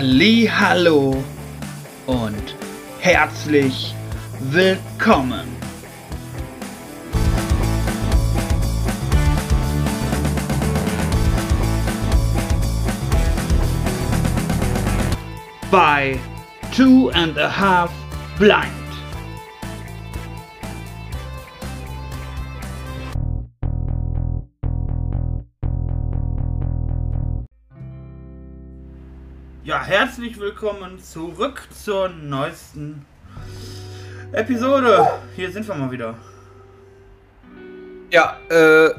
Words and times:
Hallo 0.00 1.24
und 2.06 2.54
herzlich 3.00 3.96
willkommen. 4.38 5.48
Bei 15.68 16.16
Two 16.76 17.10
and 17.12 17.36
a 17.36 17.50
Half 17.50 17.90
Blind. 18.38 18.77
Ja, 29.78 29.84
herzlich 29.84 30.40
willkommen 30.40 30.98
zurück 30.98 31.62
zur 31.70 32.08
neuesten 32.08 33.06
Episode. 34.32 35.06
Hier 35.36 35.52
sind 35.52 35.68
wir 35.68 35.74
mal 35.76 35.92
wieder. 35.92 36.16
Ja, 38.10 38.38
äh, 38.48 38.90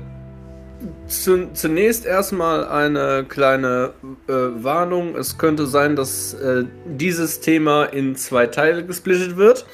zu, 1.05 1.52
zunächst 1.52 2.05
erstmal 2.05 2.66
eine 2.66 3.26
kleine 3.27 3.91
äh, 4.30 4.31
Warnung. 4.31 5.18
Es 5.18 5.38
könnte 5.38 5.68
sein, 5.68 5.98
dass 5.98 6.34
äh, 6.35 6.63
dieses 6.85 7.41
Thema 7.41 7.84
in 7.84 8.16
zwei 8.16 8.48
Teile 8.48 8.85
gesplittet 8.85 9.35
wird. 9.35 9.66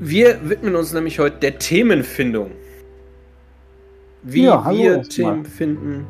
Wir 0.00 0.48
widmen 0.48 0.76
uns 0.76 0.94
nämlich 0.94 1.18
heute 1.18 1.40
der 1.40 1.58
Themenfindung. 1.58 2.52
Wie 4.22 4.44
Ja, 4.44 4.64
hallo 4.64 4.78
wir. 4.78 5.02
Themen 5.02 5.44
finden. 5.44 6.06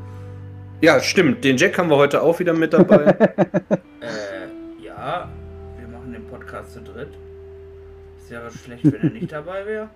Ja, 0.85 1.01
stimmt. 1.01 1.43
Den 1.43 1.57
Jack 1.57 1.79
haben 1.79 1.89
wir 1.89 1.97
heute 1.97 2.21
auch 2.21 2.39
wieder 2.39 2.53
mit 2.53 2.75
dabei. 2.75 3.17
Äh, 4.05 4.85
ja, 4.85 5.31
wir 5.79 5.89
machen 5.89 6.13
den 6.13 6.27
Podcast 6.27 6.75
zu 6.75 6.83
dritt. 6.83 7.09
Es 8.23 8.31
wäre 8.31 8.51
schlecht, 8.51 8.85
wenn 8.85 9.01
er 9.01 9.11
nicht 9.11 9.33
dabei 9.33 9.65
wäre. 9.65 9.89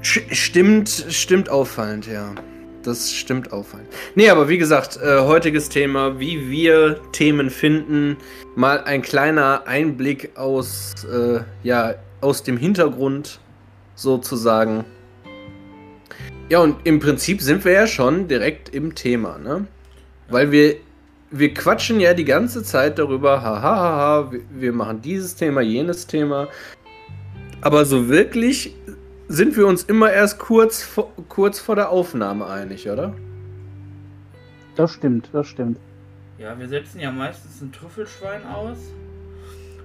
Stimmt, 0.00 0.88
stimmt 0.88 1.48
auffallend, 1.48 2.08
ja. 2.08 2.34
Das 2.82 3.12
stimmt 3.12 3.52
auffallend. 3.52 3.86
Nee, 4.16 4.30
aber 4.30 4.48
wie 4.48 4.58
gesagt, 4.58 4.98
äh, 5.00 5.20
heutiges 5.20 5.68
Thema, 5.68 6.18
wie 6.18 6.50
wir 6.50 6.98
Themen 7.12 7.48
finden. 7.48 8.16
Mal 8.56 8.82
ein 8.82 9.02
kleiner 9.02 9.68
Einblick 9.68 10.36
aus, 10.36 10.92
äh, 11.04 11.38
ja, 11.62 11.94
aus 12.20 12.42
dem 12.42 12.56
Hintergrund 12.56 13.38
sozusagen. 13.94 14.84
Ja, 16.48 16.60
und 16.60 16.76
im 16.84 17.00
Prinzip 17.00 17.42
sind 17.42 17.64
wir 17.64 17.72
ja 17.72 17.86
schon 17.88 18.28
direkt 18.28 18.68
im 18.68 18.94
Thema, 18.94 19.38
ne? 19.38 19.66
Weil 20.28 20.52
wir, 20.52 20.76
wir 21.30 21.52
quatschen 21.52 21.98
ja 21.98 22.14
die 22.14 22.24
ganze 22.24 22.62
Zeit 22.62 23.00
darüber, 23.00 23.42
haha, 23.42 23.62
haha, 23.62 24.32
wir, 24.32 24.40
wir 24.50 24.72
machen 24.72 25.02
dieses 25.02 25.34
Thema, 25.34 25.60
jenes 25.60 26.06
Thema. 26.06 26.46
Aber 27.62 27.84
so 27.84 28.08
wirklich 28.08 28.76
sind 29.26 29.56
wir 29.56 29.66
uns 29.66 29.82
immer 29.82 30.12
erst 30.12 30.38
kurz 30.38 30.84
vor, 30.84 31.12
kurz 31.28 31.58
vor 31.58 31.74
der 31.74 31.90
Aufnahme 31.90 32.46
einig, 32.46 32.88
oder? 32.88 33.12
Das 34.76 34.92
stimmt, 34.92 35.28
das 35.32 35.48
stimmt. 35.48 35.78
Ja, 36.38 36.56
wir 36.56 36.68
setzen 36.68 37.00
ja 37.00 37.10
meistens 37.10 37.60
ein 37.60 37.72
Trüffelschwein 37.72 38.46
aus 38.46 38.78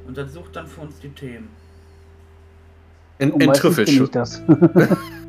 und 0.05 0.15
das 0.15 0.33
sucht 0.33 0.55
dann 0.55 0.67
für 0.67 0.81
uns 0.81 0.99
die 0.99 1.09
Themen. 1.09 1.49
Ein, 3.17 3.33
ein 3.41 3.53
Trüffelschwein. 3.53 4.27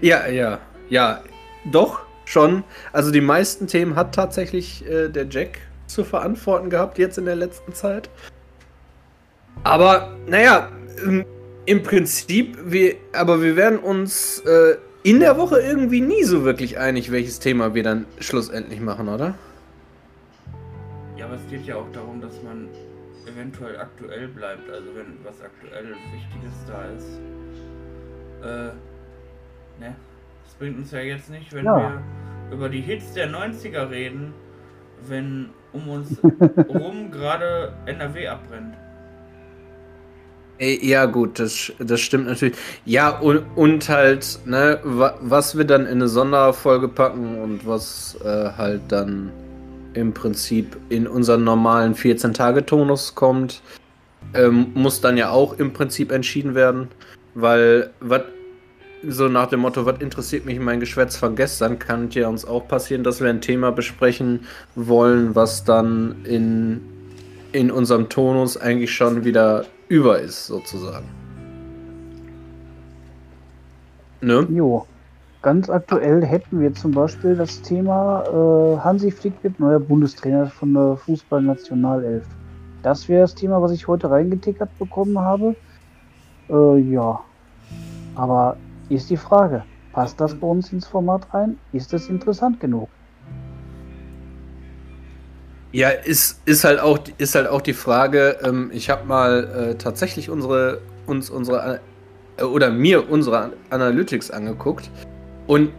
Ja, 0.00 0.26
ja, 0.28 0.60
ja. 0.88 1.22
Doch, 1.70 2.00
schon. 2.24 2.64
Also 2.92 3.10
die 3.10 3.20
meisten 3.20 3.66
Themen 3.66 3.96
hat 3.96 4.14
tatsächlich 4.14 4.86
äh, 4.86 5.08
der 5.08 5.26
Jack 5.28 5.58
zu 5.86 6.04
verantworten 6.04 6.70
gehabt, 6.70 6.98
jetzt 6.98 7.18
in 7.18 7.24
der 7.24 7.36
letzten 7.36 7.72
Zeit. 7.72 8.10
Aber, 9.64 10.16
naja, 10.26 10.70
im 11.66 11.82
Prinzip, 11.82 12.56
wir, 12.64 12.96
aber 13.12 13.42
wir 13.42 13.56
werden 13.56 13.78
uns 13.78 14.40
äh, 14.40 14.76
in 15.02 15.20
der 15.20 15.36
Woche 15.36 15.60
irgendwie 15.60 16.00
nie 16.00 16.24
so 16.24 16.44
wirklich 16.44 16.78
einig, 16.78 17.10
welches 17.10 17.40
Thema 17.40 17.74
wir 17.74 17.82
dann 17.82 18.06
schlussendlich 18.20 18.80
machen, 18.80 19.08
oder? 19.08 19.34
Ja, 21.16 21.26
aber 21.26 21.34
es 21.34 21.46
geht 21.50 21.66
ja 21.66 21.76
auch 21.76 21.90
darum, 21.92 22.20
dass 22.20 22.42
man 22.42 22.68
eventuell 23.26 23.78
aktuell 23.78 24.28
bleibt. 24.28 24.70
Also 24.70 24.86
wenn 24.94 25.18
was 25.24 25.40
aktuell 25.42 25.94
Wichtiges 26.12 26.52
da 26.66 26.84
ist. 26.96 27.20
Äh, 28.42 28.87
ne? 29.80 29.94
Das 30.44 30.54
bringt 30.54 30.78
uns 30.78 30.90
ja 30.90 31.00
jetzt 31.00 31.30
nicht, 31.30 31.52
wenn 31.52 31.64
Ja. 31.64 31.76
wir 31.78 32.02
über 32.52 32.68
die 32.68 32.80
Hits 32.80 33.12
der 33.12 33.28
90er 33.30 33.90
reden, 33.90 34.32
wenn 35.06 35.50
um 35.72 35.88
uns 35.88 36.18
rum 36.68 37.10
gerade 37.10 37.72
NRW 37.86 38.28
abbrennt. 38.28 38.74
Ja, 40.60 41.04
gut, 41.06 41.38
das, 41.38 41.72
das 41.78 42.00
stimmt 42.00 42.26
natürlich. 42.26 42.56
Ja, 42.84 43.10
und, 43.10 43.44
und 43.54 43.88
halt, 43.88 44.40
ne, 44.44 44.80
wa, 44.82 45.14
was 45.20 45.56
wir 45.56 45.64
dann 45.64 45.82
in 45.82 45.92
eine 45.92 46.08
Sonderfolge 46.08 46.88
packen 46.88 47.40
und 47.40 47.64
was 47.64 48.18
äh, 48.24 48.50
halt 48.56 48.80
dann 48.88 49.30
im 49.94 50.12
Prinzip 50.12 50.76
in 50.88 51.06
unseren 51.06 51.44
normalen 51.44 51.94
14-Tage-Tonus 51.94 53.14
kommt, 53.14 53.62
ähm, 54.34 54.72
muss 54.74 55.00
dann 55.00 55.16
ja 55.16 55.30
auch 55.30 55.58
im 55.58 55.72
Prinzip 55.72 56.10
entschieden 56.10 56.56
werden. 56.56 56.88
Weil, 57.34 57.90
was 58.00 58.22
so 59.06 59.28
nach 59.28 59.46
dem 59.46 59.60
Motto, 59.60 59.86
was 59.86 60.00
interessiert 60.00 60.44
mich 60.44 60.58
mein 60.58 60.80
Geschwätz 60.80 61.16
von 61.16 61.36
gestern, 61.36 61.78
kann 61.78 62.10
ja 62.10 62.28
uns 62.28 62.44
auch 62.44 62.66
passieren, 62.66 63.04
dass 63.04 63.20
wir 63.20 63.28
ein 63.28 63.40
Thema 63.40 63.70
besprechen 63.70 64.40
wollen, 64.74 65.34
was 65.34 65.64
dann 65.64 66.16
in, 66.24 66.80
in 67.52 67.70
unserem 67.70 68.08
Tonus 68.08 68.56
eigentlich 68.56 68.92
schon 68.92 69.24
wieder 69.24 69.64
über 69.88 70.18
ist, 70.18 70.46
sozusagen. 70.46 71.06
Ne? 74.20 74.46
Jo. 74.50 74.86
Ganz 75.40 75.70
aktuell 75.70 76.24
hätten 76.24 76.60
wir 76.60 76.74
zum 76.74 76.90
Beispiel 76.90 77.36
das 77.36 77.62
Thema 77.62 78.24
äh, 78.24 78.78
Hansi 78.80 79.12
Flick 79.12 79.34
wird 79.42 79.60
neuer 79.60 79.78
Bundestrainer 79.78 80.48
von 80.48 80.74
der 80.74 80.96
Fußballnationalelf. 80.96 82.24
Das 82.82 83.08
wäre 83.08 83.20
das 83.22 83.36
Thema, 83.36 83.62
was 83.62 83.70
ich 83.70 83.86
heute 83.86 84.10
reingetickert 84.10 84.76
bekommen 84.80 85.16
habe. 85.18 85.54
Äh, 86.50 86.78
ja. 86.90 87.20
Aber 88.16 88.56
ist 88.88 89.10
die 89.10 89.16
Frage, 89.16 89.64
passt 89.92 90.20
das 90.20 90.34
bei 90.34 90.46
uns 90.46 90.72
ins 90.72 90.86
Format 90.86 91.32
rein? 91.32 91.58
Ist 91.72 91.92
es 91.92 92.08
interessant 92.08 92.60
genug? 92.60 92.88
Ja, 95.72 95.90
ist, 95.90 96.40
ist, 96.46 96.64
halt 96.64 96.80
auch, 96.80 96.98
ist 97.18 97.34
halt 97.34 97.46
auch 97.46 97.60
die 97.60 97.74
Frage, 97.74 98.38
ähm, 98.42 98.70
ich 98.72 98.88
habe 98.88 99.06
mal 99.06 99.44
äh, 99.44 99.74
tatsächlich 99.74 100.30
unsere, 100.30 100.80
uns 101.06 101.28
unsere, 101.28 101.80
äh, 102.38 102.42
oder 102.42 102.70
mir 102.70 103.10
unsere 103.10 103.52
Analytics 103.68 104.30
angeguckt 104.30 104.90
und 105.46 105.70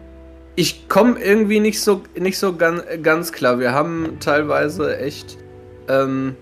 ich 0.55 0.89
komme 0.89 1.19
irgendwie 1.19 1.59
nicht 1.59 1.81
so, 1.81 2.03
nicht 2.17 2.37
so 2.37 2.55
ganz, 2.55 2.83
ganz 3.01 3.31
klar. 3.31 3.59
Wir 3.59 3.71
haben 3.71 4.17
teilweise 4.19 4.97
echt 4.97 5.37
ähm, 5.87 6.35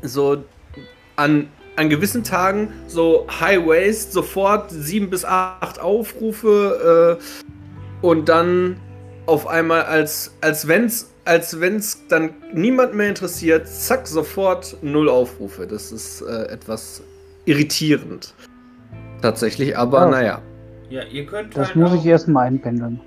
so 0.00 0.44
an, 1.16 1.48
an 1.76 1.88
gewissen 1.90 2.22
Tagen 2.24 2.68
so 2.86 3.26
High 3.40 3.66
Waist, 3.66 4.12
sofort 4.12 4.70
sieben 4.70 5.10
bis 5.10 5.24
acht 5.24 5.80
Aufrufe 5.80 7.18
äh, 7.20 8.06
und 8.06 8.28
dann 8.28 8.76
auf 9.26 9.46
einmal, 9.46 9.82
als, 9.82 10.34
als 10.40 10.68
wenn 10.68 10.84
es 10.84 11.10
als 11.24 11.58
wenn's 11.58 12.06
dann 12.08 12.34
niemand 12.52 12.94
mehr 12.94 13.08
interessiert, 13.08 13.66
zack, 13.66 14.06
sofort 14.06 14.76
null 14.82 15.08
Aufrufe. 15.08 15.66
Das 15.66 15.90
ist 15.90 16.20
äh, 16.20 16.44
etwas 16.52 17.02
irritierend. 17.46 18.34
Tatsächlich, 19.22 19.76
aber 19.76 20.00
Ja. 20.00 20.10
naja. 20.10 20.42
Ja, 20.90 21.02
ihr 21.04 21.24
könnt 21.24 21.56
Das 21.56 21.68
halt 21.68 21.76
muss 21.76 21.92
auch, 21.92 21.96
ich 21.96 22.04
erstmal 22.04 22.46
einpendeln. 22.48 23.00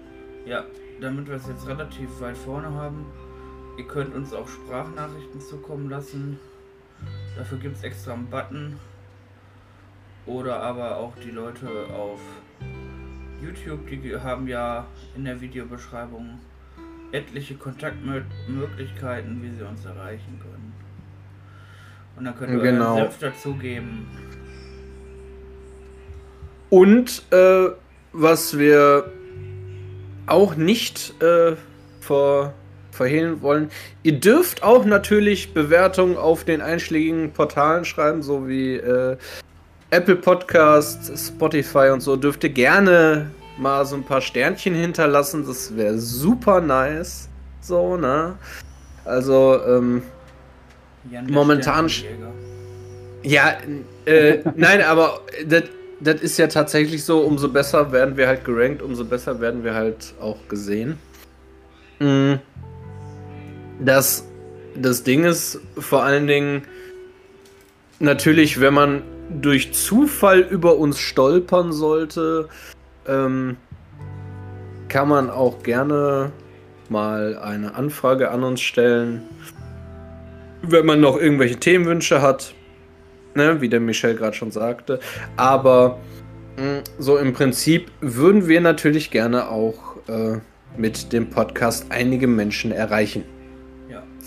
Ja, 0.48 0.64
damit 1.00 1.28
wir 1.28 1.36
es 1.36 1.48
jetzt 1.48 1.68
relativ 1.68 2.10
weit 2.20 2.36
vorne 2.38 2.74
haben, 2.74 3.06
ihr 3.78 3.86
könnt 3.86 4.16
uns 4.16 4.34
auch 4.34 4.48
Sprachnachrichten 4.48 5.40
zukommen 5.40 5.90
lassen. 5.92 6.40
Dafür 7.38 7.58
gibt 7.60 7.78
es 7.78 7.84
extra 7.84 8.14
einen 8.14 8.28
Button. 8.28 8.80
Oder 10.26 10.62
aber 10.62 10.98
auch 10.98 11.14
die 11.24 11.32
Leute 11.32 11.68
auf 11.94 12.20
YouTube, 13.42 13.88
die 13.88 14.16
haben 14.18 14.48
ja 14.48 14.86
in 15.16 15.24
der 15.24 15.40
Videobeschreibung 15.40 16.40
etliche 17.12 17.56
Kontaktmöglichkeiten, 17.56 19.42
wie 19.42 19.52
sie 19.56 19.64
uns 19.64 19.86
erreichen 19.86 20.40
können. 20.42 20.74
Und 22.18 22.26
dann 22.26 22.36
könnt 22.36 22.52
ihr 22.52 22.60
Genau. 22.60 22.96
euren 22.96 23.04
Senf 23.04 23.20
dazugeben. 23.20 24.08
Und 26.70 27.24
äh, 27.32 27.70
was 28.12 28.58
wir 28.58 29.10
auch 30.26 30.56
nicht 30.56 31.14
äh, 31.22 31.56
ver 32.02 32.54
verhehlen 32.98 33.42
wollen, 33.42 33.70
ihr 34.04 34.20
dürft 34.20 34.64
auch 34.64 34.84
natürlich 34.84 35.54
Bewertungen 35.54 36.18
auf 36.18 36.44
den 36.44 36.62
einschlägigen 36.62 37.32
Portalen 37.32 37.86
schreiben, 37.86 38.22
so 38.22 38.48
wie 38.48 38.76
äh, 38.76 39.16
Apple 39.92 40.18
Podcast, 40.18 41.12
Spotify 41.18 41.90
und 41.94 42.02
so. 42.02 42.18
Dürft 42.18 42.44
ihr 42.44 42.50
gerne 42.50 43.32
mal 43.58 43.86
so 43.86 43.96
ein 43.96 44.04
paar 44.04 44.22
Sternchen 44.22 44.76
hinterlassen. 44.76 45.46
Das 45.48 45.76
wäre 45.76 45.98
super 45.98 46.60
nice. 46.60 47.30
So, 47.62 47.96
ne? 47.98 48.36
Also, 49.06 49.60
ähm, 49.66 50.04
Jan 51.10 51.28
Momentan. 51.28 51.90
Ja, 53.24 53.58
äh, 54.06 54.40
nein, 54.56 54.82
aber 54.82 55.22
das, 55.46 55.64
das 56.00 56.22
ist 56.22 56.38
ja 56.38 56.48
tatsächlich 56.48 57.04
so, 57.04 57.22
umso 57.22 57.50
besser 57.50 57.92
werden 57.92 58.18
wir 58.18 58.28
halt 58.28 58.46
gerankt, 58.46 58.82
umso 58.82 59.06
besser 59.06 59.40
werden 59.40 59.64
wir 59.64 59.74
halt 59.74 60.14
auch 60.20 60.38
gesehen. 60.48 60.98
Mm. 62.00 62.36
Das, 63.80 64.26
das 64.76 65.04
Ding 65.04 65.24
ist 65.24 65.60
vor 65.78 66.04
allen 66.04 66.28
Dingen 66.28 66.64
natürlich, 68.00 68.60
wenn 68.60 68.74
man 68.74 69.02
durch 69.30 69.74
Zufall 69.74 70.40
über 70.40 70.78
uns 70.78 71.00
stolpern 71.00 71.72
sollte, 71.72 72.48
ähm, 73.08 73.58
kann 74.88 75.10
man 75.10 75.30
auch 75.30 75.64
gerne 75.64 76.32
mal 76.90 77.38
eine 77.38 77.76
Anfrage 77.76 78.32
an 78.32 78.44
uns 78.44 78.62
stellen. 78.62 79.24
Wenn 80.62 80.86
man 80.86 81.02
noch 81.02 81.18
irgendwelche 81.18 81.58
Themenwünsche 81.58 82.22
hat, 82.22 82.54
ne, 83.36 83.62
wie 83.62 83.70
der 83.70 83.80
Michel 83.80 84.16
gerade 84.16 84.36
schon 84.36 84.52
sagte. 84.52 85.00
Aber 85.36 86.00
mh, 86.58 86.82
so 86.98 87.18
im 87.18 87.34
Prinzip 87.34 87.92
würden 88.02 88.48
wir 88.48 88.62
natürlich 88.62 89.12
gerne 89.12 89.50
auch 89.50 89.98
äh, 90.08 90.40
mit 90.78 91.12
dem 91.14 91.30
Podcast 91.30 91.88
einige 91.90 92.28
Menschen 92.28 92.72
erreichen. 92.72 93.24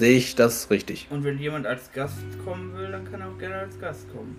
Ja. 0.00 0.06
Sehe 0.06 0.17
ich 0.17 0.35
das 0.35 0.70
richtig? 0.70 1.06
Und 1.11 1.25
wenn 1.25 1.38
jemand 1.38 1.67
als 1.67 1.93
Gast 1.93 2.17
kommen 2.44 2.75
will, 2.76 2.91
dann 2.91 3.11
kann 3.11 3.20
er 3.20 3.29
auch 3.29 3.38
gerne 3.38 3.56
als 3.56 3.79
Gast 3.79 4.11
kommen. 4.12 4.37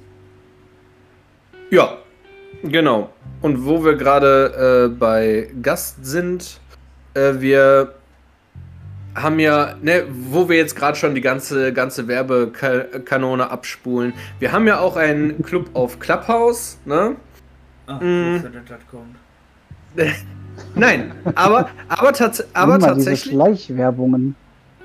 Ja, 1.69 1.97
genau. 2.63 3.13
Und 3.41 3.63
wo 3.65 3.83
wir 3.83 3.95
gerade 3.95 4.89
äh, 4.91 4.97
bei 4.97 5.49
Gast 5.61 6.03
sind, 6.03 6.59
äh, 7.13 7.33
wir 7.39 7.93
haben 9.15 9.39
ja, 9.39 9.75
ne, 9.81 10.05
wo 10.09 10.49
wir 10.49 10.57
jetzt 10.57 10.75
gerade 10.75 10.97
schon 10.97 11.13
die 11.15 11.21
ganze, 11.21 11.73
ganze 11.73 12.07
Werbekanone 12.07 13.49
abspulen, 13.49 14.13
wir 14.39 14.51
haben 14.51 14.67
ja 14.67 14.79
auch 14.79 14.95
einen 14.95 15.43
Club 15.43 15.69
auf 15.73 15.99
Clubhouse, 15.99 16.77
ne? 16.85 17.15
Dass 17.85 17.99
das 17.99 18.79
kommt. 18.89 19.15
Nein, 20.75 21.11
aber, 21.35 21.69
aber, 21.87 22.13
tats 22.13 22.43
aber 22.53 22.75
Immer 22.75 22.77
diese 22.77 22.87
tatsächlich, 22.87 23.33
Schleichwerbungen. 23.33 24.35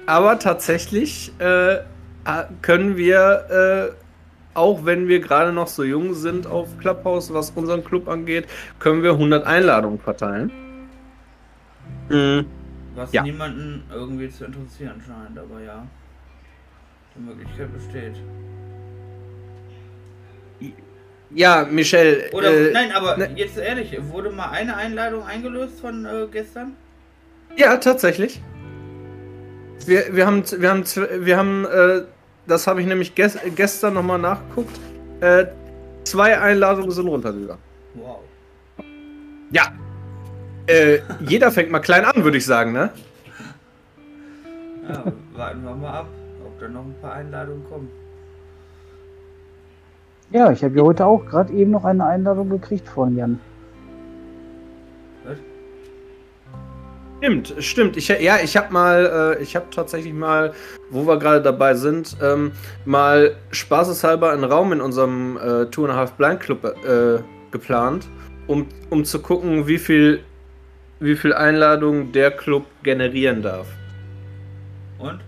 Aber 0.06 0.38
tatsächlich 0.38 1.32
äh, 1.38 1.78
können 2.62 2.96
wir, 2.96 3.92
äh, 3.92 4.56
auch 4.56 4.84
wenn 4.84 5.08
wir 5.08 5.20
gerade 5.20 5.52
noch 5.52 5.68
so 5.68 5.84
jung 5.84 6.14
sind 6.14 6.46
auf 6.46 6.78
Clubhouse, 6.78 7.32
was 7.32 7.50
unseren 7.50 7.84
Club 7.84 8.08
angeht, 8.08 8.46
können 8.78 9.02
wir 9.02 9.12
100 9.12 9.44
Einladungen 9.46 9.98
verteilen. 9.98 10.50
Mhm. 12.08 12.46
Was 12.94 13.12
Ja. 13.12 13.22
niemanden 13.22 13.84
irgendwie 13.92 14.30
zu 14.30 14.44
interessieren 14.46 15.02
scheint, 15.06 15.38
aber 15.38 15.60
ja. 15.60 15.86
Die 17.14 17.20
Möglichkeit 17.20 17.68
besteht. 17.74 18.16
Ja, 21.30 21.66
Michelle. 21.70 22.30
Oder 22.32 22.50
äh, 22.68 22.72
nein, 22.72 22.92
aber 22.92 23.16
ne- 23.16 23.30
jetzt 23.34 23.58
ehrlich, 23.58 23.96
wurde 24.10 24.30
mal 24.30 24.50
eine 24.50 24.76
Einladung 24.76 25.24
eingelöst 25.26 25.80
von 25.80 26.06
äh, 26.06 26.26
gestern? 26.30 26.72
Ja, 27.56 27.76
tatsächlich. 27.76 28.40
Wir, 29.84 30.14
wir 30.14 30.26
haben, 30.26 30.42
wir 30.58 30.70
haben, 30.70 30.84
wir 30.84 31.36
haben, 31.36 31.64
äh, 31.64 32.02
das 32.46 32.66
habe 32.66 32.80
ich 32.80 32.86
nämlich 32.86 33.14
ges 33.14 33.38
gestern 33.54 33.94
nochmal 33.94 34.18
nachgeguckt. 34.18 34.80
Äh, 35.20 35.46
zwei 36.04 36.38
Einladungen 36.38 36.90
sind 36.90 37.06
runtergegangen. 37.08 37.62
Wow. 37.94 38.20
Ja. 39.50 39.64
Äh, 40.66 41.00
jeder 41.20 41.52
fängt 41.52 41.70
mal 41.70 41.80
klein 41.80 42.04
an, 42.04 42.24
würde 42.24 42.38
ich 42.38 42.46
sagen, 42.46 42.72
ne? 42.72 42.90
Ja, 44.88 45.04
warten 45.34 45.62
wir 45.62 45.74
mal 45.74 46.00
ab, 46.00 46.08
ob 46.44 46.58
da 46.58 46.68
noch 46.68 46.84
ein 46.84 46.94
paar 47.00 47.14
Einladungen 47.14 47.64
kommen. 47.68 47.90
Ja, 50.30 50.50
ich 50.50 50.64
habe 50.64 50.76
ja 50.76 50.82
heute 50.82 51.06
auch 51.06 51.24
gerade 51.24 51.52
eben 51.52 51.70
noch 51.70 51.84
eine 51.84 52.04
Einladung 52.04 52.50
gekriegt 52.50 52.88
von 52.88 53.16
Jan. 53.16 53.38
Stimmt, 57.18 57.54
stimmt. 57.60 57.96
Ich, 57.96 58.08
ja, 58.08 58.38
ich 58.42 58.56
habe 58.56 58.72
mal, 58.72 59.36
äh, 59.38 59.42
ich 59.42 59.56
habe 59.56 59.66
tatsächlich 59.70 60.12
mal, 60.12 60.52
wo 60.90 61.06
wir 61.06 61.18
gerade 61.18 61.40
dabei 61.40 61.74
sind, 61.74 62.16
ähm, 62.22 62.52
mal 62.84 63.36
spaßeshalber 63.52 64.32
einen 64.32 64.44
Raum 64.44 64.72
in 64.72 64.80
unserem 64.80 65.38
äh, 65.38 65.66
Two 65.66 65.84
and 65.84 65.94
a 65.94 65.96
Half 65.96 66.12
Blind 66.12 66.40
Club 66.40 66.64
äh, 66.64 67.22
geplant, 67.50 68.06
um, 68.46 68.66
um 68.90 69.04
zu 69.04 69.20
gucken, 69.20 69.66
wie 69.66 69.78
viel, 69.78 70.22
wie 71.00 71.16
viel 71.16 71.32
Einladungen 71.32 72.12
der 72.12 72.30
Club 72.30 72.66
generieren 72.82 73.42
darf. 73.42 73.66
Und? 74.98 75.20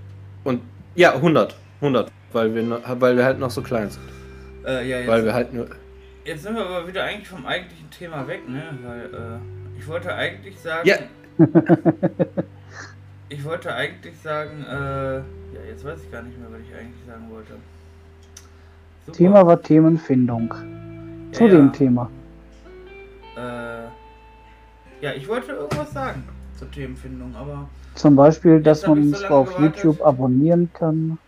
Und 0.44 0.60
ja, 0.94 1.14
100, 1.14 1.56
100, 1.80 2.12
weil 2.32 2.54
wir, 2.54 2.82
weil 3.00 3.16
wir 3.16 3.24
halt 3.24 3.38
noch 3.38 3.50
so 3.50 3.62
klein 3.62 3.88
sind. 3.90 4.02
Äh, 4.66 4.88
ja, 4.88 4.98
jetzt, 4.98 5.08
Weil 5.08 5.24
wir 5.24 5.32
halt 5.32 5.54
nur. 5.54 5.66
jetzt 6.24 6.42
sind 6.42 6.54
wir 6.54 6.66
aber 6.66 6.86
wieder 6.86 7.04
eigentlich 7.04 7.28
vom 7.28 7.46
eigentlichen 7.46 7.90
Thema 7.90 8.26
weg, 8.28 8.46
ne? 8.46 8.62
Weil, 8.82 9.04
äh, 9.06 9.78
ich 9.78 9.86
wollte 9.86 10.12
eigentlich 10.12 10.58
sagen. 10.58 10.86
Ja. 10.86 10.96
ich 13.28 13.44
wollte 13.44 13.74
eigentlich 13.74 14.18
sagen, 14.20 14.64
äh, 14.68 15.16
ja, 15.16 15.22
jetzt 15.68 15.84
weiß 15.84 15.98
ich 16.04 16.10
gar 16.12 16.22
nicht 16.22 16.38
mehr, 16.38 16.48
was 16.50 16.60
ich 16.60 16.74
eigentlich 16.74 17.04
sagen 17.06 17.24
wollte. 17.30 17.52
Super. 19.06 19.16
Thema 19.18 19.46
war 19.46 19.60
Themenfindung. 19.62 20.52
Zu 21.32 21.44
Ja, 21.44 21.50
dem 21.50 21.66
ja. 21.66 21.72
Thema. 21.72 22.10
Äh, 23.36 23.40
ja, 25.04 25.12
ich 25.16 25.28
wollte 25.28 25.52
irgendwas 25.52 25.92
sagen 25.92 26.24
zur 26.56 26.70
Themenfindung, 26.70 27.34
aber. 27.36 27.68
Zum 27.94 28.16
Beispiel, 28.16 28.60
dass 28.60 28.86
man 28.86 28.96
so 29.02 29.08
uns 29.10 29.22
lange 29.22 29.34
auf 29.34 29.56
gewartet. 29.56 29.76
YouTube 29.84 30.02
abonnieren 30.06 30.70
kann, 30.72 31.18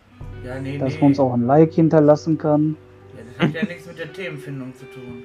Ja, 0.45 0.59
nee, 0.59 0.77
dass 0.77 0.93
nee. 0.93 0.99
man 1.01 1.09
uns 1.09 1.19
auch 1.19 1.33
ein 1.33 1.45
Like 1.45 1.73
hinterlassen 1.73 2.37
kann. 2.37 2.75
Ja, 3.15 3.21
das 3.37 3.47
hat 3.47 3.55
ja 3.55 3.63
nichts 3.67 3.87
mit 3.87 3.97
der 3.99 4.11
Themenfindung 4.13 4.73
zu 4.75 4.85
tun. 4.85 5.23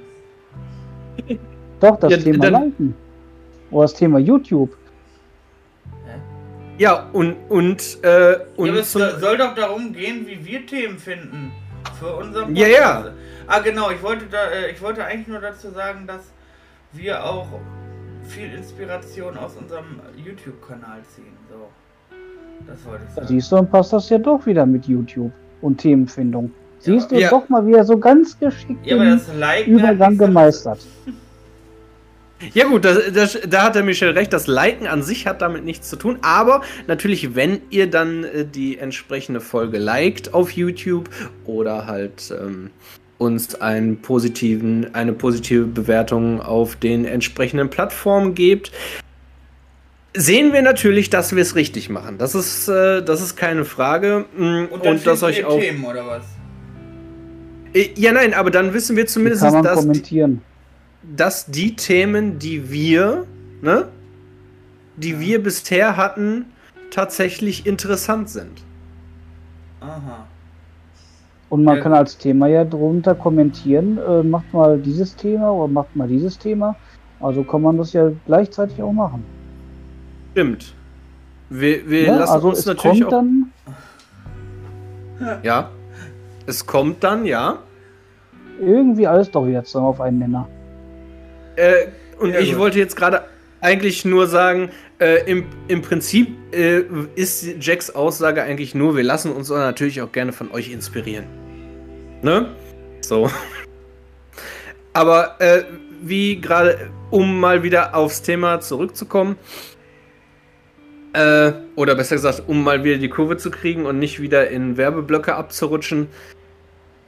Doch, 1.80 1.98
das 2.00 2.10
Ja, 2.12 2.18
Thema 2.18 2.50
dann- 2.50 2.64
Liken. 2.64 2.94
Oder 3.70 3.84
das 3.84 3.94
Thema 3.94 4.18
YouTube. 4.18 4.76
Ja, 6.78 7.08
und, 7.14 7.36
und, 7.48 8.04
äh, 8.04 8.36
und 8.58 8.66
ja, 8.74 8.80
es 8.80 8.92
soll 8.92 9.38
doch 9.38 9.54
darum 9.54 9.94
gehen, 9.94 10.26
wie 10.26 10.44
wir 10.44 10.66
Themen 10.66 10.98
finden 10.98 11.50
für 11.98 12.14
unseren 12.16 12.54
Ja, 12.54 12.66
ja. 12.68 13.04
Ah, 13.46 13.60
genau, 13.60 13.90
ich 13.90 14.02
wollte 14.02 14.26
da, 14.30 14.50
äh, 14.50 14.72
ich 14.72 14.82
wollte 14.82 15.02
eigentlich 15.02 15.26
nur 15.28 15.40
dazu 15.40 15.70
sagen, 15.70 16.06
dass 16.06 16.20
wir 16.92 17.24
auch 17.24 17.46
viel 18.24 18.52
Inspiration 18.52 19.38
aus 19.38 19.56
unserem 19.56 20.00
YouTube-Kanal 20.22 20.98
ziehen. 21.14 21.32
So. 21.50 21.68
Das 22.66 22.84
wollte 22.84 23.04
ich 23.04 23.08
Da 23.10 23.14
sagen. 23.22 23.28
siehst 23.28 23.52
du, 23.52 23.56
dann 23.56 23.70
passt 23.70 23.92
das 23.94 24.10
ja 24.10 24.18
doch 24.18 24.44
wieder 24.44 24.66
mit 24.66 24.84
YouTube 24.86 25.32
und 25.62 25.78
Themenfindung. 25.78 26.52
Siehst 26.80 27.11
du 27.11 27.16
Ja. 27.18 27.30
doch 27.30 27.49
mal 27.49 27.66
wieder 27.66 27.85
so 27.85 27.96
ganz 27.96 28.38
geschickt 28.38 28.85
Ja, 28.85 28.96
aber 28.96 29.06
das 29.06 29.28
Liken 29.35 29.78
Übergang 29.78 30.18
gemeistert. 30.18 30.80
Ja 32.52 32.66
gut, 32.66 32.85
das, 32.85 32.99
das, 33.14 33.38
da 33.49 33.64
hat 33.64 33.76
der 33.76 33.83
Michel 33.83 34.11
recht, 34.11 34.33
das 34.33 34.47
Liken 34.47 34.87
an 34.87 35.02
sich 35.02 35.26
hat 35.26 35.40
damit 35.40 35.64
nichts 35.64 35.88
zu 35.88 35.97
tun, 35.97 36.19
aber 36.21 36.61
natürlich, 36.87 37.35
wenn 37.35 37.62
ihr 37.71 37.88
dann 37.88 38.25
äh, 38.25 38.45
die 38.45 38.78
entsprechende 38.78 39.40
Folge 39.40 39.78
liked 39.78 40.35
auf 40.35 40.50
YouTube 40.50 41.09
oder 41.47 41.87
halt 41.87 42.35
ähm, 42.38 42.71
uns 43.19 43.55
einen 43.55 44.02
positiven, 44.02 44.95
eine 44.95 45.14
positive 45.14 45.64
Bewertung 45.64 46.43
auf 46.43 46.76
den 46.76 47.07
entsprechenden 47.07 47.71
Plattformen 47.71 48.35
gebt, 48.35 48.71
sehen 50.14 50.52
wir 50.52 50.62
natürlich, 50.62 51.09
dass 51.11 51.35
wir 51.35 51.43
es 51.43 51.55
richtig 51.55 51.88
machen. 51.88 52.19
Das 52.19 52.35
ist, 52.35 52.69
äh, 52.69 53.02
das 53.02 53.23
ist 53.23 53.37
keine 53.37 53.64
Frage. 53.64 54.26
Mm, 54.37 54.64
Und, 54.71 54.87
Und 54.87 55.07
dass 55.07 55.23
euch 55.23 55.45
auch. 55.45 55.59
Themen 55.59 55.85
oder 55.85 56.07
was? 56.07 56.25
Äh, 57.73 57.90
Ja, 57.97 58.12
nein, 58.12 58.35
aber 58.35 58.50
dann 58.50 58.75
wissen 58.75 58.97
wir 58.97 59.07
zumindest, 59.07 59.43
kann 59.43 59.55
man 59.55 59.62
dass 59.64 59.81
die, 59.81 59.87
kommentieren. 59.87 60.43
Dass 61.14 61.46
die 61.46 61.76
Themen, 61.76 62.38
die 62.38 62.70
wir, 62.70 63.26
ne, 63.62 63.88
die 64.96 65.20
wir 65.20 65.42
bisher 65.42 65.96
hatten, 65.96 66.46
tatsächlich 66.90 67.66
interessant 67.66 68.28
sind. 68.30 68.62
Aha. 69.80 70.26
Und 71.48 71.62
man 71.64 71.76
Ja. 71.76 71.82
kann 71.82 71.92
als 71.92 72.18
Thema 72.18 72.48
ja 72.48 72.64
drunter 72.64 73.14
kommentieren, 73.14 73.98
äh, 73.98 74.22
macht 74.22 74.52
mal 74.52 74.78
dieses 74.78 75.14
Thema 75.14 75.52
oder 75.52 75.68
macht 75.68 75.94
mal 75.94 76.08
dieses 76.08 76.38
Thema. 76.38 76.75
Also 77.20 77.44
kann 77.44 77.62
man 77.62 77.78
das 77.78 77.92
ja 77.92 78.10
gleichzeitig 78.26 78.82
auch 78.82 78.92
machen. 78.92 79.25
Stimmt. 80.32 80.75
Wir, 81.48 81.88
wir 81.88 82.02
Ja, 82.06 82.16
lassen 82.16 82.32
also 82.32 82.48
uns 82.48 82.58
es 82.60 82.66
natürlich 82.66 83.00
kommt 83.02 83.04
auch. 83.06 83.10
dann, 83.10 83.52
Ja. 85.42 85.70
Es 86.46 86.64
kommt 86.66 87.02
dann, 87.02 87.25
ja. 87.26 87.58
irgendwie 88.60 89.06
alles 89.06 89.30
doch 89.30 89.46
wieder 89.46 89.64
zusammen 89.64 89.86
auf 89.86 90.00
einen 90.00 90.18
Nenner. 90.18 90.48
Äh, 91.56 91.86
und 92.18 92.32
Ja, 92.32 92.40
ich 92.40 92.50
gut. 92.50 92.58
wollte 92.58 92.78
jetzt 92.78 92.96
gerade 92.96 93.22
eigentlich 93.60 94.04
nur 94.04 94.26
sagen, 94.26 94.70
äh, 94.98 95.28
im, 95.30 95.46
im 95.68 95.82
Prinzip 95.82 96.28
äh, 96.52 96.82
ist 97.14 97.46
Jacks 97.60 97.90
Aussage 97.90 98.42
eigentlich 98.42 98.75
nur, 98.75 98.96
wir 98.96 99.02
lassen 99.02 99.32
uns 99.32 99.48
natürlich 99.50 100.00
auch 100.02 100.12
gerne 100.12 100.32
von 100.32 100.50
euch 100.50 100.70
inspirieren. 100.70 101.26
Ne? 102.22 102.54
So. 103.00 103.30
Aber 104.92 105.36
äh, 105.40 105.64
wie 106.02 106.40
gerade, 106.40 106.90
um 107.10 107.40
mal 107.40 107.62
wieder 107.62 107.94
aufs 107.94 108.22
Thema 108.22 108.60
zurückzukommen, 108.60 109.36
Äh, 111.12 111.52
oder 111.76 111.94
besser 111.94 112.16
gesagt, 112.16 112.42
um 112.46 112.62
mal 112.62 112.84
wieder 112.84 112.98
die 112.98 113.08
Kurve 113.08 113.38
zu 113.38 113.50
kriegen 113.50 113.86
und 113.86 113.98
nicht 113.98 114.20
wieder 114.20 114.50
in 114.50 114.76
Werbeblöcke 114.76 115.34
abzurutschen, 115.34 116.08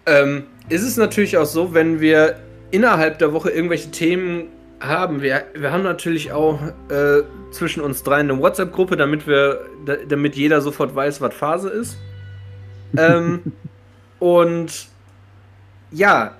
ähm, 0.06 0.44
ist 0.70 0.82
es 0.82 0.96
natürlich 0.96 1.36
auch 1.36 1.44
so, 1.44 1.74
wenn 1.74 2.00
wir 2.00 2.36
innerhalb 2.70 3.18
der 3.18 3.32
Woche 3.32 3.50
irgendwelche 3.50 3.90
Themen 3.90 4.48
haben. 4.80 5.22
Wir, 5.22 5.44
wir 5.54 5.72
haben 5.72 5.82
natürlich 5.82 6.32
auch 6.32 6.60
äh, 6.88 7.22
zwischen 7.50 7.80
uns 7.80 8.02
dreien 8.02 8.30
eine 8.30 8.40
WhatsApp-Gruppe, 8.40 8.96
damit 8.96 9.26
wir, 9.26 9.66
da, 9.84 9.96
damit 9.96 10.36
jeder 10.36 10.60
sofort 10.60 10.94
weiß, 10.94 11.20
was 11.20 11.34
Phase 11.34 11.68
ist. 11.68 11.96
ähm, 12.96 13.42
und 14.18 14.88
ja, 15.90 16.36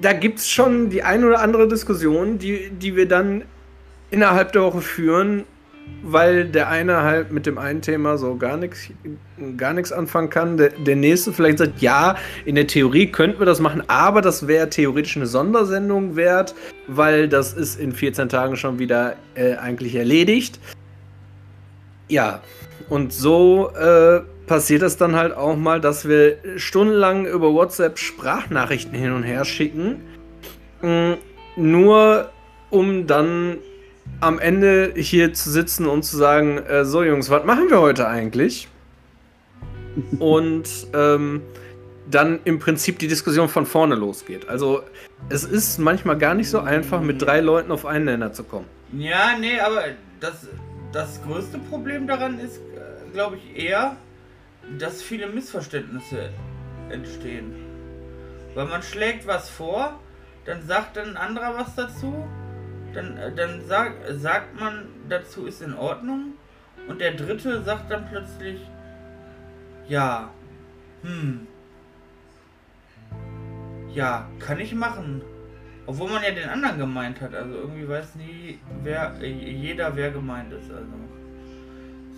da 0.00 0.12
gibt 0.12 0.38
es 0.38 0.50
schon 0.50 0.90
die 0.90 1.02
ein 1.02 1.24
oder 1.24 1.40
andere 1.40 1.68
Diskussion, 1.68 2.38
die, 2.38 2.70
die 2.70 2.96
wir 2.96 3.06
dann 3.06 3.44
innerhalb 4.10 4.52
der 4.52 4.62
Woche 4.62 4.80
führen, 4.80 5.44
weil 6.02 6.46
der 6.46 6.68
eine 6.68 7.02
halt 7.02 7.32
mit 7.32 7.46
dem 7.46 7.58
einen 7.58 7.80
Thema 7.80 8.18
so 8.18 8.36
gar 8.36 8.56
nichts 8.56 8.88
gar 9.56 9.72
nichts 9.72 9.92
anfangen 9.92 10.30
kann. 10.30 10.56
Der, 10.56 10.70
der 10.70 10.96
nächste 10.96 11.32
vielleicht 11.32 11.58
sagt, 11.58 11.80
ja, 11.80 12.16
in 12.44 12.54
der 12.54 12.66
Theorie 12.66 13.06
könnten 13.06 13.38
wir 13.38 13.46
das 13.46 13.60
machen, 13.60 13.82
aber 13.88 14.20
das 14.20 14.46
wäre 14.46 14.68
theoretisch 14.68 15.16
eine 15.16 15.26
Sondersendung 15.26 16.16
wert, 16.16 16.54
weil 16.86 17.28
das 17.28 17.52
ist 17.52 17.78
in 17.78 17.92
14 17.92 18.28
Tagen 18.28 18.56
schon 18.56 18.78
wieder 18.78 19.16
äh, 19.34 19.54
eigentlich 19.54 19.94
erledigt. 19.94 20.58
Ja, 22.08 22.42
und 22.88 23.12
so 23.12 23.70
äh, 23.70 24.20
passiert 24.46 24.82
es 24.82 24.96
dann 24.96 25.16
halt 25.16 25.34
auch 25.34 25.56
mal, 25.56 25.80
dass 25.80 26.06
wir 26.08 26.36
stundenlang 26.56 27.26
über 27.26 27.52
WhatsApp 27.52 27.98
Sprachnachrichten 27.98 28.94
hin 28.94 29.12
und 29.12 29.22
her 29.22 29.44
schicken. 29.44 30.02
Mh, 30.82 31.16
nur 31.56 32.30
um 32.70 33.06
dann 33.06 33.58
am 34.20 34.38
Ende 34.38 34.92
hier 34.96 35.34
zu 35.34 35.50
sitzen 35.50 35.86
und 35.86 36.04
zu 36.04 36.16
sagen, 36.16 36.58
äh, 36.58 36.84
so 36.84 37.02
Jungs, 37.02 37.30
was 37.30 37.44
machen 37.44 37.70
wir 37.70 37.80
heute 37.80 38.08
eigentlich? 38.08 38.68
und 40.18 40.68
ähm, 40.94 41.42
dann 42.10 42.40
im 42.44 42.58
Prinzip 42.58 42.98
die 42.98 43.08
Diskussion 43.08 43.48
von 43.48 43.66
vorne 43.66 43.94
losgeht. 43.94 44.48
Also 44.48 44.82
es 45.28 45.44
ist 45.44 45.78
manchmal 45.78 46.18
gar 46.18 46.34
nicht 46.34 46.50
so 46.50 46.60
einfach, 46.60 47.00
mit 47.00 47.22
drei 47.22 47.40
Leuten 47.40 47.70
auf 47.70 47.86
einen 47.86 48.06
Nenner 48.06 48.32
zu 48.32 48.44
kommen. 48.44 48.66
Ja, 48.92 49.36
nee, 49.38 49.58
aber 49.60 49.82
das, 50.20 50.46
das 50.92 51.22
größte 51.22 51.58
Problem 51.58 52.06
daran 52.06 52.38
ist, 52.38 52.56
äh, 52.56 53.10
glaube 53.12 53.36
ich, 53.36 53.64
eher, 53.64 53.96
dass 54.78 55.02
viele 55.02 55.28
Missverständnisse 55.28 56.30
entstehen. 56.90 57.54
Weil 58.54 58.66
man 58.66 58.82
schlägt 58.82 59.26
was 59.26 59.48
vor, 59.48 59.98
dann 60.44 60.66
sagt 60.66 60.96
dann 60.96 61.10
ein 61.10 61.16
anderer 61.16 61.56
was 61.56 61.74
dazu 61.74 62.26
dann, 62.94 63.16
äh, 63.16 63.32
dann 63.34 63.60
sag, 63.66 63.92
sagt 64.10 64.58
man 64.60 64.86
dazu, 65.08 65.46
ist 65.46 65.62
in 65.62 65.74
Ordnung. 65.74 66.34
Und 66.88 67.00
der 67.00 67.12
dritte 67.12 67.62
sagt 67.62 67.90
dann 67.90 68.06
plötzlich, 68.08 68.60
ja, 69.88 70.30
hm, 71.02 71.46
ja, 73.94 74.28
kann 74.38 74.58
ich 74.58 74.74
machen. 74.74 75.22
Obwohl 75.86 76.10
man 76.10 76.22
ja 76.22 76.30
den 76.30 76.48
anderen 76.48 76.78
gemeint 76.78 77.20
hat. 77.20 77.34
Also 77.34 77.54
irgendwie 77.54 77.88
weiß 77.88 78.14
nie, 78.14 78.58
wer, 78.82 79.14
jeder, 79.20 79.94
wer 79.96 80.10
gemeint 80.10 80.52
ist. 80.52 80.70
Also. 80.70 80.86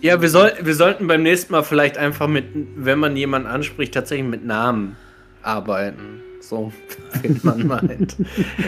Ja, 0.01 0.21
wir, 0.21 0.29
soll, 0.29 0.53
wir 0.61 0.75
sollten 0.75 1.07
beim 1.07 1.23
nächsten 1.23 1.51
Mal 1.51 1.63
vielleicht 1.63 1.97
einfach 1.97 2.27
mit, 2.27 2.45
wenn 2.75 2.99
man 2.99 3.17
jemanden 3.17 3.47
anspricht, 3.47 3.93
tatsächlich 3.93 4.27
mit 4.27 4.45
Namen 4.45 4.97
arbeiten. 5.41 6.21
So, 6.47 6.71
wenn 7.23 7.39
man 7.41 7.65
meint. 7.65 8.17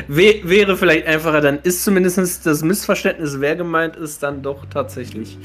wäre 0.07 0.77
vielleicht 0.77 1.05
einfacher, 1.05 1.41
dann 1.41 1.60
ist 1.60 1.84
zumindest 1.84 2.46
das 2.46 2.63
Missverständnis, 2.63 3.39
wer 3.39 3.55
gemeint 3.55 3.96
ist, 3.96 4.24
dann 4.24 4.41
doch 4.41 4.65
tatsächlich 4.65 5.38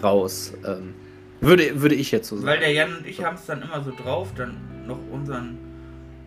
raus. 0.00 0.52
Ähm, 0.64 0.94
würde, 1.40 1.82
würde 1.82 1.96
ich 1.96 2.12
jetzt 2.12 2.28
so 2.28 2.36
sagen. 2.36 2.46
Weil 2.46 2.60
der 2.60 2.72
Jan 2.72 2.98
und 2.98 3.06
ich 3.06 3.24
haben 3.24 3.34
es 3.34 3.46
dann 3.46 3.62
immer 3.62 3.82
so 3.82 3.90
drauf, 3.90 4.28
dann 4.36 4.56
noch 4.86 4.98
unseren, 5.10 5.58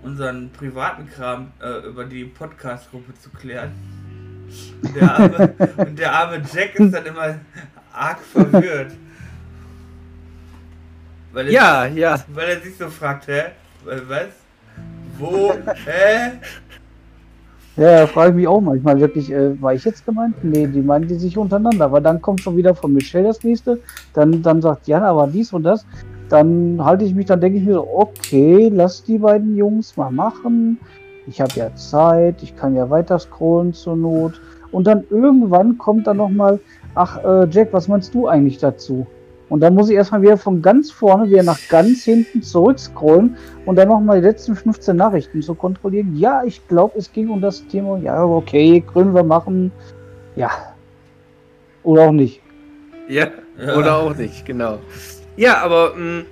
unseren 0.01 0.49
privaten 0.49 1.09
Kram 1.09 1.53
äh, 1.61 1.87
über 1.87 2.03
die 2.03 2.25
Podcast-Gruppe 2.25 3.13
zu 3.21 3.29
klären. 3.29 3.71
Und 4.81 4.95
der, 4.97 5.15
arme, 5.15 5.53
und 5.77 5.97
der 5.97 6.13
arme 6.13 6.41
Jack 6.53 6.75
ist 6.75 6.93
dann 6.93 7.05
immer 7.05 7.39
arg 7.93 8.19
verwirrt. 8.19 8.91
Weil 11.31 11.51
ja, 11.51 11.87
sich, 11.87 11.97
ja. 11.97 12.21
Weil 12.27 12.49
er 12.49 12.59
sich 12.59 12.75
so 12.77 12.89
fragt, 12.89 13.27
hä? 13.27 13.43
Was? 13.85 14.42
Wo? 15.19 15.53
Hä? 15.85 16.39
Ja, 17.75 18.05
frage 18.05 18.29
ich 18.29 18.35
mich 18.35 18.47
auch 18.47 18.61
manchmal 18.61 18.99
wirklich, 18.99 19.31
äh, 19.31 19.59
war 19.59 19.73
ich 19.73 19.83
jetzt 19.83 20.05
gemeint? 20.05 20.35
Nee, 20.43 20.67
die 20.67 20.81
meinen 20.81 21.07
die 21.07 21.15
sich 21.15 21.37
untereinander. 21.37 21.85
Aber 21.85 22.01
dann 22.01 22.21
kommt 22.21 22.41
schon 22.41 22.55
wieder 22.55 22.75
von 22.75 22.93
Michelle 22.93 23.27
das 23.27 23.43
nächste. 23.43 23.79
Dann, 24.13 24.43
dann 24.43 24.61
sagt 24.61 24.87
Jan 24.87 25.03
aber 25.03 25.27
dies 25.27 25.53
und 25.53 25.63
das. 25.63 25.85
Dann 26.29 26.83
halte 26.83 27.03
ich 27.05 27.15
mich, 27.15 27.25
dann 27.25 27.41
denke 27.41 27.57
ich 27.57 27.65
mir 27.65 27.73
so, 27.73 27.87
okay, 27.91 28.69
lass 28.71 29.03
die 29.03 29.17
beiden 29.17 29.55
Jungs 29.55 29.97
mal 29.97 30.11
machen. 30.11 30.79
Ich 31.25 31.41
habe 31.41 31.51
ja 31.55 31.73
Zeit, 31.75 32.43
ich 32.43 32.55
kann 32.55 32.75
ja 32.75 32.89
weiter 32.89 33.17
scrollen 33.17 33.73
zur 33.73 33.95
Not. 33.95 34.39
Und 34.71 34.85
dann 34.85 35.03
irgendwann 35.09 35.77
kommt 35.77 36.07
dann 36.07 36.17
nochmal, 36.17 36.59
ach 36.95 37.23
äh, 37.23 37.47
Jack, 37.49 37.69
was 37.71 37.87
meinst 37.87 38.13
du 38.13 38.27
eigentlich 38.27 38.59
dazu? 38.59 39.07
Und 39.53 39.59
dann 39.59 39.75
muss 39.75 39.87
ich 39.87 39.95
erstmal 39.95 40.23
wieder 40.23 40.35
von 40.35 40.63
ganz 40.63 40.89
vorne 40.89 41.29
wieder 41.29 41.43
nach 41.43 41.59
ganz 41.69 42.05
hinten 42.05 42.41
zurückscrollen 42.41 43.37
und 43.67 43.75
dann 43.75 43.87
nochmal 43.87 44.19
die 44.19 44.25
letzten 44.25 44.55
15 44.55 44.95
Nachrichten 44.95 45.43
zu 45.43 45.53
kontrollieren. 45.53 46.15
Ja, 46.15 46.41
ich 46.43 46.67
glaube, 46.67 46.97
es 46.97 47.13
ging 47.13 47.29
um 47.29 47.39
das 47.39 47.63
Thema. 47.67 47.99
Ja, 47.99 48.25
okay, 48.25 48.83
können 48.91 49.13
wir 49.13 49.21
machen. 49.21 49.71
Ja. 50.35 50.49
Oder 51.83 52.07
auch 52.07 52.11
nicht. 52.11 52.41
Ja, 53.07 53.27
ja. 53.63 53.75
oder 53.75 53.97
auch 53.97 54.15
nicht, 54.15 54.43
genau. 54.43 54.79
Ja, 55.37 55.59
aber 55.59 55.93
mh, 55.93 56.23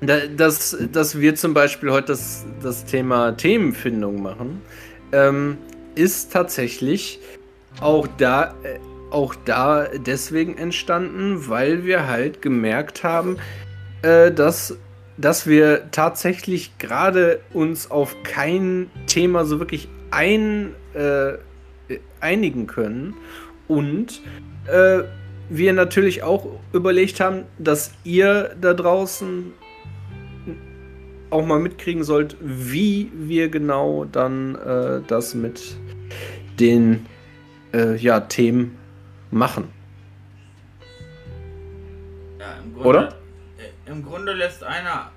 mm, 0.00 0.36
dass, 0.36 0.76
dass 0.92 1.18
wir 1.18 1.34
zum 1.34 1.52
Beispiel 1.52 1.90
heute 1.90 2.12
das, 2.12 2.46
das 2.62 2.84
Thema 2.84 3.32
Themenfindung 3.32 4.22
machen, 4.22 4.62
ähm, 5.10 5.58
ist 5.96 6.32
tatsächlich 6.32 7.18
auch 7.80 8.06
da 8.18 8.54
äh, 8.62 8.78
auch 9.10 9.34
da 9.44 9.86
deswegen 9.88 10.56
entstanden, 10.56 11.48
weil 11.48 11.84
wir 11.84 12.06
halt 12.06 12.42
gemerkt 12.42 13.04
haben, 13.04 13.36
äh, 14.02 14.30
dass, 14.30 14.78
dass 15.16 15.46
wir 15.46 15.90
tatsächlich 15.90 16.78
gerade 16.78 17.40
uns 17.52 17.90
auf 17.90 18.16
kein 18.22 18.90
Thema 19.06 19.44
so 19.44 19.58
wirklich 19.58 19.88
ein, 20.10 20.74
äh, 20.94 21.32
einigen 22.20 22.66
können. 22.66 23.14
Und 23.68 24.22
äh, 24.66 25.02
wir 25.48 25.72
natürlich 25.72 26.22
auch 26.22 26.46
überlegt 26.72 27.20
haben, 27.20 27.44
dass 27.58 27.92
ihr 28.04 28.54
da 28.60 28.74
draußen 28.74 29.52
auch 31.30 31.46
mal 31.46 31.60
mitkriegen 31.60 32.02
sollt, 32.02 32.36
wie 32.40 33.10
wir 33.14 33.48
genau 33.48 34.04
dann 34.04 34.56
äh, 34.56 35.00
das 35.06 35.34
mit 35.34 35.76
den 36.58 37.06
äh, 37.72 37.96
ja, 37.96 38.20
Themen 38.20 38.79
machen. 39.30 39.68
Ja, 42.38 42.46
im 42.64 42.72
Grunde, 42.74 42.88
Oder? 42.88 43.08
Äh, 43.58 43.90
Im 43.90 44.04
Grunde 44.04 44.32
lässt 44.32 44.64
einer 44.64 45.10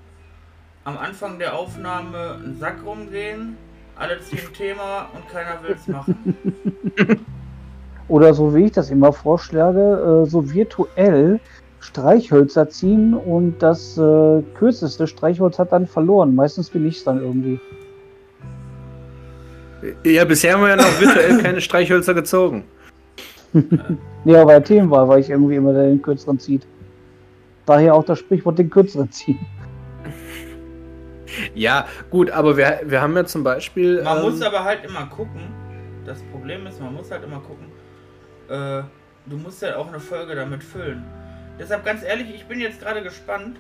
am 0.84 0.98
Anfang 0.98 1.40
der 1.40 1.58
Aufnahme 1.58 2.40
einen 2.44 2.58
Sack 2.60 2.78
rumgehen, 2.86 3.58
alle 3.96 4.20
ziehen 4.20 4.52
Thema 4.58 5.10
und 5.14 5.28
keiner 5.30 5.64
will 5.64 5.76
es 5.76 5.88
machen. 5.88 6.36
Oder 8.10 8.34
so 8.34 8.54
wie 8.54 8.66
ich 8.66 8.72
das 8.74 8.90
immer 8.90 9.14
vorschlage, 9.14 10.24
äh, 10.26 10.30
so 10.30 10.52
virtuell 10.52 11.40
Streichhölzer 11.80 12.70
ziehen 12.70 13.14
und 13.14 13.60
das 13.60 13.98
äh, 13.98 14.42
kürzeste 14.58 15.08
Streichholz 15.08 15.60
hat 15.60 15.72
dann 15.72 15.88
verloren. 15.88 16.36
Meistens 16.36 16.70
bin 16.70 16.86
ich 16.88 16.98
es 16.98 17.04
dann 17.04 17.20
irgendwie. 17.20 17.60
Ja, 20.06 20.24
bisher 20.24 20.54
haben 20.54 20.62
wir 20.62 20.70
ja 20.70 20.76
noch 20.78 21.00
virtuell 21.00 21.42
keine 21.42 21.60
Streichhölzer 21.60 22.14
gezogen. 22.14 22.64
ja, 24.26 24.46
weil 24.46 24.64
Themenwahl, 24.64 25.08
weil 25.08 25.20
ich 25.20 25.30
irgendwie 25.30 25.56
immer 25.56 25.74
den 25.74 26.02
kürzeren 26.02 26.40
zieht. 26.40 26.66
Daher 27.66 27.96
auch 27.96 28.04
das 28.04 28.20
Sprichwort 28.20 28.60
den 28.60 28.70
kürzeren 28.70 29.12
ziehen. 29.12 29.40
Ja, 31.56 31.88
gut, 32.10 32.30
aber 32.30 32.58
wir, 32.58 32.82
wir 32.86 33.02
haben 33.02 33.16
ja 33.16 33.26
zum 33.26 33.44
Beispiel. 33.44 34.04
Man 34.04 34.18
ähm, 34.18 34.24
muss 34.24 34.42
aber 34.42 34.64
halt 34.64 34.86
immer 34.86 35.06
gucken. 35.08 35.42
Das 36.06 36.22
Problem 36.24 36.68
ist, 36.68 36.80
man 36.80 36.94
muss 36.94 37.10
halt 37.12 37.24
immer 37.24 37.40
gucken. 37.40 37.68
Äh, 38.50 38.84
du 39.26 39.38
musst 39.38 39.62
ja 39.62 39.78
auch 39.78 39.88
eine 39.88 40.00
Folge 40.00 40.36
damit 40.36 40.64
füllen. 40.64 41.04
Deshalb 41.60 41.86
ganz 41.86 42.04
ehrlich, 42.04 42.34
ich 42.34 42.46
bin 42.46 42.60
jetzt 42.60 42.82
gerade 42.82 43.02
gespannt, 43.04 43.58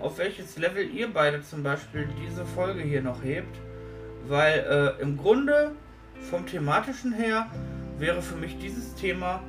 auf 0.00 0.18
welches 0.18 0.58
Level 0.58 0.88
ihr 0.88 1.08
beide 1.12 1.42
zum 1.42 1.62
Beispiel 1.62 2.06
diese 2.22 2.44
Folge 2.44 2.82
hier 2.82 3.02
noch 3.02 3.22
hebt. 3.22 3.56
Weil 4.28 4.94
äh, 4.98 5.02
im 5.02 5.16
Grunde 5.16 5.72
vom 6.30 6.46
thematischen 6.46 7.12
her 7.12 7.46
wäre 7.98 8.22
für 8.22 8.36
mich 8.36 8.58
dieses 8.58 8.94
Thema 8.94 9.42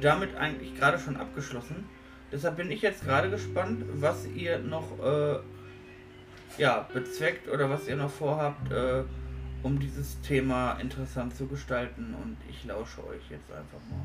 damit 0.00 0.36
eigentlich 0.36 0.74
gerade 0.76 0.98
schon 0.98 1.16
abgeschlossen. 1.16 1.88
Deshalb 2.30 2.56
bin 2.56 2.70
ich 2.70 2.82
jetzt 2.82 3.04
gerade 3.04 3.30
gespannt, 3.30 3.84
was 3.94 4.26
ihr 4.26 4.58
noch 4.58 4.98
äh, 5.02 5.38
ja, 6.58 6.88
bezweckt 6.92 7.48
oder 7.48 7.70
was 7.70 7.86
ihr 7.88 7.96
noch 7.96 8.10
vorhabt, 8.10 8.70
äh, 8.72 9.04
um 9.62 9.78
dieses 9.78 10.20
Thema 10.20 10.72
interessant 10.80 11.36
zu 11.36 11.46
gestalten. 11.46 12.14
Und 12.22 12.36
ich 12.48 12.64
lausche 12.64 13.06
euch 13.06 13.30
jetzt 13.30 13.50
einfach 13.50 13.80
mal. 13.90 14.04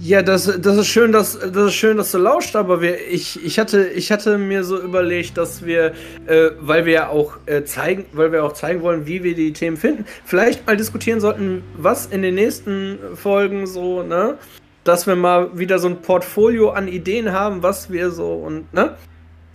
Ja, 0.00 0.22
das, 0.22 0.44
das 0.60 0.76
ist 0.78 0.86
schön, 0.86 1.12
dass 1.12 1.38
das 1.38 1.66
ist 1.68 1.74
schön, 1.74 1.98
dass 1.98 2.12
du 2.12 2.18
lauscht, 2.18 2.56
aber 2.56 2.80
wir, 2.80 3.08
ich, 3.08 3.44
ich 3.44 3.58
hatte, 3.58 3.86
ich 3.88 4.10
hatte 4.10 4.38
mir 4.38 4.64
so 4.64 4.80
überlegt, 4.80 5.36
dass 5.36 5.66
wir, 5.66 5.92
äh, 6.26 6.50
weil 6.60 6.86
wir 6.86 6.92
ja 6.92 7.08
auch 7.08 7.36
äh, 7.44 7.64
zeigen, 7.64 8.06
weil 8.12 8.32
wir 8.32 8.42
auch 8.42 8.54
zeigen 8.54 8.80
wollen, 8.80 9.06
wie 9.06 9.22
wir 9.22 9.34
die 9.34 9.52
Themen 9.52 9.76
finden, 9.76 10.06
vielleicht 10.24 10.66
mal 10.66 10.76
diskutieren 10.78 11.20
sollten, 11.20 11.62
was 11.76 12.06
in 12.06 12.22
den 12.22 12.36
nächsten 12.36 12.98
Folgen 13.14 13.66
so, 13.66 14.02
ne, 14.02 14.38
dass 14.84 15.06
wir 15.06 15.14
mal 15.14 15.56
wieder 15.58 15.78
so 15.78 15.88
ein 15.88 16.00
Portfolio 16.00 16.70
an 16.70 16.88
Ideen 16.88 17.32
haben, 17.32 17.62
was 17.62 17.90
wir 17.92 18.10
so 18.10 18.32
und 18.32 18.72
ne, 18.72 18.96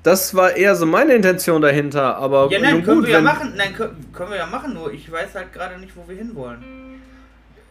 das 0.03 0.35
war 0.35 0.55
eher 0.55 0.75
so 0.75 0.85
meine 0.85 1.13
Intention 1.15 1.61
dahinter, 1.63 2.15
aber 2.17 2.47
Ja, 2.51 2.59
nein, 2.59 2.73
nun 2.75 2.83
können 2.83 2.99
gut, 2.99 3.07
wir 3.07 3.15
ja 3.15 3.21
machen. 3.21 3.53
Nein, 3.57 3.73
können, 3.73 4.05
können 4.13 4.29
wir 4.29 4.37
ja 4.37 4.45
machen, 4.45 4.75
nur 4.75 4.93
ich 4.93 5.11
weiß 5.11 5.33
halt 5.33 5.51
gerade 5.51 5.79
nicht, 5.79 5.97
wo 5.97 6.07
wir 6.07 6.15
hinwollen. 6.15 6.59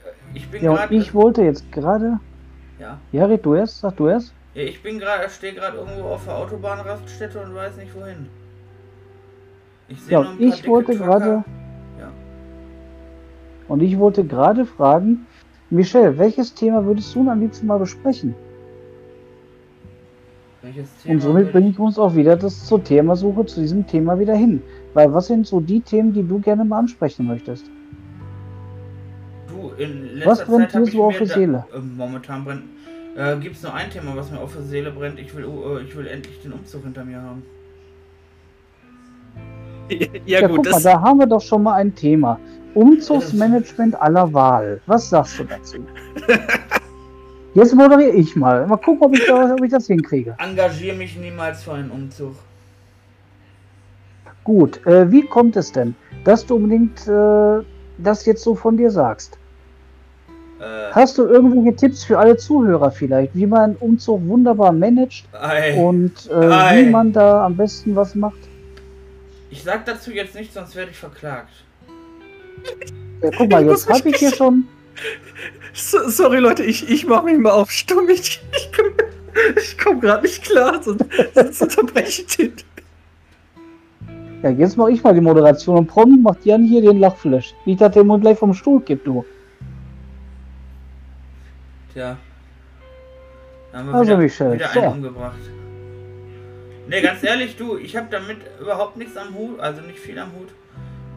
Äh, 0.05 0.37
Ich 0.37 0.49
bin 0.49 0.65
Ja, 0.65 0.75
gerade. 0.75 0.95
ich 0.95 1.15
wollte 1.15 1.43
jetzt 1.43 1.71
gerade. 1.71 2.19
Ja. 2.79 2.99
Ja, 3.13 3.25
red 3.27 3.45
du 3.45 3.55
erst, 3.55 3.81
sag 3.81 3.97
du 3.97 4.09
erst. 4.09 4.35
ja, 4.55 4.63
ich 4.63 4.83
bin 4.83 4.99
gerade, 4.99 5.29
stehe 5.31 5.55
gerade 5.55 5.79
irgendwo 5.79 6.09
auf 6.09 6.25
der 6.25 6.37
Autobahnraststätte 6.37 7.41
und 7.41 7.55
weiß 7.55 7.77
nicht 7.77 7.95
wohin. 7.95 8.29
Ich 9.89 10.01
sehe 10.01 10.15
Ja, 10.15 10.23
noch 10.23 10.31
ein 10.31 10.39
paar 10.39 10.47
ich 10.47 10.67
wollte 10.67 10.97
gerade. 10.97 11.45
Ja. 11.99 12.11
Und 13.69 13.83
ich 13.83 13.99
wollte 13.99 14.25
gerade 14.25 14.65
fragen, 14.65 15.27
Michelle, 15.71 16.17
welches 16.19 16.55
Thema 16.55 16.85
würdest 16.85 17.15
du 17.15 17.29
am 17.29 17.41
liebsten 17.41 17.67
mal 17.67 17.79
besprechen? 17.79 18.35
Und 21.07 21.21
somit 21.21 21.53
bringe 21.53 21.71
ich 21.71 21.79
uns 21.79 21.99
auch 21.99 22.15
wieder 22.15 22.37
das 22.37 22.67
zur 22.67 22.83
Themasuche 22.83 23.47
zu 23.47 23.61
diesem 23.61 23.87
Thema 23.87 24.19
wieder 24.19 24.35
hin. 24.35 24.63
Weil 24.95 25.13
was 25.13 25.29
sind 25.29 25.47
so 25.47 25.61
die 25.61 25.81
Themen, 25.81 26.13
die 26.13 26.25
du 26.25 26.41
gerne 26.41 26.65
mal 26.65 26.79
ansprechen 26.79 27.27
möchtest? 27.27 27.71
In 29.79 30.21
Was 30.25 30.39
letzter 30.39 30.47
brennt 30.57 30.71
Zeit 30.73 30.87
so 30.87 31.05
auf 31.05 31.19
der 31.19 31.27
da- 31.27 31.35
Seele? 31.35 31.67
Äh, 31.75 31.79
momentan 31.79 32.45
brennt. 32.45 32.63
Äh, 33.17 33.37
Gibt 33.39 33.57
es 33.57 33.63
nur 33.63 33.73
ein 33.75 33.91
Thema, 33.91 34.15
was 34.17 34.31
mir 34.31 34.41
auf 34.41 34.53
der 34.53 34.63
Seele 34.63 34.91
brennt? 34.91 35.19
Ich 35.19 35.35
will, 35.35 35.45
äh, 35.45 35.83
ich 35.83 35.97
will 35.97 36.07
endlich 36.07 36.41
den 36.43 36.53
Umzug 36.53 36.85
hinter 36.85 37.05
mir 37.05 37.21
haben. 37.21 37.43
ja, 39.91 40.41
Ja, 40.41 40.49
gut, 40.49 40.57
guck 40.59 40.71
mal, 40.71 40.83
da 40.83 41.01
haben 41.01 41.19
wir 41.19 41.27
doch 41.27 41.41
schon 41.41 41.63
mal 41.63 41.75
ein 41.75 41.95
Thema. 41.95 42.39
Umzugsmanagement 42.75 44.01
aller 44.01 44.33
Wahl. 44.35 44.81
Was 44.87 45.09
sagst 45.09 45.39
du 45.39 45.45
dazu? 45.45 45.79
Jetzt 47.55 47.75
moderiere 47.75 48.11
ich 48.13 48.37
mal. 48.37 48.67
Mal 48.67 48.77
gucken, 48.77 49.03
ob 49.03 49.15
ich, 49.15 49.25
da, 49.27 49.55
ob 49.55 49.65
ich 49.65 49.71
das 49.71 49.87
hinkriege. 49.87 50.35
Engagiere 50.39 50.95
mich 50.95 51.17
niemals 51.17 51.63
für 51.63 51.73
einen 51.73 51.91
Umzug. 51.91 52.35
Gut, 54.45 54.87
äh, 54.87 55.11
wie 55.11 55.23
kommt 55.23 55.57
es 55.57 55.73
denn, 55.73 55.95
dass 56.25 56.45
du 56.45 56.57
unbedingt 56.57 57.09
äh, 57.09 57.65
das 57.99 58.27
jetzt 58.27 58.43
so 58.43 58.55
von 58.55 58.77
dir 58.77 58.91
sagst? 58.91 59.39
Äh, 60.61 60.93
Hast 60.93 61.19
du 61.19 61.27
irgendwelche 61.27 61.77
Tipps 61.77 62.05
für 62.05 62.19
alle 62.19 62.37
Zuhörer 62.37 62.91
vielleicht, 62.91 63.35
wie 63.35 63.47
man 63.47 63.61
einen 63.61 63.77
Umzug 63.77 64.27
wunderbar 64.27 64.73
managt 64.73 65.27
ei. 65.33 65.75
und 65.75 66.13
äh, 66.31 66.35
Ei. 66.35 66.85
wie 66.85 66.91
man 66.91 67.13
da 67.13 67.45
am 67.45 67.57
besten 67.57 67.95
was 67.95 68.15
macht? 68.15 68.39
Ich 69.51 69.63
sag 69.63 69.85
dazu 69.85 70.11
jetzt 70.11 70.35
nichts, 70.35 70.55
sonst 70.55 70.75
werde 70.75 70.91
ich 70.91 70.97
verklagt. 70.97 71.53
Ja, 73.23 73.31
guck 73.37 73.51
mal, 73.51 73.67
jetzt 73.67 73.89
habe 73.89 74.09
ich 74.09 74.17
hier 74.17 74.35
schon. 74.35 74.67
So, 75.75 76.09
sorry 76.09 76.39
Leute, 76.39 76.65
ich, 76.65 76.89
ich 76.89 77.07
mache 77.07 77.27
mich 77.27 77.39
mal 77.39 77.51
auf 77.51 77.71
stumm. 77.71 78.09
Ich, 78.09 78.43
ich 78.57 78.73
komme 78.73 78.93
komm 79.83 80.01
gerade 80.01 80.23
nicht 80.23 80.43
klar, 80.43 80.83
sonst, 80.83 81.05
sonst 81.35 81.63
unterbreche 81.63 82.23
ich 82.23 82.37
den. 82.37 82.53
Ja, 84.43 84.51
jetzt 84.51 84.77
mache 84.77 84.93
ich 84.93 85.03
mal 85.03 85.13
die 85.13 85.21
Moderation 85.21 85.77
und 85.77 85.87
prompt 85.87 86.23
macht 86.23 86.45
Jan 86.47 86.65
hier 86.65 86.81
den 86.81 86.99
Lachflash. 86.99 87.55
Nicht, 87.67 87.81
dass 87.81 87.93
der 87.93 88.05
Mund 88.05 88.23
gleich 88.23 88.39
vom 88.39 88.55
Stuhl 88.55 88.81
kippt, 88.81 89.07
du. 89.07 89.25
Tja. 91.97 92.19
Da 93.73 93.79
haben 93.79 93.87
wir 93.89 93.95
Also, 93.95 94.11
wieder, 94.13 94.19
Michel, 94.19 94.53
wieder 94.53 94.71
einen 94.71 94.93
umgebracht. 94.93 95.39
Ne, 96.89 97.01
ganz 97.01 97.23
ehrlich, 97.25 97.57
du, 97.57 97.79
ich 97.79 97.97
habe 97.97 98.09
damit 98.11 98.37
überhaupt 98.61 98.99
nichts 98.99 99.17
am 99.17 99.35
Hut, 99.35 99.59
also 99.61 99.81
nicht 99.81 99.99
viel 99.99 100.19
am 100.19 100.29
Hut. 100.33 100.49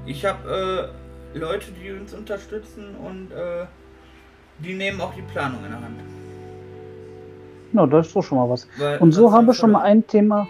Ich 0.06 0.26
habe 0.26 0.94
äh, 1.36 1.38
Leute, 1.38 1.66
die 1.74 1.92
uns 1.92 2.14
unterstützen 2.14 2.96
und 2.96 3.30
äh, 3.34 3.66
die 4.60 4.74
nehmen 4.74 5.02
auch 5.02 5.14
die 5.14 5.22
Planung 5.34 5.66
in 5.66 5.72
der 5.72 5.82
Hand. 5.82 6.00
Na, 7.74 7.86
das 7.86 8.08
ist 8.08 8.16
doch 8.16 8.24
schon 8.24 8.38
mal 8.38 8.50
was. 8.50 8.66
Weil 8.78 9.00
Und 9.00 9.12
so 9.12 9.34
haben 9.34 9.48
wir 9.48 9.54
schon 9.54 9.72
mal 9.72 9.82
ein 9.84 10.08
Thema. 10.08 10.48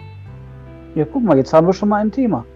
Ja, 0.94 1.06
guck 1.12 1.24
mal, 1.24 1.36
jetzt 1.38 1.52
haben 1.52 1.66
wir 1.66 1.74
schon 1.74 1.88
mal 1.88 1.96
ein 2.02 2.12
Thema. 2.12 2.46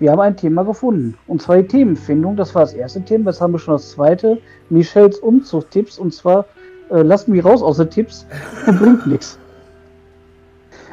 Wir 0.00 0.10
haben 0.10 0.20
ein 0.20 0.36
Thema 0.36 0.64
gefunden. 0.64 1.16
Und 1.26 1.42
zwar 1.42 1.58
die 1.58 1.68
Themenfindung. 1.68 2.34
Das 2.34 2.54
war 2.54 2.62
das 2.62 2.72
erste 2.72 3.02
Thema. 3.02 3.30
Jetzt 3.30 3.40
haben 3.40 3.52
wir 3.52 3.58
schon 3.58 3.74
das 3.74 3.90
zweite. 3.90 4.38
Michels 4.70 5.18
Umzugtipps. 5.18 5.98
Und 5.98 6.14
zwar 6.14 6.46
äh, 6.90 7.02
lassen 7.02 7.34
wir 7.34 7.44
raus 7.44 7.62
aus 7.62 7.76
den 7.76 7.90
Tipps 7.90 8.26
und 8.66 8.78
bringt 8.78 9.06
nichts. 9.06 9.38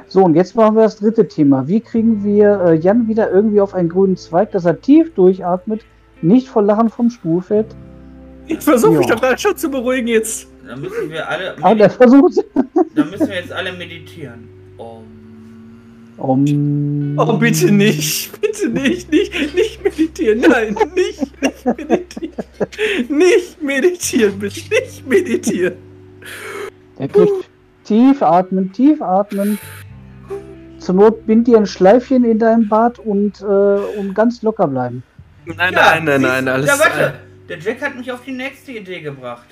So, 0.10 0.24
und 0.24 0.36
jetzt 0.36 0.56
machen 0.56 0.76
wir 0.76 0.84
das 0.84 0.98
dritte 0.98 1.28
Thema. 1.28 1.68
Wie 1.68 1.80
kriegen 1.80 2.24
wir 2.24 2.60
äh, 2.62 2.74
Jan 2.76 3.08
wieder 3.08 3.32
irgendwie 3.32 3.62
auf 3.62 3.74
einen 3.74 3.90
grünen 3.90 4.18
Zweig, 4.18 4.52
dass 4.52 4.66
er 4.66 4.80
tief 4.80 5.14
durchatmet, 5.14 5.82
nicht 6.22 6.50
vor 6.50 6.62
Lachen 6.62 6.90
vom 6.90 7.10
Stuhl 7.10 7.42
fällt? 7.42 7.68
Ich 8.48 8.60
versuche 8.60 8.98
mich 8.98 9.08
doch 9.08 9.20
gerade 9.20 9.38
schon 9.38 9.56
zu 9.56 9.70
beruhigen 9.70 10.08
jetzt. 10.08 10.48
Da 10.68 10.76
müssen 10.76 11.10
wir 11.10 11.28
alle, 11.28 11.56
Aber 11.62 11.76
der 11.76 11.90
versucht. 11.90 12.44
da 12.96 13.06
müssen 13.06 13.28
wir 13.28 13.36
jetzt 13.36 13.52
alle 13.54 13.72
meditieren. 13.72 14.57
Um, 16.18 17.16
Oh, 17.20 17.38
bitte 17.38 17.72
nicht. 17.72 18.40
Bitte 18.42 18.70
nicht. 18.70 19.12
Nicht, 19.12 19.34
nicht 19.56 19.84
meditieren. 19.84 20.40
Nein, 20.42 20.76
nicht, 20.96 21.42
nicht 21.42 21.66
meditieren. 21.66 22.46
Nicht 23.10 23.62
meditieren, 23.62 24.40
bitte. 24.40 24.62
Nicht 24.70 25.08
meditieren. 25.08 25.76
Der 26.98 27.08
kriegt 27.08 27.50
tief 27.84 28.22
atmen, 28.22 28.72
tief 28.74 29.02
atmen. 29.02 29.60
Zur 30.80 30.96
Not 30.96 31.26
bind 31.26 31.48
dir 31.48 31.58
ein 31.58 31.66
Schleifchen 31.66 32.24
in 32.24 32.40
deinem 32.40 32.68
Bart 32.68 33.00
und, 33.00 33.42
äh, 33.42 33.46
und 33.46 34.14
ganz 34.16 34.42
locker 34.42 34.68
bleiben. 34.68 35.04
Nein, 35.46 35.74
Ja, 35.74 36.00
nein, 36.00 36.06
nein, 36.06 36.22
nein. 36.22 36.48
Alles. 36.48 36.68
Ja, 36.68 36.80
warte. 36.80 37.14
Der 37.50 37.60
Jack 37.60 37.82
hat 37.82 37.96
mich 37.96 38.12
auf 38.12 38.24
die 38.24 38.34
nächste 38.34 38.74
Idee 38.74 39.02
gebracht. 39.02 39.48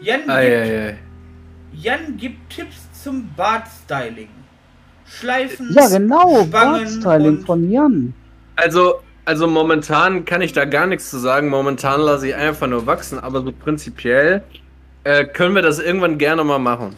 Jan, 0.00 0.28
Ei, 0.28 0.44
gibt, 0.44 0.56
ei, 0.56 0.88
ei. 0.88 0.98
Jan 1.72 2.16
gibt 2.16 2.50
Tipps 2.50 2.88
zum 3.02 3.28
Bartstyling. 3.36 4.28
Schleifen, 5.10 5.68
Ja, 5.72 5.88
genau, 5.88 6.44
Bartstyling 6.44 7.40
von 7.40 7.70
Jan. 7.70 8.14
Also, 8.56 8.96
also 9.24 9.46
momentan 9.46 10.24
kann 10.24 10.42
ich 10.42 10.52
da 10.52 10.64
gar 10.64 10.86
nichts 10.86 11.10
zu 11.10 11.18
sagen. 11.18 11.48
Momentan 11.48 12.00
lasse 12.00 12.28
ich 12.28 12.34
einfach 12.34 12.66
nur 12.66 12.86
wachsen, 12.86 13.18
aber 13.18 13.42
so 13.42 13.52
prinzipiell 13.52 14.42
äh, 15.04 15.24
können 15.24 15.54
wir 15.54 15.62
das 15.62 15.78
irgendwann 15.78 16.18
gerne 16.18 16.44
mal 16.44 16.58
machen. 16.58 16.94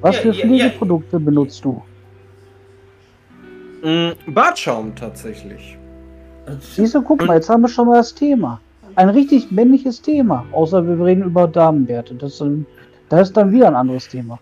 Was 0.00 0.16
Ja, 0.16 0.22
für 0.22 0.28
ja, 0.30 0.46
Pflegeprodukte 0.46 1.18
benutzt 1.20 1.64
du? 1.64 1.82
Mm, 3.82 4.10
Bartschaum 4.26 4.94
tatsächlich. 4.94 5.76
Siehst 6.60 6.94
du, 6.94 7.02
guck 7.02 7.24
mal, 7.24 7.34
jetzt 7.36 7.48
haben 7.48 7.62
wir 7.62 7.68
schon 7.68 7.86
mal 7.86 7.96
das 7.96 8.14
Thema. 8.14 8.60
Ein 8.96 9.08
richtig 9.08 9.50
männliches 9.50 10.02
Thema. 10.02 10.44
Außer 10.52 10.86
wir 10.86 11.04
reden 11.04 11.22
über 11.22 11.46
Damenwerte. 11.48 12.14
Das 12.14 12.32
ist 12.32 12.40
dann, 12.40 12.66
das 13.08 13.28
ist 13.28 13.36
dann 13.36 13.52
wieder 13.52 13.68
ein 13.68 13.76
anderes 13.76 14.08
Thema. 14.08 14.38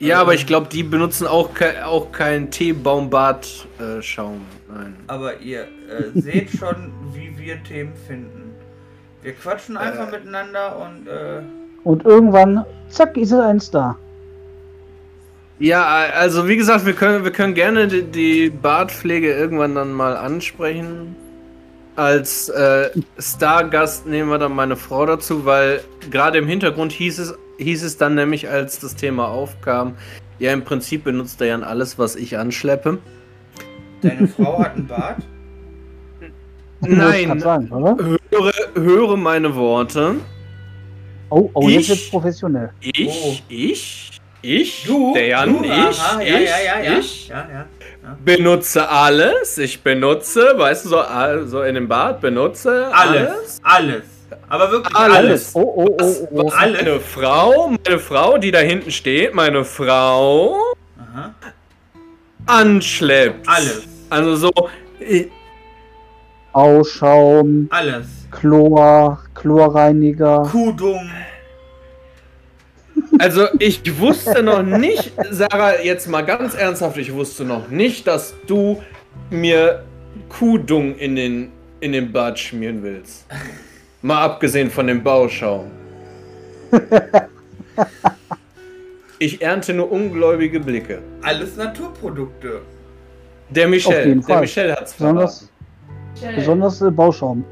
Ja, 0.00 0.20
aber 0.20 0.34
ich 0.34 0.46
glaube, 0.46 0.68
die 0.68 0.82
benutzen 0.82 1.26
auch, 1.26 1.54
ke 1.54 1.86
auch 1.86 2.12
keinen 2.12 2.50
Teebaumbart-Schaum. 2.50 4.40
Nein. 4.68 4.96
Aber 5.06 5.40
ihr 5.40 5.62
äh, 5.62 6.20
seht 6.20 6.50
schon, 6.50 6.92
wie 7.12 7.32
wir 7.38 7.62
Themen 7.62 7.92
finden. 8.06 8.54
Wir 9.22 9.32
quatschen 9.32 9.76
einfach 9.76 10.10
miteinander 10.10 10.76
und 10.76 11.06
äh, 11.08 11.42
Und 11.84 12.04
irgendwann, 12.04 12.64
zack, 12.88 13.16
ist 13.16 13.32
eins 13.32 13.70
da. 13.70 13.96
Ja, 15.58 15.86
also 16.14 16.48
wie 16.48 16.56
gesagt, 16.56 16.84
wir 16.84 16.94
können, 16.94 17.24
wir 17.24 17.30
können 17.30 17.54
gerne 17.54 17.86
die, 17.86 18.02
die 18.02 18.50
Bartpflege 18.50 19.32
irgendwann 19.32 19.74
dann 19.74 19.92
mal 19.92 20.16
ansprechen. 20.16 21.14
Als 21.96 22.48
äh, 22.48 22.90
Stargast 23.18 24.06
nehmen 24.06 24.28
wir 24.28 24.38
dann 24.38 24.52
meine 24.52 24.74
Frau 24.76 25.06
dazu, 25.06 25.44
weil 25.44 25.80
gerade 26.10 26.38
im 26.38 26.48
Hintergrund 26.48 26.90
hieß 26.92 27.18
es, 27.20 27.34
hieß 27.58 27.84
es 27.84 27.96
dann 27.96 28.16
nämlich, 28.16 28.48
als 28.48 28.80
das 28.80 28.96
Thema 28.96 29.28
aufkam, 29.28 29.94
ja, 30.40 30.52
im 30.52 30.62
Prinzip 30.64 31.04
benutzt 31.04 31.40
er 31.40 31.46
ja 31.46 31.58
alles, 31.60 31.96
was 31.98 32.16
ich 32.16 32.36
anschleppe. 32.36 32.98
deine 34.02 34.26
Frau 34.26 34.58
hat 34.58 34.74
einen 34.74 34.86
Bart. 34.88 35.18
Nein, 36.80 37.38
Sagen, 37.40 37.70
oder? 37.70 37.96
höre, 38.30 38.52
höre 38.74 39.16
meine 39.16 39.54
Worte. 39.54 40.16
Oh, 41.30 41.48
oh, 41.54 41.68
Ich- 41.68 41.76
jetzt 41.76 41.88
wird's 41.90 42.10
professionell. 42.10 42.70
Ich, 42.80 43.08
Oh. 43.24 43.36
ich, 43.48 44.20
ich, 44.42 44.84
Du, 44.86 45.14
der 45.14 45.26
Jan, 45.28 45.58
du, 45.58 45.64
ich, 45.64 45.70
aha, 45.70 46.20
ich, 46.20 46.28
ja, 46.28 46.38
ja, 46.38 46.42
ja, 46.42 46.82
ja, 46.92 46.98
ich, 46.98 47.28
ja, 47.28 47.48
ja. 47.50 47.66
Benutze 48.24 48.88
alles. 48.88 49.58
Ich 49.58 49.82
benutze, 49.82 50.54
weißt 50.56 50.84
du, 50.84 50.88
so, 50.90 51.02
so 51.46 51.62
in 51.62 51.74
dem 51.74 51.88
Bad, 51.88 52.20
benutze 52.20 52.90
Alles, 52.92 53.60
alles. 53.62 54.02
Aber 54.48 54.70
wirklich 54.70 54.94
Alles. 54.96 55.16
alles. 55.16 55.50
Oh, 55.54 55.60
oh, 55.76 55.96
oh, 56.00 56.28
oh. 56.30 56.44
was 56.44 56.54
Alles. 56.54 56.82
meine 56.82 57.00
Frau, 57.00 57.68
meine 57.68 57.98
Frau, 57.98 58.38
die 58.38 58.50
da 58.50 58.58
hinten 58.58 58.90
steht, 58.90 59.34
meine 59.34 59.64
Frau 59.64 60.56
Aha. 60.98 61.34
anschleppt. 62.46 63.48
Alles. 63.48 63.82
Also 64.10 64.36
so, 64.36 64.50
Ausschaum, 66.52 67.68
Alles. 67.70 68.06
Chlor, 68.30 69.18
Chlorreiniger. 69.34 70.42
Kudung. 70.50 71.10
Also 73.18 73.46
ich 73.58 73.98
wusste 73.98 74.42
noch 74.42 74.62
nicht, 74.62 75.12
Sarah, 75.30 75.80
jetzt 75.80 76.08
mal 76.08 76.22
ganz 76.22 76.54
ernsthaft, 76.54 76.96
ich 76.96 77.12
wusste 77.12 77.44
noch 77.44 77.68
nicht, 77.68 78.06
dass 78.06 78.34
du 78.46 78.82
mir 79.30 79.84
Kuhdung 80.28 80.96
in 80.96 81.14
den, 81.16 81.52
in 81.80 81.92
den 81.92 82.12
Bart 82.12 82.38
schmieren 82.38 82.82
willst. 82.82 83.26
Mal 84.02 84.22
abgesehen 84.22 84.70
von 84.70 84.86
dem 84.86 85.02
Bauschaum. 85.02 85.70
Ich 89.18 89.40
ernte 89.40 89.72
nur 89.72 89.90
ungläubige 89.90 90.60
Blicke. 90.60 90.98
Alles 91.22 91.56
Naturprodukte. 91.56 92.60
Der 93.50 93.64
Auf 93.66 93.70
Michel, 93.70 94.06
jeden 94.08 94.20
der 94.20 94.28
Fall. 94.28 94.40
Michel 94.40 94.72
hat's 94.72 94.92
Besonders, 94.94 95.48
verraten. 96.16 96.36
besonders 96.36 96.82
äh, 96.82 96.90
Bauschaum. 96.90 97.44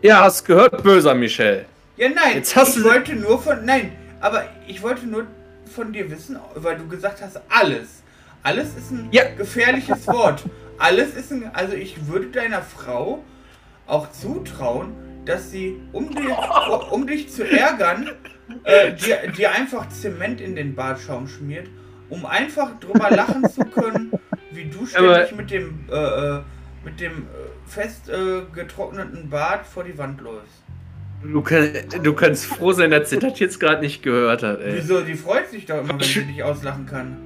Ja, 0.00 0.24
hast 0.24 0.44
gehört, 0.44 0.82
böser 0.82 1.14
Michel. 1.14 1.66
Ja, 1.96 2.08
nein, 2.08 2.36
Jetzt 2.36 2.56
hast 2.56 2.76
ich 2.76 2.82
du- 2.82 2.88
wollte 2.88 3.14
nur 3.14 3.38
von. 3.40 3.64
Nein, 3.64 3.92
aber 4.22 4.44
ich 4.66 4.82
wollte 4.82 5.06
nur 5.06 5.26
von 5.74 5.92
dir 5.92 6.10
wissen, 6.10 6.38
weil 6.54 6.76
du 6.78 6.88
gesagt 6.88 7.20
hast, 7.20 7.38
alles. 7.50 8.02
Alles 8.42 8.74
ist 8.74 8.90
ein 8.90 9.08
Ja. 9.12 9.24
gefährliches 9.36 10.06
Wort. 10.08 10.42
Alles 10.78 11.14
ist 11.14 11.30
ein. 11.30 11.50
Also, 11.54 11.74
ich 11.74 12.06
würde 12.08 12.26
deiner 12.28 12.62
Frau 12.62 13.22
auch 13.86 14.10
zutrauen, 14.10 14.92
dass 15.24 15.50
sie, 15.50 15.80
um, 15.92 16.10
dir, 16.10 16.36
um 16.90 17.06
dich 17.06 17.30
zu 17.30 17.48
ärgern, 17.48 18.10
äh, 18.64 18.92
dir, 18.94 19.30
dir 19.30 19.52
einfach 19.52 19.88
Zement 19.90 20.40
in 20.40 20.56
den 20.56 20.74
Bartschaum 20.74 21.28
schmiert, 21.28 21.68
um 22.10 22.26
einfach 22.26 22.80
drüber 22.80 23.10
lachen 23.10 23.48
zu 23.48 23.64
können, 23.64 24.12
wie 24.50 24.64
du 24.64 24.84
ständig 24.86 25.10
Aber- 25.28 25.36
mit 25.36 25.50
dem, 25.52 25.84
äh, 25.90 25.94
äh, 25.94 26.40
mit 26.84 26.98
dem 26.98 27.12
äh, 27.22 27.70
fest 27.70 28.08
äh, 28.08 28.42
getrockneten 28.52 29.30
Bart 29.30 29.64
vor 29.64 29.84
die 29.84 29.96
Wand 29.96 30.20
läufst. 30.20 30.61
Du, 31.24 31.40
kann, 31.42 31.70
du 32.02 32.12
kannst 32.14 32.46
froh 32.46 32.72
sein, 32.72 32.90
dass 32.90 33.10
sie 33.10 33.18
das 33.18 33.38
jetzt 33.38 33.60
gerade 33.60 33.80
nicht 33.80 34.02
gehört 34.02 34.42
hat, 34.42 34.60
ey. 34.60 34.74
Wieso? 34.76 35.00
Die 35.00 35.14
freut 35.14 35.48
sich 35.50 35.66
doch 35.66 35.78
immer, 35.78 35.90
wenn 35.90 36.00
sie 36.00 36.24
dich 36.24 36.42
auslachen 36.42 36.86
kann. 36.86 37.16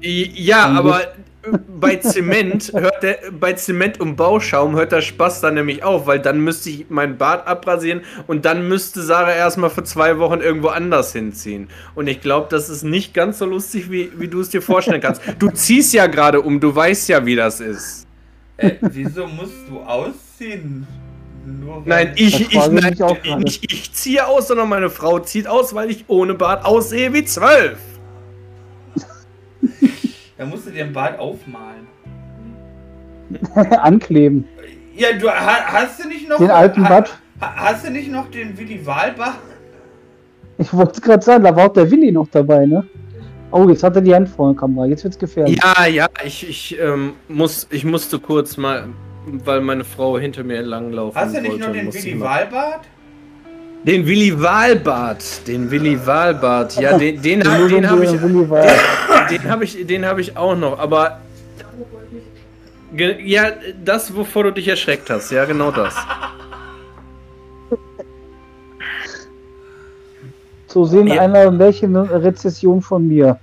Ja, 0.00 0.66
aber 0.66 1.00
bei 1.80 1.96
Zement 1.96 2.72
hört 2.74 3.02
der, 3.02 3.18
bei 3.38 3.54
Zement 3.54 4.00
und 4.00 4.16
Bauschaum 4.16 4.76
hört 4.76 4.92
der 4.92 5.00
Spaß 5.00 5.40
dann 5.40 5.54
nämlich 5.54 5.82
auf, 5.82 6.06
weil 6.06 6.18
dann 6.18 6.40
müsste 6.40 6.70
ich 6.70 6.90
meinen 6.90 7.16
Bart 7.16 7.46
abrasieren 7.46 8.02
und 8.26 8.44
dann 8.44 8.68
müsste 8.68 9.02
Sarah 9.02 9.32
erstmal 9.32 9.70
für 9.70 9.84
zwei 9.84 10.18
Wochen 10.18 10.40
irgendwo 10.40 10.68
anders 10.68 11.12
hinziehen. 11.12 11.68
Und 11.94 12.06
ich 12.06 12.20
glaube, 12.20 12.48
das 12.50 12.68
ist 12.68 12.82
nicht 12.82 13.14
ganz 13.14 13.38
so 13.38 13.46
lustig, 13.46 13.90
wie, 13.90 14.12
wie 14.16 14.28
du 14.28 14.40
es 14.40 14.50
dir 14.50 14.62
vorstellen 14.62 15.00
kannst. 15.00 15.22
Du 15.38 15.50
ziehst 15.50 15.92
ja 15.92 16.06
gerade 16.06 16.40
um, 16.40 16.60
du 16.60 16.74
weißt 16.74 17.08
ja, 17.08 17.26
wie 17.26 17.34
das 17.34 17.60
ist. 17.60 18.06
Äh, 18.56 18.72
wieso 18.80 19.26
musst 19.26 19.68
du 19.68 19.80
ausziehen? 19.80 20.86
Nein, 21.84 22.12
ich, 22.16 22.40
ich, 22.40 22.52
ich 22.52 22.68
nein, 22.68 22.94
nicht 23.38 23.72
ich 23.72 23.92
ziehe 23.92 24.26
aus, 24.26 24.48
sondern 24.48 24.68
meine 24.68 24.88
Frau 24.88 25.18
zieht 25.18 25.46
aus, 25.46 25.74
weil 25.74 25.90
ich 25.90 26.04
ohne 26.08 26.34
Bart 26.34 26.64
aussehe 26.64 27.12
wie 27.12 27.24
zwölf. 27.24 27.78
Da 30.36 30.44
musst 30.44 30.66
du 30.66 30.70
dir 30.70 30.84
den 30.84 30.92
Bart 30.92 31.16
aufmalen. 31.20 31.86
Ankleben. 33.54 34.48
Ja, 34.96 35.12
du 35.12 35.28
ha, 35.28 35.64
hast 35.66 36.02
du 36.02 36.08
nicht 36.08 36.28
noch. 36.28 36.38
Den 36.38 36.50
alten 36.50 36.82
Bart. 36.82 37.16
ha, 37.40 37.54
Hast 37.56 37.86
du 37.86 37.90
nicht 37.92 38.10
noch 38.10 38.28
den 38.30 38.58
Willi 38.58 38.84
Wahlbach? 38.84 39.36
Ich 40.58 40.72
wollte 40.72 41.00
gerade 41.00 41.22
sagen, 41.22 41.44
da 41.44 41.54
war 41.54 41.66
auch 41.66 41.72
der 41.72 41.90
Willi 41.90 42.12
noch 42.12 42.28
dabei, 42.28 42.66
ne? 42.66 42.84
Oh, 43.50 43.68
jetzt 43.68 43.82
hat 43.84 43.94
er 43.96 44.02
die 44.02 44.14
Hand 44.14 44.28
vor 44.28 44.52
der 44.52 44.58
Kamera. 44.58 44.86
Jetzt 44.86 45.04
wird's 45.04 45.18
gefährlich. 45.18 45.58
Ja, 45.62 45.86
ja, 45.86 46.06
ich, 46.24 46.48
ich, 46.48 46.78
ähm, 46.80 47.12
muss, 47.28 47.66
ich 47.70 47.84
musste 47.84 48.18
kurz 48.18 48.56
mal, 48.56 48.88
weil 49.26 49.60
meine 49.60 49.84
Frau 49.84 50.18
hinter 50.18 50.44
mir 50.44 50.58
entlanglaufen 50.58 51.20
Hast 51.20 51.34
du 51.36 51.40
nicht 51.40 51.52
wollte, 51.52 51.84
noch 51.84 51.92
den 51.92 52.18
mal- 52.18 52.26
Wahlbart? 52.28 52.80
Den 53.84 54.06
Willi 54.06 54.40
Wahlbart, 54.40 55.46
den 55.46 55.70
Willi 55.70 56.06
Wahlbart, 56.06 56.76
ja, 56.80 56.96
den, 56.96 57.20
den, 57.20 57.40
hab- 57.46 57.68
den 57.68 57.88
habe 57.90 58.04
ich, 58.04 58.10
den 59.30 59.50
habe 59.50 59.64
ich, 59.64 59.86
den 59.86 60.06
habe 60.06 60.20
ich 60.22 60.36
auch 60.38 60.56
noch, 60.56 60.78
aber 60.78 61.20
ja, 63.22 63.50
das, 63.84 64.14
wovor 64.16 64.44
du 64.44 64.52
dich 64.52 64.68
erschreckt 64.68 65.10
hast, 65.10 65.30
ja, 65.32 65.44
genau 65.44 65.70
das. 65.70 65.94
Zu 70.68 70.84
sehen 70.86 71.06
Ja. 71.08 71.20
einer 71.22 71.56
welche 71.58 71.86
Rezession 72.22 72.80
von 72.80 73.06
mir. 73.06 73.38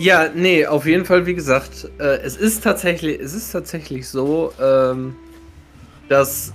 Ja, 0.00 0.30
nee, 0.34 0.64
auf 0.64 0.86
jeden 0.86 1.04
Fall, 1.04 1.26
wie 1.26 1.34
gesagt, 1.34 1.90
äh, 1.98 2.20
es 2.22 2.34
ist 2.34 2.64
tatsächlich, 2.64 3.20
es 3.20 3.34
ist 3.34 3.52
tatsächlich 3.52 4.08
so, 4.08 4.50
ähm, 4.58 5.14
dass 6.08 6.54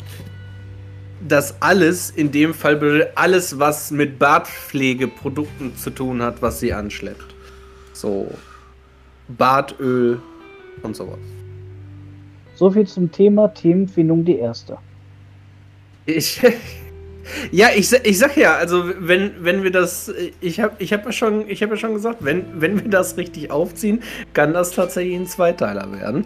dass 1.27 1.61
alles 1.61 2.09
in 2.09 2.31
dem 2.31 2.55
Fall 2.55 3.11
alles, 3.13 3.59
was 3.59 3.91
mit 3.91 4.17
Bartpflegeprodukten 4.17 5.77
zu 5.77 5.91
tun 5.91 6.23
hat, 6.23 6.41
was 6.41 6.59
sie 6.59 6.73
anschleppt. 6.73 7.35
So 7.93 8.31
Bartöl 9.27 10.19
und 10.81 10.95
sowas. 10.95 11.19
So 12.55 12.71
viel 12.71 12.87
zum 12.87 13.11
Thema 13.11 13.49
Themenfindung 13.49 14.25
die 14.25 14.39
erste. 14.39 14.79
Ich, 16.07 16.41
ja, 17.51 17.69
ich, 17.75 17.91
ich 17.91 18.17
sag 18.19 18.37
ja, 18.37 18.55
also 18.55 18.83
wenn, 18.99 19.31
wenn 19.39 19.63
wir 19.63 19.71
das, 19.71 20.11
ich 20.41 20.59
habe 20.59 20.75
ich 20.79 20.93
hab 20.93 21.05
ja, 21.05 21.11
schon- 21.11 21.45
hab 21.49 21.69
ja 21.69 21.77
schon 21.77 21.93
gesagt, 21.93 22.17
wenn, 22.21 22.45
wenn 22.61 22.81
wir 22.83 22.89
das 22.89 23.17
richtig 23.17 23.51
aufziehen, 23.51 24.01
kann 24.33 24.53
das 24.53 24.71
tatsächlich 24.71 25.15
ein 25.15 25.27
Zweiteiler 25.27 25.91
werden. 25.91 26.25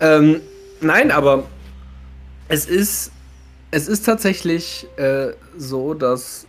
Ähm, 0.00 0.40
nein, 0.80 1.10
aber 1.10 1.44
es 2.48 2.66
ist, 2.66 3.12
es 3.70 3.88
ist 3.88 4.06
tatsächlich 4.06 4.86
äh, 4.96 5.32
so, 5.56 5.92
dass 5.94 6.46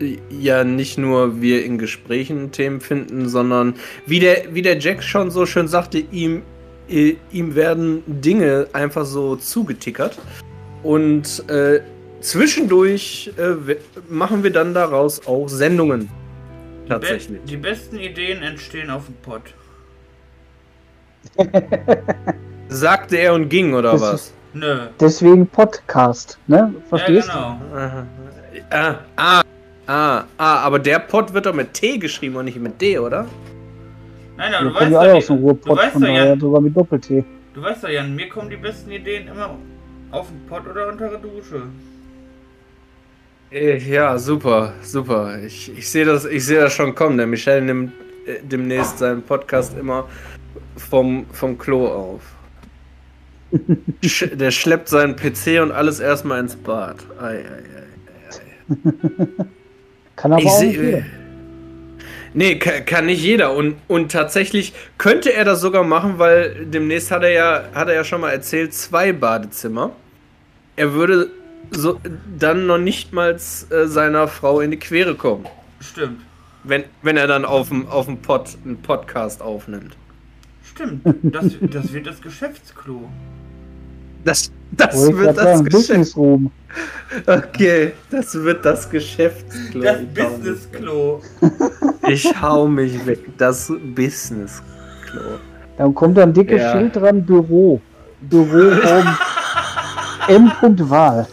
äh, 0.00 0.16
ja 0.30 0.64
nicht 0.64 0.98
nur 0.98 1.40
wir 1.40 1.64
in 1.64 1.78
Gesprächen 1.78 2.50
Themen 2.50 2.80
finden, 2.80 3.28
sondern 3.28 3.74
wie 4.06 4.18
der, 4.20 4.54
wie 4.54 4.62
der 4.62 4.78
Jack 4.78 5.02
schon 5.02 5.30
so 5.30 5.46
schön 5.46 5.68
sagte, 5.68 5.98
ihm, 5.98 6.42
äh, 6.88 7.14
ihm 7.30 7.54
werden 7.54 8.02
Dinge 8.06 8.66
einfach 8.72 9.04
so 9.04 9.36
zugetickert. 9.36 10.18
Und 10.82 11.48
äh, 11.48 11.80
zwischendurch 12.22 13.30
äh, 13.36 13.76
machen 14.08 14.42
wir 14.42 14.50
dann 14.52 14.72
daraus 14.74 15.26
auch 15.26 15.48
Sendungen. 15.48 16.08
Tatsächlich. 16.88 17.40
Be 17.42 17.46
die 17.46 17.56
besten 17.56 17.96
Ideen 17.98 18.42
entstehen 18.42 18.90
auf 18.90 19.06
dem 19.06 19.14
Pott. 19.22 19.42
Sagte 22.68 23.16
er 23.16 23.34
und 23.34 23.48
ging, 23.48 23.74
oder 23.74 23.92
Das 23.92 24.00
was? 24.00 24.32
Nö. 24.54 24.86
Deswegen 25.00 25.46
Podcast, 25.46 26.38
ne? 26.46 26.74
Verstehst 26.88 27.28
ja, 27.28 27.58
genau. 27.70 27.78
Aha. 27.78 28.06
Ah, 28.70 28.94
ah, 29.16 29.42
ah, 29.86 30.24
ah, 30.38 30.56
aber 30.60 30.78
der 30.78 30.98
Pott 30.98 31.32
wird 31.32 31.46
doch 31.46 31.54
mit 31.54 31.72
T 31.74 31.98
geschrieben 31.98 32.36
und 32.36 32.44
nicht 32.46 32.58
mit 32.58 32.80
D, 32.80 32.98
oder? 32.98 33.26
Nein, 34.36 34.52
du? 34.52 34.58
aber 34.58 34.64
Wir 34.64 34.70
du 34.72 34.78
kommen 34.78 34.92
weißt, 34.92 35.04
ja 35.06 35.10
doch, 35.12 35.16
aus 35.18 35.26
dem 35.26 35.36
die- 35.36 35.42
du, 35.42 35.48
Ruhrpott, 35.48 35.78
weißt 35.78 35.92
von 35.92 36.02
daher 36.02 36.38
sogar 36.38 36.60
mit 36.60 36.76
Doppel-T. 36.76 37.24
du 37.54 37.62
weißt 37.62 37.84
doch, 37.84 37.88
Jan, 37.88 38.14
mir 38.14 38.28
kommen 38.28 38.50
die 38.50 38.56
besten 38.56 38.90
Ideen 38.90 39.28
immer 39.28 39.56
auf 40.10 40.28
dem 40.28 40.46
Pott 40.46 40.66
oder 40.66 40.88
unter 40.88 41.08
der 41.08 41.18
Dusche. 41.18 41.62
Äh, 43.52 43.78
Ja, 43.78 44.18
super, 44.18 44.72
super. 44.82 45.38
Ich, 45.44 45.70
ich 45.76 45.88
sehe 45.88 46.04
das, 46.04 46.24
ich 46.24 46.44
sehe 46.44 46.60
das 46.60 46.72
schon 46.72 46.94
kommen. 46.94 47.16
Der 47.16 47.26
Michel 47.26 47.62
nimmt 47.62 47.92
äh, 48.26 48.36
demnächst 48.42 48.98
seinen 48.98 49.22
Podcast 49.22 49.76
immer 49.78 50.08
vom, 50.76 51.26
vom 51.32 51.58
Klo 51.58 51.86
auf. 51.86 52.22
Sch 54.04 54.28
der 54.32 54.50
schleppt 54.50 54.88
seinen 54.88 55.16
PC 55.16 55.60
und 55.62 55.72
alles 55.72 56.00
erstmal 56.00 56.40
ins 56.40 56.56
Bad. 56.56 56.96
Ei, 57.20 57.24
ei, 57.26 57.38
ei. 57.38 59.26
Kann 60.16 60.32
aber 60.32 60.42
Ich 60.42 60.48
auch 60.48 60.60
nicht 60.62 60.80
jeder. 60.80 61.02
Nee, 62.34 62.58
kann, 62.58 62.86
kann 62.86 63.06
nicht 63.06 63.22
jeder. 63.22 63.52
Und, 63.54 63.76
und 63.88 64.10
tatsächlich 64.10 64.72
könnte 64.96 65.34
er 65.34 65.44
das 65.44 65.60
sogar 65.60 65.84
machen, 65.84 66.14
weil 66.18 66.64
demnächst 66.64 67.10
hat 67.10 67.22
er 67.24 67.30
ja, 67.30 67.64
hat 67.74 67.88
er 67.88 67.94
ja 67.94 68.04
schon 68.04 68.22
mal 68.22 68.30
erzählt, 68.30 68.72
zwei 68.72 69.12
Badezimmer. 69.12 69.92
Er 70.76 70.94
würde 70.94 71.28
so 71.70 71.98
dann 72.38 72.66
noch 72.66 72.78
nicht 72.78 73.12
mal 73.12 73.36
äh, 73.70 73.86
seiner 73.86 74.28
Frau 74.28 74.60
in 74.60 74.70
die 74.70 74.78
Quere 74.78 75.14
kommen, 75.14 75.46
Stimmt. 75.80 76.20
wenn, 76.64 76.84
wenn 77.02 77.16
er 77.16 77.26
dann 77.26 77.44
auf 77.44 77.68
dem 77.68 77.88
auf 77.88 78.06
dem 78.06 78.18
Pod 78.18 78.56
einen 78.64 78.80
Podcast 78.82 79.40
aufnimmt. 79.42 79.96
Stimmt. 80.64 81.02
Das, 81.22 81.46
das 81.60 81.92
wird 81.92 82.06
das 82.06 82.20
Geschäftsklo. 82.20 83.08
Das, 84.24 84.50
das 84.70 85.08
ich 85.08 85.16
wird 85.16 85.36
das 85.36 85.44
sagen, 85.44 85.64
Geschäft. 85.64 85.88
Business 85.88 86.16
Room. 86.16 86.50
Okay, 87.26 87.92
das 88.10 88.34
wird 88.34 88.64
das 88.64 88.88
Geschäftsklo. 88.88 89.82
Das 89.82 89.98
Ich 90.00 90.00
hau 90.00 90.06
mich 90.08 90.14
Businessklo. 90.14 91.22
weg. 91.40 92.08
Ich 92.08 92.42
hau 92.42 92.66
mich 92.68 93.06
weg. 93.06 93.18
Das 93.36 93.72
Businessklo. 93.94 95.20
Dann 95.76 95.94
kommt 95.94 96.16
da 96.16 96.22
ein 96.22 96.32
dickes 96.32 96.60
Ja. 96.60 96.72
Schild 96.72 96.96
dran, 96.96 97.24
Büro. 97.26 97.80
Büroraum 98.22 99.16
M. 100.28 100.52
Wahl. 100.88 101.26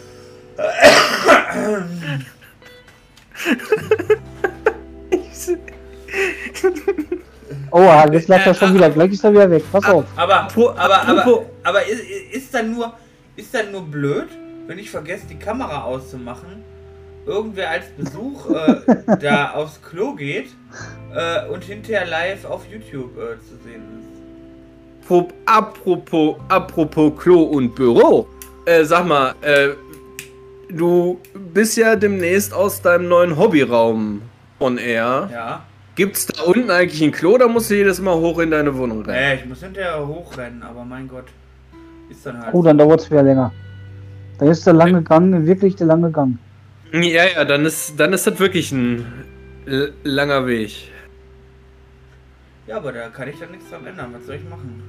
Oh, 7.71 7.91
jetzt 8.12 8.27
lacht 8.27 8.45
er 8.47 8.53
schon 8.53 8.73
wieder. 8.75 8.89
Gleich 8.89 9.12
ist 9.12 9.23
er 9.23 9.32
wieder 9.32 9.49
weg. 9.49 9.63
Pass 9.71 9.86
auf. 9.86 10.05
Aber, 10.15 10.36
aber, 10.47 10.79
aber, 10.79 11.01
apropos- 11.08 11.45
aber 11.63 11.86
ist, 11.88 12.01
ist 12.32 12.53
dann 12.53 12.71
nur, 12.73 12.93
ist 13.36 13.53
dann 13.53 13.71
nur 13.71 13.82
blöd, 13.84 14.27
wenn 14.67 14.79
ich 14.79 14.89
vergesse, 14.89 15.25
die 15.29 15.38
Kamera 15.39 15.84
auszumachen 15.84 16.63
irgendwer 17.25 17.69
als 17.69 17.86
Besuch 17.97 18.49
äh, 18.49 18.75
da 19.21 19.51
aufs 19.51 19.79
Klo 19.82 20.13
geht 20.15 20.47
äh, 21.13 21.47
und 21.49 21.63
hinterher 21.63 22.08
live 22.08 22.45
auf 22.45 22.62
YouTube 22.71 23.12
äh, 23.17 23.38
zu 23.39 23.55
sehen 23.63 23.84
ist. 23.99 25.08
Pro- 25.08 25.27
Apropos, 25.45 26.38
apropos 26.47 27.12
Klo 27.21 27.43
und 27.43 27.75
Büro. 27.75 28.27
Äh, 28.65 28.84
sag 28.84 29.05
mal, 29.05 29.36
äh, 29.41 29.69
du 30.69 31.19
bist 31.53 31.77
ja 31.77 31.95
demnächst 31.95 32.53
aus 32.53 32.82
deinem 32.82 33.08
neuen 33.10 33.38
Hobbyraum 33.38 34.21
on 34.60 34.77
air. 34.77 35.29
Ja. 35.32 35.65
Gibt's 35.99 36.27
da 36.27 36.43
unten 36.43 36.71
eigentlich 36.71 37.03
ein 37.03 37.12
Klo 37.12 37.33
oder 37.33 37.49
musst 37.49 37.69
du 37.69 37.75
jedes 37.75 37.99
Mal 37.99 38.15
hoch 38.15 38.39
in 38.39 38.51
deine 38.51 38.73
Wohnung 38.77 39.01
rein? 39.03 39.15
Äh, 39.15 39.35
ich 39.35 39.45
muss 39.45 39.59
hinterher 39.62 40.07
hochrennen, 40.07 40.63
aber 40.63 40.85
mein 40.85 41.09
Gott. 41.09 41.25
Ist 42.09 42.25
dann 42.25 42.41
halt. 42.41 42.53
Oh, 42.55 42.63
dann 42.63 42.77
dauert 42.77 43.01
es 43.01 43.12
wieder 43.12 43.21
länger. 43.21 43.51
Dann 44.38 44.47
ist 44.47 44.65
der 44.65 44.71
lange 44.75 45.01
Gang 45.03 45.45
wirklich 45.45 45.75
der 45.75 45.88
lange 45.88 46.09
Gang. 46.09 46.38
Ja, 46.93 47.25
ja, 47.25 47.43
dann 47.43 47.65
ist, 47.65 47.99
dann 47.99 48.13
ist 48.13 48.25
das 48.25 48.39
wirklich 48.39 48.71
ein 48.71 49.05
l- 49.65 49.91
langer 50.03 50.47
Weg. 50.47 50.89
Ja, 52.65 52.77
aber 52.77 52.93
da 52.93 53.09
kann 53.09 53.27
ich 53.27 53.38
dann 53.38 53.51
nichts 53.51 53.69
dran 53.69 53.85
ändern. 53.85 54.13
Was 54.13 54.25
soll 54.25 54.35
ich 54.35 54.49
machen? 54.49 54.81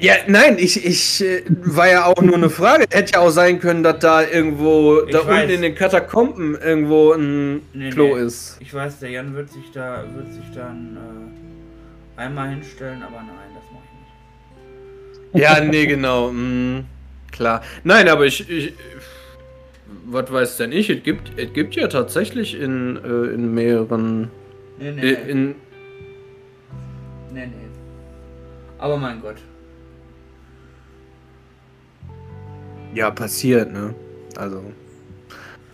Ja, 0.00 0.14
nein, 0.26 0.56
ich, 0.58 0.84
ich 0.84 1.22
äh, 1.22 1.42
war 1.46 1.88
ja 1.88 2.06
auch 2.06 2.22
nur 2.22 2.34
eine 2.36 2.48
Frage. 2.48 2.86
Hätte 2.90 3.12
ja 3.14 3.20
auch 3.20 3.28
sein 3.30 3.60
können, 3.60 3.82
dass 3.82 3.98
da 3.98 4.22
irgendwo, 4.26 5.02
Ich 5.04 5.12
da 5.12 5.26
weiß. 5.26 5.42
unten 5.42 5.54
in 5.56 5.62
den 5.62 5.74
Katakomben 5.74 6.56
irgendwo 6.58 7.12
ein 7.12 7.60
Nee, 7.74 7.90
Klo 7.90 8.16
nee. 8.16 8.22
ist. 8.22 8.56
Ich 8.60 8.72
weiß, 8.72 8.98
der 9.00 9.10
Jan 9.10 9.34
wird 9.34 9.50
sich 9.50 9.70
da, 9.72 10.04
wird 10.14 10.32
sich 10.32 10.50
dann 10.54 10.96
äh, 12.16 12.20
einmal 12.20 12.48
hinstellen, 12.48 13.02
aber 13.02 13.16
nein, 13.18 13.50
das 13.54 13.64
mache 13.72 13.82
ich 15.24 15.34
nicht. 15.34 15.42
Ja, 15.42 15.60
nee, 15.62 15.86
genau. 15.86 16.30
mm, 16.32 16.86
klar. 17.30 17.62
Nein, 17.84 18.08
aber 18.08 18.24
ich, 18.24 18.48
ich 18.48 18.72
was 20.06 20.32
weiß 20.32 20.56
denn 20.56 20.72
ich? 20.72 20.88
Es 20.88 21.02
gibt, 21.02 21.38
es 21.38 21.52
gibt 21.52 21.74
ja 21.76 21.86
tatsächlich 21.88 22.58
in, 22.58 22.96
äh, 22.96 23.34
in 23.34 23.52
mehreren, 23.54 24.30
Nee, 24.78 24.92
nee, 24.92 25.00
äh, 25.12 25.24
nee. 25.24 25.30
in, 25.30 25.46
nee, 27.32 27.46
nee. 27.46 27.52
Aber 28.78 28.96
mein 28.96 29.20
Gott. 29.20 29.36
Ja, 32.94 33.10
passiert, 33.10 33.72
ne? 33.72 33.94
Also, 34.36 34.62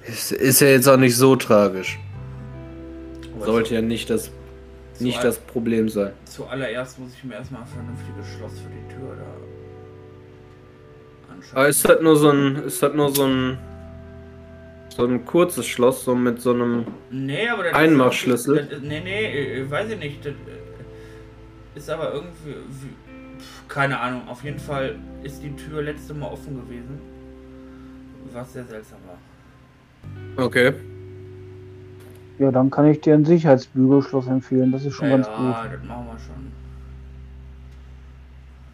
ist, 0.06 0.32
ist 0.32 0.60
ja 0.60 0.68
jetzt 0.68 0.88
auch 0.88 0.96
nicht 0.96 1.16
so 1.16 1.36
tragisch. 1.36 1.98
Aber 3.34 3.46
Sollte 3.46 3.74
ja 3.74 3.82
nicht 3.82 4.08
das, 4.08 4.30
nicht 4.98 5.22
das 5.22 5.38
Problem 5.38 5.88
sein. 5.88 6.12
Zuallererst 6.24 6.98
muss 6.98 7.12
ich 7.14 7.24
mir 7.24 7.34
erstmal 7.34 7.62
ein 7.62 7.66
vernünftiges 7.66 8.26
Schloss 8.36 8.52
für 8.60 8.68
die 8.68 8.94
Tür 8.94 9.16
da 9.16 9.24
anschauen. 11.34 11.56
Aber 11.56 11.68
ist 11.68 11.88
das 11.88 12.00
nur 12.00 12.16
so 12.16 12.30
ein, 12.30 12.56
ist 12.64 12.82
das 12.82 12.94
nur 12.94 13.14
so 13.14 13.26
ein, 13.26 13.58
so 14.96 15.04
ein 15.04 15.24
kurzes 15.24 15.66
Schloss, 15.66 16.04
so 16.04 16.14
mit 16.14 16.40
so 16.40 16.52
einem, 16.52 16.86
Nee, 17.10 17.48
aber 17.48 17.64
das 17.64 17.74
Einmachschlüssel? 17.74 18.56
Ist, 18.58 18.72
das, 18.72 18.80
nee, 18.80 19.00
nee, 19.00 19.58
äh, 19.60 19.70
weiß 19.70 19.90
ich 19.90 19.98
nicht. 19.98 20.24
Das 20.24 20.32
äh, 20.32 21.78
ist 21.78 21.90
aber 21.90 22.14
irgendwie. 22.14 22.54
Keine 23.68 23.98
Ahnung. 24.00 24.22
Auf 24.28 24.42
jeden 24.44 24.58
Fall 24.58 24.96
ist 25.22 25.42
die 25.42 25.54
Tür 25.56 25.82
letzte 25.82 26.14
Mal 26.14 26.26
offen 26.28 26.56
gewesen. 26.56 26.98
Was 28.32 28.52
sehr 28.52 28.64
seltsam 28.64 28.98
war. 29.06 30.44
okay. 30.44 30.72
Ja, 32.38 32.50
dann 32.50 32.70
kann 32.70 32.86
ich 32.86 33.00
dir 33.00 33.14
ein 33.14 33.24
Sicherheitsbügelschloss 33.24 34.26
empfehlen. 34.26 34.70
Das 34.72 34.84
ist 34.84 34.94
schon 34.94 35.08
Ja, 35.08 35.16
ganz 35.16 35.26
ja, 35.26 35.36
gut. 35.36 35.72
das 35.72 35.88
machen 35.88 36.06
wir 36.06 36.18
schon. 36.18 36.52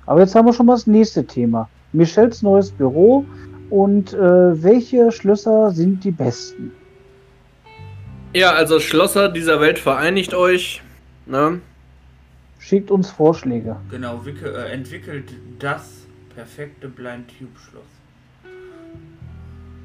Aber 0.07 0.20
jetzt 0.20 0.35
haben 0.35 0.46
wir 0.46 0.53
schon 0.53 0.66
mal 0.66 0.75
das 0.75 0.87
nächste 0.88 1.25
Thema. 1.25 1.68
Michels 1.92 2.42
neues 2.42 2.72
Büro 2.72 3.25
und 3.70 4.12
äh, 4.14 4.62
welche 4.62 5.12
Schlösser 5.12 5.70
sind 5.70 6.03
die 6.03 6.11
besten? 6.11 6.72
Ja, 8.35 8.53
also 8.53 8.81
Schlosser 8.81 9.29
dieser 9.29 9.61
Welt 9.61 9.79
vereinigt 9.79 10.35
euch, 10.35 10.83
ne? 11.27 11.61
Schickt 12.62 12.92
uns 12.92 13.11
Vorschläge. 13.11 13.77
Genau, 13.90 14.22
äh, 14.25 14.72
entwickelt 14.72 15.33
das 15.59 16.07
perfekte 16.35 16.88
Blind 16.88 17.27
Tube 17.27 17.59
Schloss. 17.59 17.83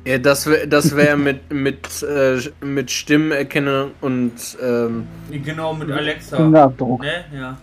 Ja, 0.05 0.19
das 0.19 0.45
wäre 0.45 0.67
das 0.67 0.95
wär 0.95 1.17
mit, 1.27 1.51
mit, 1.51 2.03
äh, 2.03 2.39
mit 2.63 2.91
Stimmenerkennung 2.91 3.91
und 4.01 4.33
ähm, 4.61 5.07
Genau, 5.43 5.73
mit 5.73 5.91
Alexa. 5.91 6.37
Fingerabdruck. 6.37 7.01
Ne? 7.01 7.25
Ja. 7.33 7.57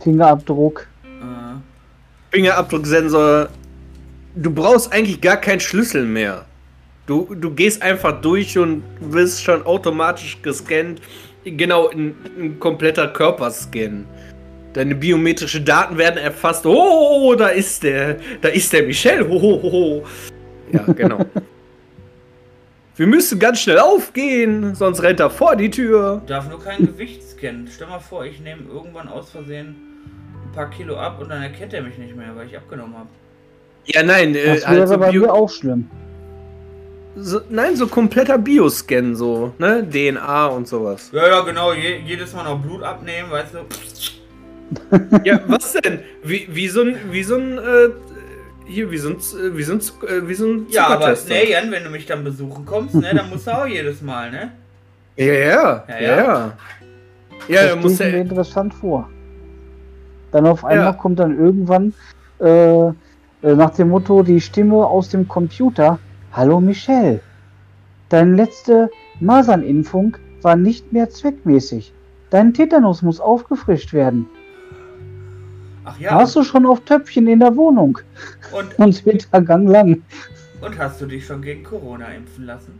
Fingerabdruck. 0.00 0.86
Äh, 1.02 2.36
Fingerabdrucksensor. 2.36 3.48
Du 4.36 4.50
brauchst 4.50 4.92
eigentlich 4.92 5.20
gar 5.22 5.38
keinen 5.38 5.60
Schlüssel 5.60 6.04
mehr. 6.04 6.44
Du, 7.06 7.34
du 7.34 7.50
gehst 7.52 7.80
einfach 7.80 8.20
durch 8.20 8.58
und 8.58 8.82
wirst 9.00 9.42
schon 9.42 9.64
automatisch 9.64 10.42
gescannt. 10.42 11.00
Genau, 11.42 11.88
ein, 11.88 12.14
ein 12.38 12.60
kompletter 12.60 13.08
Körperscan. 13.08 14.04
Deine 14.78 14.94
biometrischen 14.94 15.64
Daten 15.64 15.98
werden 15.98 16.18
erfasst. 16.18 16.64
Oh, 16.64 17.34
da 17.36 17.48
ist 17.48 17.82
der. 17.82 18.18
Da 18.40 18.46
ist 18.48 18.72
der 18.72 18.84
Michel. 18.84 19.28
Ho, 19.28 19.42
ho, 19.42 19.60
ho. 19.60 20.04
Ja, 20.70 20.82
genau. 20.92 21.18
Wir 22.94 23.08
müssen 23.08 23.40
ganz 23.40 23.58
schnell 23.60 23.80
aufgehen, 23.80 24.76
sonst 24.76 25.02
rennt 25.02 25.18
er 25.18 25.30
vor 25.30 25.56
die 25.56 25.68
Tür. 25.68 26.22
darf 26.28 26.48
nur 26.48 26.62
kein 26.62 26.78
Gewicht 26.78 27.24
scannen. 27.24 27.68
Stell 27.74 27.88
mal 27.88 27.98
vor, 27.98 28.24
ich 28.24 28.38
nehme 28.38 28.62
irgendwann 28.72 29.08
aus 29.08 29.30
Versehen 29.30 29.74
ein 30.46 30.52
paar 30.52 30.70
Kilo 30.70 30.96
ab 30.96 31.20
und 31.20 31.28
dann 31.28 31.42
erkennt 31.42 31.74
er 31.74 31.82
mich 31.82 31.98
nicht 31.98 32.14
mehr, 32.16 32.28
weil 32.36 32.46
ich 32.46 32.56
abgenommen 32.56 32.96
habe. 32.96 33.08
Ja, 33.86 34.04
nein, 34.04 34.32
äh, 34.36 34.54
Das 34.54 34.66
halt 34.66 34.76
wäre 34.78 34.86
so 34.86 34.96
bei 34.98 35.10
Bio- 35.10 35.22
mir 35.22 35.32
auch 35.34 35.50
schlimm. 35.50 35.90
So, 37.16 37.40
nein, 37.50 37.74
so 37.74 37.88
kompletter 37.88 38.38
Bioscan, 38.38 39.16
so, 39.16 39.52
ne? 39.58 39.84
DNA 39.88 40.46
und 40.46 40.68
sowas. 40.68 41.10
Ja, 41.12 41.26
ja, 41.26 41.40
genau. 41.40 41.72
Je, 41.72 41.96
jedes 42.06 42.32
Mal 42.32 42.44
noch 42.44 42.60
Blut 42.60 42.84
abnehmen, 42.84 43.28
weißt 43.28 43.54
du. 43.54 43.58
Ja, 45.24 45.40
was 45.46 45.72
denn? 45.74 46.00
Wie, 46.22 46.48
wie 46.50 46.68
so 46.68 46.82
ein, 46.82 46.96
wie 47.10 47.22
so 47.22 47.36
ein, 47.36 47.58
äh, 47.58 47.88
hier, 48.66 48.90
wie 48.90 48.98
so 48.98 49.10
ein, 49.10 49.16
wie 49.56 49.62
so 49.62 49.72
ein, 49.72 49.80
äh, 50.08 50.28
wie 50.28 50.34
so 50.34 50.46
ein 50.46 50.66
Ja, 50.70 50.86
aber 50.88 51.00
Zuckertester. 51.14 51.34
ne, 51.34 51.50
Jan, 51.50 51.70
wenn 51.70 51.84
du 51.84 51.90
mich 51.90 52.06
dann 52.06 52.24
besuchen 52.24 52.66
kommst, 52.66 52.94
ne, 52.94 53.14
dann 53.14 53.28
musst 53.30 53.46
du 53.46 53.50
auch 53.50 53.66
jedes 53.66 54.02
Mal, 54.02 54.30
ne? 54.30 54.52
Ja, 55.16 55.24
ja, 55.24 55.34
ja, 55.34 55.84
Ja, 55.88 56.00
ja. 56.00 56.16
ja. 56.16 56.52
Ja, 57.48 57.54
ja 57.54 57.62
das 57.62 57.70
da 57.74 57.76
muss 57.80 57.98
mir 57.98 58.04
er, 58.06 58.20
interessant 58.20 58.74
vor. 58.74 59.08
Dann 60.32 60.46
auf 60.46 60.64
einmal 60.64 60.86
Ja. 60.86 60.92
kommt 60.92 61.18
dann 61.18 61.38
irgendwann 61.38 61.94
äh, 62.40 62.88
äh, 62.88 62.92
nach 63.42 63.70
dem 63.70 63.88
Motto 63.88 64.22
die 64.22 64.40
Stimme 64.40 64.86
aus 64.86 65.08
dem 65.08 65.26
Computer. 65.26 65.98
Hallo 66.32 66.60
Michelle. 66.60 67.20
Deine 68.10 68.36
letzte 68.36 68.90
Masernimpfung 69.20 70.16
war 70.42 70.56
nicht 70.56 70.92
mehr 70.92 71.08
zweckmäßig. 71.10 71.92
Dein 72.30 72.52
Tetanus 72.52 73.02
muss 73.02 73.20
aufgefrischt 73.20 73.92
werden. 73.92 74.26
Ach 75.90 75.98
ja, 75.98 76.10
Hast 76.14 76.36
du 76.36 76.42
schon 76.42 76.66
auf 76.66 76.80
Töpfchen 76.80 77.26
in 77.28 77.40
der 77.40 77.56
Wohnung? 77.56 77.98
und, 78.52 78.74
Sonst 78.76 79.06
wird 79.06 79.32
der 79.32 79.40
Gang 79.42 79.68
lang. 79.68 80.02
und 80.60 80.78
hast 80.78 81.00
du 81.00 81.06
dich 81.06 81.24
schon 81.24 81.40
gegen 81.42 81.62
Corona 81.64 82.06
impfen 82.08 82.44
lassen? 82.46 82.78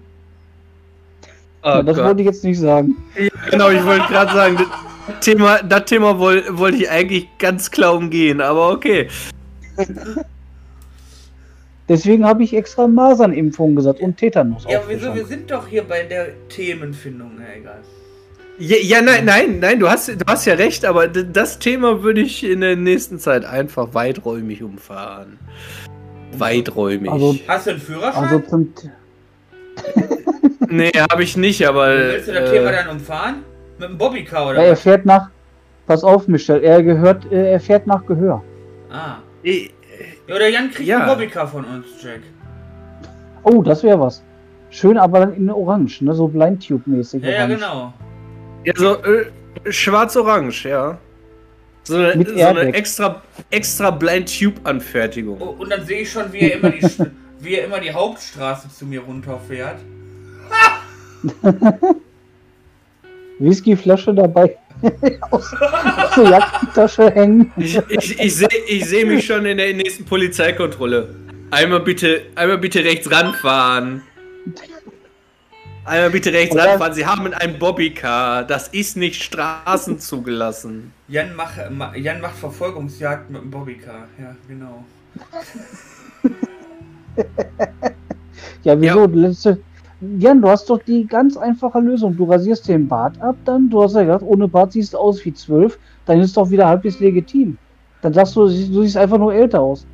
oh 1.62 1.68
Ja, 1.68 1.82
das 1.82 1.96
Gott. 1.96 2.06
wollte 2.06 2.20
ich 2.22 2.26
jetzt 2.26 2.44
nicht 2.44 2.58
sagen. 2.60 2.96
Ja, 3.18 3.28
genau, 3.50 3.70
ich 3.70 3.84
wollte 3.84 4.06
gerade 4.08 4.32
sagen, 4.32 4.56
das 4.58 5.20
Thema, 5.20 5.62
das 5.62 5.84
Thema 5.86 6.18
woll, 6.18 6.44
wollte 6.50 6.76
ich 6.78 6.90
eigentlich 6.90 7.28
ganz 7.38 7.70
klar 7.70 7.94
umgehen, 7.94 8.40
aber 8.40 8.70
okay. 8.72 9.08
Deswegen 11.88 12.26
habe 12.26 12.42
ich 12.44 12.54
extra 12.54 12.86
Masernimpfung 12.86 13.74
gesagt 13.74 14.00
und 14.00 14.16
Tetanus. 14.18 14.64
Ja, 14.68 14.80
wieso? 14.86 15.14
Wir 15.14 15.24
sind 15.24 15.50
doch 15.50 15.66
hier 15.66 15.84
bei 15.84 16.02
der 16.02 16.28
Themenfindung, 16.50 17.30
na 17.38 17.44
egal. 17.56 17.80
Ja, 18.58 18.76
ja, 18.82 19.02
nein, 19.02 19.24
nein, 19.24 19.60
nein, 19.60 19.78
du 19.78 19.88
hast, 19.88 20.08
du 20.08 20.24
hast 20.26 20.44
ja 20.46 20.54
recht, 20.54 20.84
aber 20.84 21.06
das 21.06 21.58
Thema 21.60 22.02
würde 22.02 22.20
ich 22.22 22.42
in 22.42 22.60
der 22.60 22.74
nächsten 22.74 23.18
Zeit 23.20 23.44
einfach 23.44 23.94
weiträumig 23.94 24.62
umfahren. 24.64 25.38
Weiträumig. 26.36 27.10
Also- 27.10 27.36
Hast 27.46 27.66
du 27.66 27.70
einen 27.70 27.80
Führerschein? 27.80 28.24
Also 28.24 28.38
zum 28.40 28.72
nee, 30.68 30.90
habe 30.90 31.22
ich 31.22 31.36
nicht, 31.36 31.66
aber. 31.66 31.86
Willst 31.96 32.28
du 32.28 32.32
das 32.32 32.50
äh, 32.50 32.52
Thema 32.54 32.72
dann 32.72 32.88
umfahren? 32.88 33.36
Mit 33.78 33.88
einem 33.88 33.98
Bobbycar 33.98 34.42
Ja, 34.46 34.50
oder 34.50 34.64
er 34.64 34.72
was? 34.72 34.80
fährt 34.80 35.06
nach. 35.06 35.30
Pass 35.86 36.02
auf, 36.02 36.26
Michel, 36.26 36.62
er 36.64 36.82
gehört, 36.82 37.30
äh, 37.32 37.52
er 37.52 37.60
fährt 37.60 37.86
nach 37.86 38.04
Gehör. 38.06 38.42
Ah. 38.90 39.16
ich- 39.42 39.72
Ja, 40.26 40.34
oder 40.34 40.48
Jan 40.48 40.70
kriegt 40.70 40.88
Ja. 40.88 40.98
einen 40.98 41.06
Bobbycar 41.08 41.46
von 41.46 41.64
uns, 41.64 41.86
Jack. 42.02 42.20
Oh, 43.44 43.62
das 43.62 43.82
wäre 43.84 43.98
was. 44.00 44.22
Schön, 44.70 44.98
aber 44.98 45.20
dann 45.20 45.34
in 45.34 45.48
Orange, 45.48 46.02
ne? 46.04 46.12
So 46.12 46.26
Blind 46.28 46.66
Tube-mäßig. 46.66 47.22
Ja, 47.22 47.30
ja, 47.30 47.46
genau. 47.46 47.94
Ja, 48.68 48.74
so 48.76 49.02
äh, 49.02 49.24
schwarz-orange, 49.70 50.68
ja. 50.68 50.98
So 51.85 51.96
eine, 51.96 52.22
so 52.22 52.44
eine 52.44 52.74
extra, 52.74 53.22
extra 53.48 53.90
Blind 53.90 54.38
Tube-Anfertigung. 54.38 55.40
Oh, 55.40 55.57
und 55.59 55.70
dann 55.70 55.87
sehe 55.87 56.02
ich 56.02 56.12
schon, 56.12 56.31
wie 56.35 56.40
er 56.40 56.57
immer 56.57 56.70
die, 56.70 56.83
wie 57.40 57.54
er 57.54 57.64
immer 57.64 57.81
die 57.81 57.90
Hauptstraße 57.90 58.68
zu 58.68 58.85
mir 58.85 59.00
runterfährt. 59.00 59.78
Whiskyflasche 63.38 64.12
dabei 64.12 64.59
aus, 65.31 65.54
aus 65.96 66.14
der 66.14 66.24
Jackentasche 66.24 67.11
hängen. 67.11 67.50
Ich, 67.57 67.78
ich, 67.88 68.20
ich 68.20 68.37
sehe 68.37 68.48
ich 68.66 68.85
seh 68.85 69.04
mich 69.07 69.24
schon 69.24 69.46
in 69.46 69.57
der 69.57 69.72
nächsten 69.72 70.04
Polizeikontrolle. 70.04 71.14
Einmal 71.50 71.81
bitte, 71.81 72.20
einmal 72.35 72.59
bitte 72.59 72.85
rechts 72.85 73.11
ranfahren. 73.11 74.02
Einmal 75.88 76.11
bitte 76.11 76.33
rechts 76.33 76.55
Oder- 76.55 76.66
ranfahren. 76.66 76.92
Sie 76.94 77.07
haben 77.07 77.33
ein 77.35 77.59
Bobbycar. 77.59 78.44
Das 78.44 78.68
ist 78.68 78.96
nicht 78.96 79.22
Straßen 79.22 79.98
zugelassen. 79.98 80.92
Jan, 81.09 81.35
mach, 81.35 81.51
ma- 81.70 81.94
Jan 81.96 82.20
macht 82.20 82.37
Verfolgungsjagd 82.37 83.31
mit 83.31 83.42
dem 83.42 83.51
Bobbycar. 83.51 84.07
Ja, 84.20 84.37
genau. 84.46 84.85
Ja, 88.62 88.81
wieso? 88.81 89.07
Letzte... 89.07 89.59
Jan, 90.18 90.40
du 90.40 90.48
hast 90.48 90.70
doch 90.70 90.81
die 90.85 91.05
ganz 91.07 91.37
einfache 91.37 91.81
Lösung. 91.81 92.16
Du 92.16 92.24
rasierst 92.31 92.68
den 92.68 92.87
Bart 92.87 93.20
ab, 93.20 93.35
dann, 93.44 93.68
du 93.68 93.83
hast 93.83 93.94
ja 93.96 94.03
gesagt, 94.03 94.22
ohne 94.22 94.46
Bart 94.46 94.72
siehst 94.72 94.94
du 94.94 94.98
aus 94.98 95.24
wie 95.24 95.35
zwölf, 95.35 95.77
dann 96.07 96.20
ist 96.20 96.37
doch 96.37 96.48
wieder 96.51 96.68
halbwegs 96.68 97.01
legitim. 97.01 97.59
Dann 98.03 98.14
sagst 98.14 98.37
du, 98.37 98.42
du 98.46 98.83
siehst 98.83 98.96
einfach 98.96 99.18
nur 99.18 99.35
älter 99.35 99.61
aus. 99.61 99.85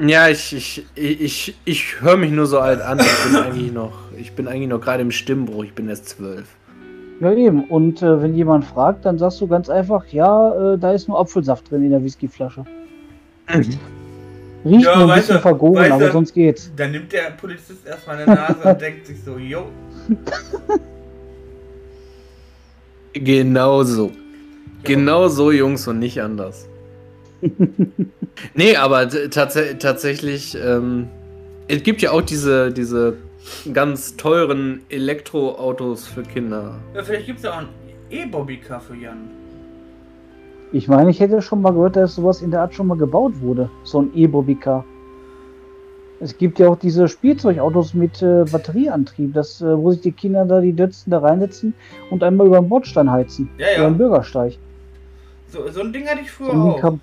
Ja, 0.00 0.28
ich, 0.28 0.54
ich, 0.54 0.86
ich, 0.94 1.56
ich, 1.64 2.00
höre 2.00 2.16
mich 2.16 2.30
nur 2.30 2.46
so 2.46 2.60
alt 2.60 2.80
an. 2.80 3.00
Ich 3.00 3.24
bin 3.24 3.36
eigentlich 3.36 3.72
noch, 3.72 3.92
ich 4.16 4.32
bin 4.32 4.46
eigentlich 4.46 4.68
noch 4.68 4.80
gerade 4.80 5.02
im 5.02 5.10
Stimmbruch. 5.10 5.64
Ich 5.64 5.74
bin 5.74 5.88
erst 5.88 6.08
zwölf. 6.10 6.46
Ja, 7.20 7.32
eben. 7.32 7.64
Und 7.64 8.00
äh, 8.02 8.22
wenn 8.22 8.34
jemand 8.34 8.64
fragt, 8.64 9.04
dann 9.04 9.18
sagst 9.18 9.40
du 9.40 9.48
ganz 9.48 9.68
einfach, 9.68 10.06
ja, 10.12 10.74
äh, 10.74 10.78
da 10.78 10.92
ist 10.92 11.08
nur 11.08 11.18
Apfelsaft 11.18 11.68
drin 11.70 11.82
in 11.82 11.90
der 11.90 12.04
Whiskyflasche. 12.04 12.64
Riecht 13.48 13.78
Ja, 14.64 14.98
nur 14.98 15.12
ein 15.12 15.18
bisschen 15.18 15.36
du- 15.36 15.40
vergoren, 15.42 15.76
weißt 15.82 15.92
aber 15.92 16.06
du- 16.06 16.12
sonst 16.12 16.32
geht's. 16.32 16.70
Dann 16.76 16.92
nimmt 16.92 17.12
der 17.12 17.30
Polizist 17.40 17.84
erstmal 17.84 18.18
eine 18.18 18.26
Nase 18.34 18.68
und 18.68 18.80
denkt 18.80 19.06
sich 19.06 19.20
so, 19.24 19.36
jo. 19.36 19.64
Genau 23.14 23.82
so. 23.82 24.12
Genau 24.84 25.26
so, 25.28 25.50
Jungs, 25.50 25.88
und 25.88 25.98
nicht 25.98 26.22
anders. 26.22 26.67
nee, 28.54 28.76
aber 28.76 29.08
tats 29.08 29.58
tatsächlich, 29.78 30.56
ähm, 30.62 31.08
es 31.68 31.82
gibt 31.82 32.02
ja 32.02 32.10
auch 32.12 32.22
diese, 32.22 32.72
diese 32.72 33.16
ganz 33.72 34.16
teuren 34.16 34.82
Elektroautos 34.88 36.06
für 36.06 36.22
Kinder. 36.22 36.74
Ja, 36.94 37.02
vielleicht 37.02 37.26
gibt 37.26 37.38
es 37.38 37.44
ja 37.44 37.52
auch 37.52 37.58
ein 37.58 37.68
E-Bobbycar 38.10 38.80
für 38.80 38.96
Jan. 38.96 39.30
Ich 40.72 40.86
meine, 40.88 41.10
ich 41.10 41.20
hätte 41.20 41.40
schon 41.40 41.62
mal 41.62 41.72
gehört, 41.72 41.96
dass 41.96 42.16
sowas 42.16 42.42
in 42.42 42.50
der 42.50 42.60
Art 42.60 42.74
schon 42.74 42.88
mal 42.88 42.98
gebaut 42.98 43.40
wurde. 43.40 43.70
So 43.84 44.02
ein 44.02 44.10
E-Bobbycar. 44.14 44.84
Es 46.20 46.36
gibt 46.36 46.58
ja 46.58 46.68
auch 46.68 46.78
diese 46.78 47.06
Spielzeugautos 47.06 47.94
mit 47.94 48.20
äh, 48.22 48.44
Batterieantrieb, 48.50 49.34
das, 49.34 49.62
äh, 49.62 49.78
wo 49.78 49.92
sich 49.92 50.00
die 50.00 50.12
Kinder 50.12 50.44
da 50.44 50.60
die 50.60 50.72
Dötzen 50.72 51.10
da 51.10 51.20
reinsetzen 51.20 51.74
und 52.10 52.22
einmal 52.24 52.48
über 52.48 52.58
den 52.58 52.68
Bordstein 52.68 53.10
heizen. 53.10 53.48
Ja, 53.56 53.66
Über 53.74 53.82
ja. 53.84 53.90
den 53.90 53.98
Bürgersteig. 53.98 54.58
So, 55.46 55.68
so 55.70 55.80
ein 55.80 55.92
Ding 55.92 56.06
hatte 56.06 56.20
ich 56.22 56.30
früher 56.30 56.50
So 56.50 56.58
auch. 56.58 56.98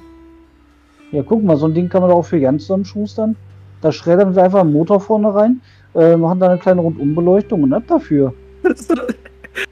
Ja, 1.12 1.24
guck 1.24 1.44
mal, 1.44 1.58
so 1.58 1.68
ein 1.68 1.74
Ding 1.74 1.90
kann 1.90 2.02
man 2.02 2.10
doch 2.10 2.18
auch 2.18 2.26
für 2.26 2.40
ganz 2.40 2.64
zusammenschustern. 2.64 3.36
Da 3.82 3.92
schreddern 3.92 4.36
wir 4.36 4.44
einfach 4.44 4.62
einen 4.62 4.74
Motor 4.74 5.00
vorne 5.00 5.34
rein, 5.34 5.62
äh, 5.94 6.16
machen 6.18 6.40
da 6.40 6.50
eine 6.50 6.58
kleine 6.60 6.82
Rundumbeleuchtung 6.82 7.64
und 7.64 7.74
ab 7.74 7.84
dafür. 7.88 8.34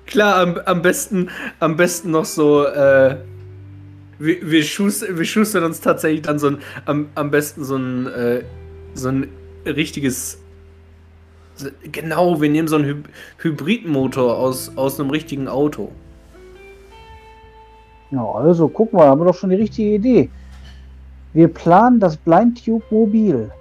Klar, 0.06 0.38
am, 0.42 0.58
am 0.66 0.82
besten, 0.82 1.30
am 1.60 1.76
besten 1.76 2.12
noch 2.12 2.26
so, 2.26 2.66
äh, 2.66 3.18
wir, 4.20 4.52
wir, 4.52 4.64
schustern, 4.64 5.18
wir 5.18 5.26
schustern 5.26 5.64
uns 5.64 5.82
tatsächlich 5.82 6.22
dann 6.22 6.40
so 6.40 6.48
ein, 6.48 6.58
am, 6.86 7.08
am 7.16 7.32
besten 7.32 7.64
so 7.64 7.76
ein, 7.76 8.08
äh, 8.08 8.44
so 8.94 9.10
ein 9.10 9.28
richtiges, 9.66 10.40
so- 11.56 11.70
genau, 11.92 12.40
wir 12.40 12.50
nehmen 12.50 12.68
so 12.68 12.76
einen 12.76 12.86
Hy 12.86 12.96
Hybridmotor 13.50 14.38
aus, 14.38 14.72
aus 14.78 15.00
einem 15.00 15.10
richtigen 15.10 15.48
Auto. 15.48 15.90
Ja, 18.12 18.24
also 18.24 18.68
guck 18.70 18.94
mal, 18.94 19.08
haben 19.08 19.22
wir 19.22 19.26
doch 19.26 19.36
schon 19.36 19.50
die 19.50 19.56
richtige 19.56 19.96
Idee. 19.96 20.30
Wir 21.34 21.48
planen 21.48 22.00
das 22.00 22.18
Blind 22.18 22.64
Tube 22.64 22.84
Mobil. 22.92 23.52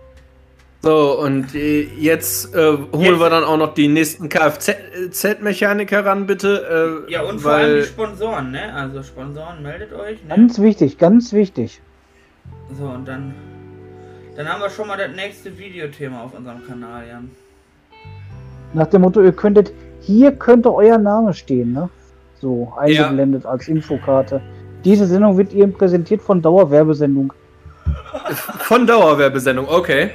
So, 0.83 1.21
und 1.21 1.55
äh, 1.55 1.83
jetzt 1.97 2.55
äh, 2.55 2.59
holen 2.77 2.89
Jetzt- 3.03 3.21
wir 3.21 3.31
dann 3.31 3.45
auch 3.45 3.57
noch 3.57 3.73
die 3.75 3.87
nächsten 3.89 4.29
Kfz-Mechaniker 4.29 6.05
ran, 6.05 6.27
bitte. 6.27 7.05
Äh, 7.09 7.13
Ja, 7.13 7.23
und 7.23 7.41
vor 7.41 7.53
allem 7.53 7.81
die 7.83 7.87
Sponsoren, 7.87 8.51
ne? 8.51 8.75
Also 8.75 9.03
Sponsoren, 9.03 9.63
meldet 9.63 9.93
euch, 9.93 10.23
ne? 10.25 10.29
Ganz 10.35 10.59
wichtig, 10.61 10.99
ganz 10.99 11.33
wichtig. 11.33 11.81
So, 12.77 12.87
und 12.87 13.07
dann. 13.07 13.33
Dann 14.37 14.49
haben 14.49 14.61
wir 14.63 14.71
schon 14.71 14.89
mal 14.89 14.97
das 14.97 15.15
nächste 15.15 15.57
Videothema 15.57 16.25
auf 16.25 16.35
unserem 16.37 16.67
Kanal, 16.67 17.07
Jan. 17.07 17.31
Nach 18.73 18.87
dem 18.87 19.03
Motto, 19.03 19.23
ihr 19.23 19.33
könntet, 19.33 19.73
hier 20.01 20.33
könnte 20.33 20.75
euer 20.75 20.99
Name 20.99 21.33
stehen, 21.35 21.73
ne? 21.75 21.91
So, 22.41 22.73
eingeblendet 22.77 23.47
als 23.47 23.69
Infokarte. 23.69 24.41
Diese 24.85 25.07
Sendung 25.07 25.37
wird 25.39 25.53
Ihnen 25.53 25.73
präsentiert 25.75 26.23
von 26.23 26.43
Dauerwerbesendung. 26.43 27.33
Von 28.35 28.87
Dauerwerbesendung, 28.87 29.69
okay. 29.69 30.11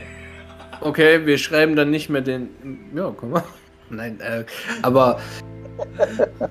Okay, 0.81 1.25
wir 1.25 1.37
schreiben 1.37 1.75
dann 1.75 1.89
nicht 1.89 2.09
mehr 2.09 2.21
den. 2.21 2.49
Ja, 2.95 3.13
komm 3.15 3.31
mal. 3.31 3.43
Nein, 3.89 4.19
äh, 4.19 4.43
aber. 4.81 5.19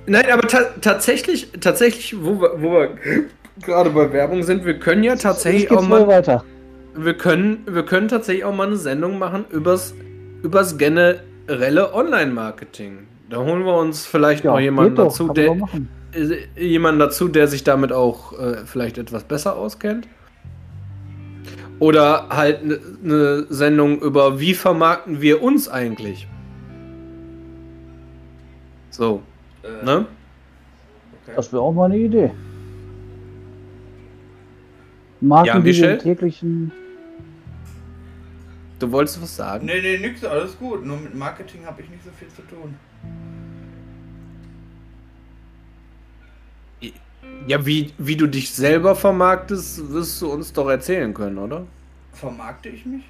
Nein, 0.06 0.24
aber 0.32 0.46
ta 0.46 0.60
tatsächlich, 0.80 1.50
tatsächlich, 1.60 2.16
wo 2.20 2.40
wir, 2.40 2.62
wo 2.62 2.72
wir 2.72 2.90
gerade 3.64 3.90
bei 3.90 4.12
Werbung 4.12 4.42
sind, 4.42 4.64
wir 4.64 4.78
können 4.78 5.02
ja 5.02 5.16
tatsächlich 5.16 5.70
auch 5.70 5.86
mal. 5.86 6.06
weiter. 6.06 6.44
Wir 6.94 7.14
können, 7.14 7.66
wir 7.68 7.84
können 7.84 8.08
tatsächlich 8.08 8.44
auch 8.44 8.54
mal 8.54 8.68
eine 8.68 8.76
Sendung 8.76 9.18
machen 9.18 9.44
übers, 9.50 9.94
übers 10.42 10.78
generelle 10.78 11.92
Online-Marketing. 11.92 13.06
Da 13.28 13.38
holen 13.38 13.64
wir 13.64 13.76
uns 13.76 14.06
vielleicht 14.06 14.44
noch 14.44 14.58
jemanden 14.58 14.94
doch, 14.94 15.08
dazu, 15.08 15.28
der, 15.28 15.48
doch 15.48 15.56
machen. 15.56 15.88
äh, 16.14 16.64
jemanden 16.64 17.00
dazu, 17.00 17.28
der 17.28 17.48
sich 17.48 17.64
damit 17.64 17.92
auch 17.92 18.38
äh, 18.38 18.64
vielleicht 18.64 18.96
etwas 18.96 19.24
besser 19.24 19.56
auskennt. 19.56 20.08
Oder 21.78 22.28
halt 22.30 22.62
eine 22.62 22.80
ne 23.02 23.46
Sendung 23.50 24.00
über 24.00 24.40
wie 24.40 24.54
vermarkten 24.54 25.20
wir 25.20 25.42
uns 25.42 25.68
eigentlich. 25.68 26.26
So, 28.90 29.22
Äh, 29.62 29.84
ne? 29.84 30.06
Okay. 31.22 31.32
Das 31.36 31.52
wäre 31.52 31.62
auch 31.62 31.72
mal 31.72 31.86
eine 31.86 31.98
Idee. 31.98 32.30
Marken, 35.20 35.46
Ja, 35.46 35.58
die 35.60 35.98
täglichen. 35.98 36.72
Du 38.78 38.92
wolltest 38.92 39.22
was 39.22 39.34
sagen? 39.36 39.66
Nee, 39.66 39.80
nee, 39.80 39.98
nix, 39.98 40.24
alles 40.24 40.58
gut. 40.58 40.84
Nur 40.84 40.98
mit 40.98 41.14
Marketing 41.14 41.64
habe 41.64 41.82
ich 41.82 41.88
nicht 41.90 42.04
so 42.04 42.10
viel 42.18 42.28
zu 42.28 42.42
tun. 42.42 42.74
Ja, 47.46 47.64
wie, 47.64 47.92
wie 47.98 48.16
du 48.16 48.26
dich 48.26 48.50
selber 48.52 48.94
vermarktest, 48.96 49.92
wirst 49.92 50.20
du 50.20 50.32
uns 50.32 50.52
doch 50.52 50.68
erzählen 50.68 51.14
können, 51.14 51.38
oder? 51.38 51.64
Vermarkte 52.12 52.68
ich 52.70 52.84
mich? 52.86 53.02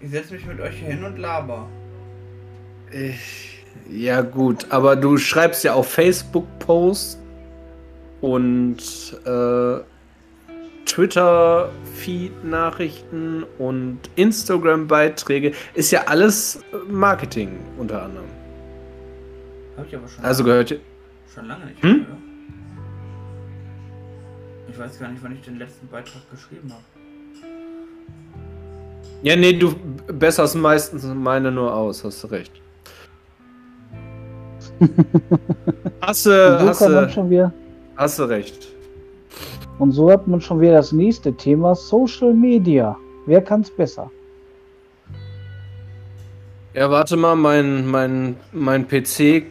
Ich 0.00 0.10
setze 0.10 0.34
mich 0.34 0.44
mit 0.46 0.60
euch 0.60 0.76
hin 0.76 1.04
und 1.04 1.18
laber. 1.18 1.68
Ich, 2.90 3.64
ja 3.88 4.22
gut, 4.22 4.66
aber 4.70 4.96
du 4.96 5.16
schreibst 5.18 5.62
ja 5.62 5.74
auf 5.74 5.88
Facebook 5.90 6.46
Posts 6.58 7.18
und 8.20 8.78
äh, 9.24 9.78
Twitter 10.86 11.70
Feed 11.94 12.44
Nachrichten 12.44 13.44
und 13.58 13.98
Instagram 14.16 14.88
Beiträge 14.88 15.52
ist 15.74 15.92
ja 15.92 16.04
alles 16.06 16.60
Marketing 16.88 17.58
unter 17.78 18.02
anderem. 18.02 18.26
Habe 19.76 19.86
ich 19.86 19.94
aber 19.96 20.08
schon, 20.08 20.24
Also 20.24 20.42
gehört 20.42 20.74
schon 21.32 21.46
lange 21.46 21.66
nicht 21.66 21.82
Hm? 21.82 21.90
mehr. 21.98 22.00
oder? 22.08 22.16
Ich 24.80 24.86
weiß 24.86 24.98
gar 24.98 25.10
nicht, 25.10 25.22
wann 25.22 25.32
ich 25.32 25.42
den 25.42 25.58
letzten 25.58 25.86
Beitrag 25.88 26.22
geschrieben 26.30 26.72
habe. 26.72 26.82
ja 29.22 29.36
nee, 29.36 29.52
du 29.52 29.74
besserst 30.06 30.56
meistens 30.56 31.04
meine 31.04 31.52
nur 31.52 31.74
aus, 31.74 32.02
hast 32.02 32.24
du 32.24 32.28
recht. 32.28 32.50
hast 36.00 36.24
du 36.24 36.30
so, 36.30 36.66
hast 36.66 36.80
du 36.80 37.10
schon 37.10 37.28
wieder, 37.28 37.52
hast 37.94 38.18
du 38.20 38.22
recht. 38.22 38.68
und 39.78 39.92
so 39.92 40.10
hat 40.10 40.26
man 40.26 40.40
schon 40.40 40.62
wieder 40.62 40.72
das 40.72 40.92
nächste 40.92 41.34
Thema: 41.34 41.74
Social 41.74 42.32
Media. 42.32 42.96
Wer 43.26 43.42
kann's 43.42 43.70
besser? 43.70 44.10
Ja, 46.72 46.90
warte 46.90 47.18
mal, 47.18 47.36
mein, 47.36 47.86
mein, 47.86 48.34
mein 48.50 48.88
PC 48.88 49.42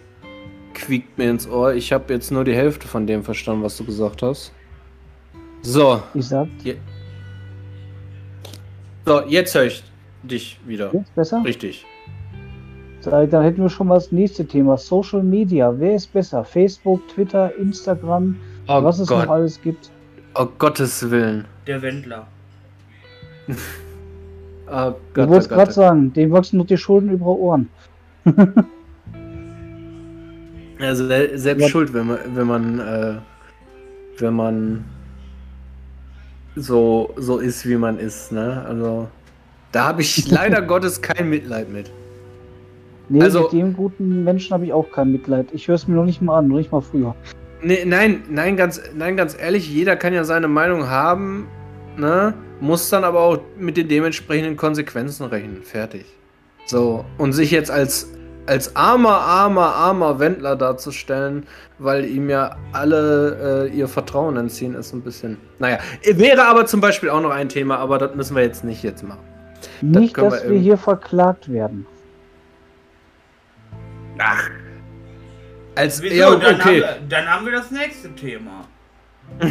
quiekt 0.73 1.19
mir 1.19 1.29
ins 1.29 1.47
Ohr. 1.47 1.75
Ich 1.75 1.93
habe 1.93 2.11
jetzt 2.15 2.31
nur 2.31 2.43
die 2.43 2.55
Hälfte 2.55 2.87
von 2.87 3.05
dem 3.05 3.23
verstanden, 3.23 3.61
was 3.61 3.77
du 3.77 3.83
gesagt 3.83 4.23
hast. 4.23 4.53
So, 5.61 6.01
Ich 6.13 6.27
sag, 6.27 6.47
so 9.05 9.21
jetzt 9.27 9.53
höre 9.55 9.65
ich 9.65 9.83
dich 10.23 10.59
wieder. 10.65 10.89
jetzt 10.93 11.13
besser? 11.15 11.41
Richtig. 11.43 11.85
Sag, 13.01 13.29
Dann 13.31 13.43
hätten 13.43 13.61
wir 13.61 13.69
schon 13.69 13.87
mal 13.87 13.95
das 13.95 14.11
nächste 14.11 14.45
Thema: 14.45 14.77
Social 14.77 15.23
Media. 15.23 15.73
Wer 15.77 15.95
ist 15.95 16.11
besser? 16.13 16.43
Facebook, 16.43 17.07
Twitter, 17.09 17.55
Instagram, 17.57 18.35
Oh 18.67 18.83
was 18.83 18.99
es 18.99 19.09
noch 19.09 19.27
alles 19.27 19.61
gibt. 19.61 19.89
oh 20.35 20.47
Gottes 20.57 21.09
Willen. 21.09 21.45
Der 21.67 21.81
Wendler. 21.81 22.27
Oh 24.71 24.93
Ich 25.07 25.13
Gott, 25.15 25.29
wollte 25.29 25.39
es 25.39 25.45
oh 25.47 25.49
gerade 25.55 25.65
Gott. 25.65 25.73
sagen, 25.73 26.13
dem 26.13 26.29
wachsen 26.31 26.57
noch 26.59 26.67
die 26.67 26.77
Schulden 26.77 27.09
über 27.09 27.25
Ohren. 27.25 27.69
Also 30.79 31.07
se- 31.07 31.37
selbst 31.39 31.63
Ja. 31.63 31.67
schuld, 31.69 31.91
wenn 31.93 32.05
man, 32.07 32.19
wenn 32.35 32.47
man, 32.47 32.79
äh, 32.79 33.15
wenn 34.19 34.33
man 34.35 34.85
so, 36.55 37.13
so 37.15 37.37
ist, 37.37 37.67
wie 37.67 37.75
man 37.75 37.99
ist, 37.99 38.31
ne? 38.31 38.65
Also, 38.67 39.07
da 39.71 39.85
habe 39.85 40.01
ich 40.01 40.27
leider 40.31 40.61
Gottes 40.61 41.01
kein 41.01 41.29
Mitleid 41.29 41.69
mit. 41.69 41.91
Nee, 43.09 43.21
Also- 43.23 43.43
mit 43.43 43.51
dem 43.53 43.73
guten 43.75 44.23
Menschen 44.23 44.53
habe 44.53 44.65
ich 44.65 44.73
auch 44.73 44.91
kein 44.91 45.11
Mitleid. 45.11 45.47
Ich 45.51 45.67
höre 45.67 45.75
es 45.75 45.87
mir 45.87 45.95
noch 45.95 46.05
nicht 46.05 46.21
mal 46.21 46.39
an, 46.39 46.47
noch 46.47 46.57
nicht 46.57 46.71
mal 46.71 46.81
früher. 46.81 47.15
Nee, 47.61 47.83
nein, 47.85 48.23
nein, 48.29 48.55
ganz, 48.55 48.81
nein, 48.95 49.17
ganz 49.17 49.35
ehrlich, 49.37 49.69
jeder 49.69 49.95
kann 49.95 50.13
ja 50.13 50.23
seine 50.23 50.47
Meinung 50.47 50.89
haben, 50.89 51.47
ne? 51.97 52.33
Muss 52.61 52.89
dann 52.89 53.03
aber 53.03 53.19
auch 53.21 53.39
mit 53.57 53.77
den 53.77 53.87
dementsprechenden 53.87 54.57
Konsequenzen 54.57 55.25
rechnen. 55.25 55.63
Fertig. 55.63 56.05
So, 56.65 57.03
und 57.17 57.33
sich 57.33 57.51
jetzt 57.51 57.71
als, 57.71 58.11
als 58.49 58.75
armer, 58.75 59.21
armer, 59.21 59.75
armer 59.75 60.19
Wendler 60.19 60.55
darzustellen, 60.55 61.45
weil 61.77 62.03
ihm 62.03 62.29
ja 62.31 62.57
alle 62.73 63.67
äh, 63.69 63.77
ihr 63.77 63.87
Vertrauen 63.87 64.37
entziehen, 64.37 64.73
ist 64.73 64.91
ein 64.91 65.01
bisschen. 65.01 65.37
Naja, 65.59 65.77
wäre 66.03 66.45
aber 66.45 66.65
zum 66.65 66.81
Beispiel 66.81 67.11
auch 67.11 67.21
noch 67.21 67.29
ein 67.29 67.47
Thema, 67.47 67.77
aber 67.77 67.99
das 67.99 68.15
müssen 68.15 68.35
wir 68.35 68.41
jetzt 68.43 68.63
nicht 68.63 68.81
jetzt 68.81 69.03
machen. 69.03 69.23
Nicht, 69.81 70.15
können 70.15 70.31
dass 70.31 70.43
wir 70.43 70.49
wir 70.49 70.59
hier 70.59 70.77
verklagt 70.77 71.51
werden. 71.51 71.85
Ach. 74.17 74.49
Als, 75.75 76.01
Wieso? 76.01 76.15
ja, 76.15 76.35
dann, 76.35 76.41
haben 76.41 76.61
okay. 76.61 76.77
wir, 76.79 76.97
dann 77.07 77.27
haben 77.27 77.45
wir 77.45 77.53
das 77.53 77.69
nächste 77.69 78.13
Thema. 78.15 78.65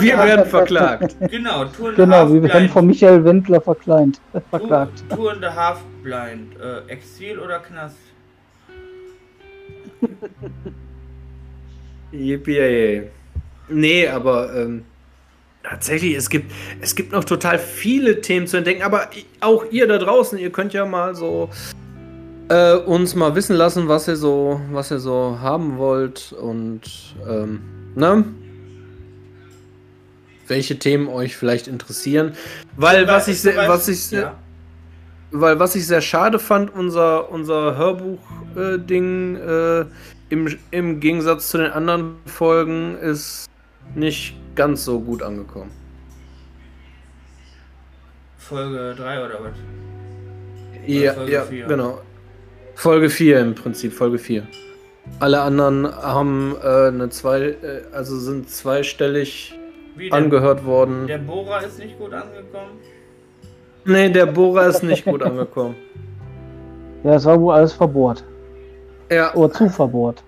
Wir 0.00 0.18
werden 0.18 0.46
verklagt. 0.46 1.14
Genau, 1.30 1.64
Tour 1.66 1.92
Genau, 1.92 2.32
wir 2.32 2.42
werden 2.42 2.68
von 2.68 2.86
Michael 2.86 3.24
Wendler 3.24 3.60
verklagt. 3.60 4.20
Tour, 4.32 4.42
verklagt. 4.50 5.04
Tour 5.10 5.32
and 5.32 5.44
a 5.44 5.54
Half 5.54 5.80
Blind. 6.02 6.56
Äh, 6.60 6.90
Exil 6.90 7.38
oder 7.38 7.60
Knast? 7.60 7.96
Yippie. 12.12 13.02
Nee, 13.68 14.08
aber 14.08 14.54
ähm, 14.54 14.84
tatsächlich, 15.62 16.14
es 16.16 16.28
gibt, 16.28 16.52
es 16.80 16.94
gibt 16.94 17.12
noch 17.12 17.24
total 17.24 17.58
viele 17.58 18.20
Themen 18.20 18.46
zu 18.46 18.56
entdecken, 18.56 18.82
aber 18.82 19.08
auch 19.40 19.64
ihr 19.70 19.86
da 19.86 19.98
draußen, 19.98 20.38
ihr 20.38 20.50
könnt 20.50 20.72
ja 20.72 20.84
mal 20.84 21.14
so 21.14 21.48
äh, 22.48 22.74
uns 22.74 23.14
mal 23.14 23.34
wissen 23.34 23.56
lassen, 23.56 23.88
was 23.88 24.08
ihr 24.08 24.16
so, 24.16 24.60
was 24.70 24.90
ihr 24.90 24.98
so 24.98 25.38
haben 25.40 25.78
wollt 25.78 26.32
und 26.32 26.82
ähm, 27.28 27.60
ne? 27.94 28.24
Welche 30.48 30.78
Themen 30.78 31.08
euch 31.08 31.36
vielleicht 31.36 31.66
interessieren. 31.66 32.32
Weil 32.76 33.06
was 33.06 33.28
ich 33.28 33.44
was 33.44 33.88
ich 33.88 34.10
ja. 34.10 34.36
Weil 35.32 35.58
was 35.58 35.74
ich 35.74 35.86
sehr 35.86 36.00
schade 36.00 36.38
fand, 36.38 36.74
unser, 36.74 37.30
unser 37.30 37.76
Hörbuch-Ding 37.76 39.36
äh, 39.36 39.84
im, 40.28 40.58
im 40.70 41.00
Gegensatz 41.00 41.48
zu 41.48 41.58
den 41.58 41.70
anderen 41.72 42.16
Folgen 42.26 42.96
ist 42.96 43.46
nicht 43.94 44.36
ganz 44.54 44.84
so 44.84 45.00
gut 45.00 45.22
angekommen. 45.22 45.70
Folge 48.38 48.94
3 48.96 49.24
oder 49.24 49.44
was? 49.44 49.52
Ja, 50.86 51.14
Folge 51.14 51.32
ja 51.32 51.42
vier. 51.42 51.66
genau. 51.66 52.00
Folge 52.74 53.08
4 53.08 53.40
im 53.40 53.54
Prinzip, 53.54 53.92
Folge 53.92 54.18
4. 54.18 54.46
Alle 55.20 55.40
anderen 55.40 55.86
haben 55.86 56.56
äh, 56.62 56.88
eine 56.88 57.08
zwei, 57.10 57.40
äh, 57.40 57.82
also 57.92 58.18
sind 58.18 58.50
zweistellig 58.50 59.54
der, 59.98 60.12
angehört 60.12 60.64
worden. 60.64 61.06
der 61.06 61.18
Bohrer 61.18 61.64
ist 61.64 61.78
nicht 61.78 61.98
gut 61.98 62.12
angekommen? 62.12 62.78
Nee, 63.84 64.08
der 64.10 64.26
Bohrer 64.26 64.66
ist 64.68 64.82
nicht 64.82 65.04
gut 65.04 65.22
angekommen. 65.22 65.74
Ja, 67.04 67.14
es 67.14 67.24
war 67.24 67.40
wohl 67.40 67.52
alles 67.52 67.72
verbohrt. 67.72 68.22
Ja, 69.10 69.34
Oder 69.34 69.52
zu 69.52 69.68
verbohrt. 69.68 70.22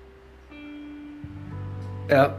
Ja. 2.10 2.34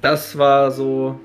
Das 0.00 0.38
war 0.38 0.70
so. 0.70 1.20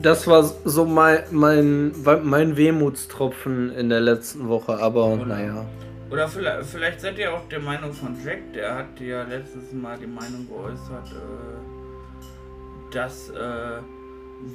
Das 0.00 0.26
war 0.26 0.42
so 0.42 0.86
mein, 0.86 1.18
mein, 1.30 1.92
mein 2.22 2.56
Wehmutstropfen 2.56 3.70
in 3.74 3.90
der 3.90 4.00
letzten 4.00 4.48
Woche, 4.48 4.78
aber 4.78 5.04
Oder- 5.08 5.26
naja. 5.26 5.64
Oder 6.10 6.26
vielleicht, 6.28 6.64
vielleicht 6.70 7.00
seid 7.02 7.18
ihr 7.18 7.32
auch 7.34 7.46
der 7.50 7.60
Meinung 7.60 7.92
von 7.92 8.16
Jack, 8.24 8.38
der 8.54 8.74
hat 8.76 8.98
ja 8.98 9.24
letztes 9.24 9.72
Mal 9.72 9.98
die 9.98 10.06
Meinung 10.06 10.46
geäußert, 10.48 11.12
äh, 11.12 12.94
dass 12.94 13.28
äh, 13.28 13.78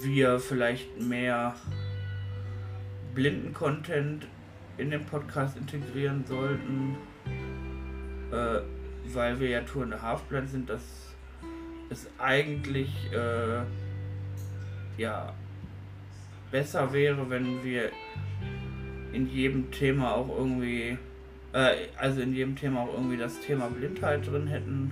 wir 0.02 0.40
vielleicht 0.40 1.00
mehr 1.00 1.56
Blinden-Content 3.16 4.28
in 4.78 4.92
den 4.92 5.06
Podcast 5.06 5.58
integrieren 5.58 6.24
sollten, 6.28 6.98
äh, 8.32 8.60
weil 9.14 9.40
wir 9.40 9.50
ja 9.50 9.62
Tour 9.62 9.84
in 9.84 9.90
der 9.92 10.02
Halfblind 10.02 10.50
sind, 10.50 10.70
dass 10.70 10.82
es 11.90 12.08
eigentlich 12.20 13.12
äh, 13.12 13.64
ja 14.98 15.34
besser 16.52 16.94
wäre, 16.94 17.30
wenn 17.30 17.64
wir 17.64 17.92
in 19.14 19.30
jedem 19.30 19.72
Thema 19.72 20.14
auch 20.14 20.30
irgendwie 20.38 20.98
äh, 21.54 21.88
also 21.98 22.22
in 22.22 22.34
jedem 22.34 22.56
Thema 22.56 22.82
auch 22.82 22.94
irgendwie 22.94 23.18
das 23.18 23.40
Thema 23.40 23.68
Blindheit 23.68 24.28
drin 24.28 24.48
hätten. 24.48 24.92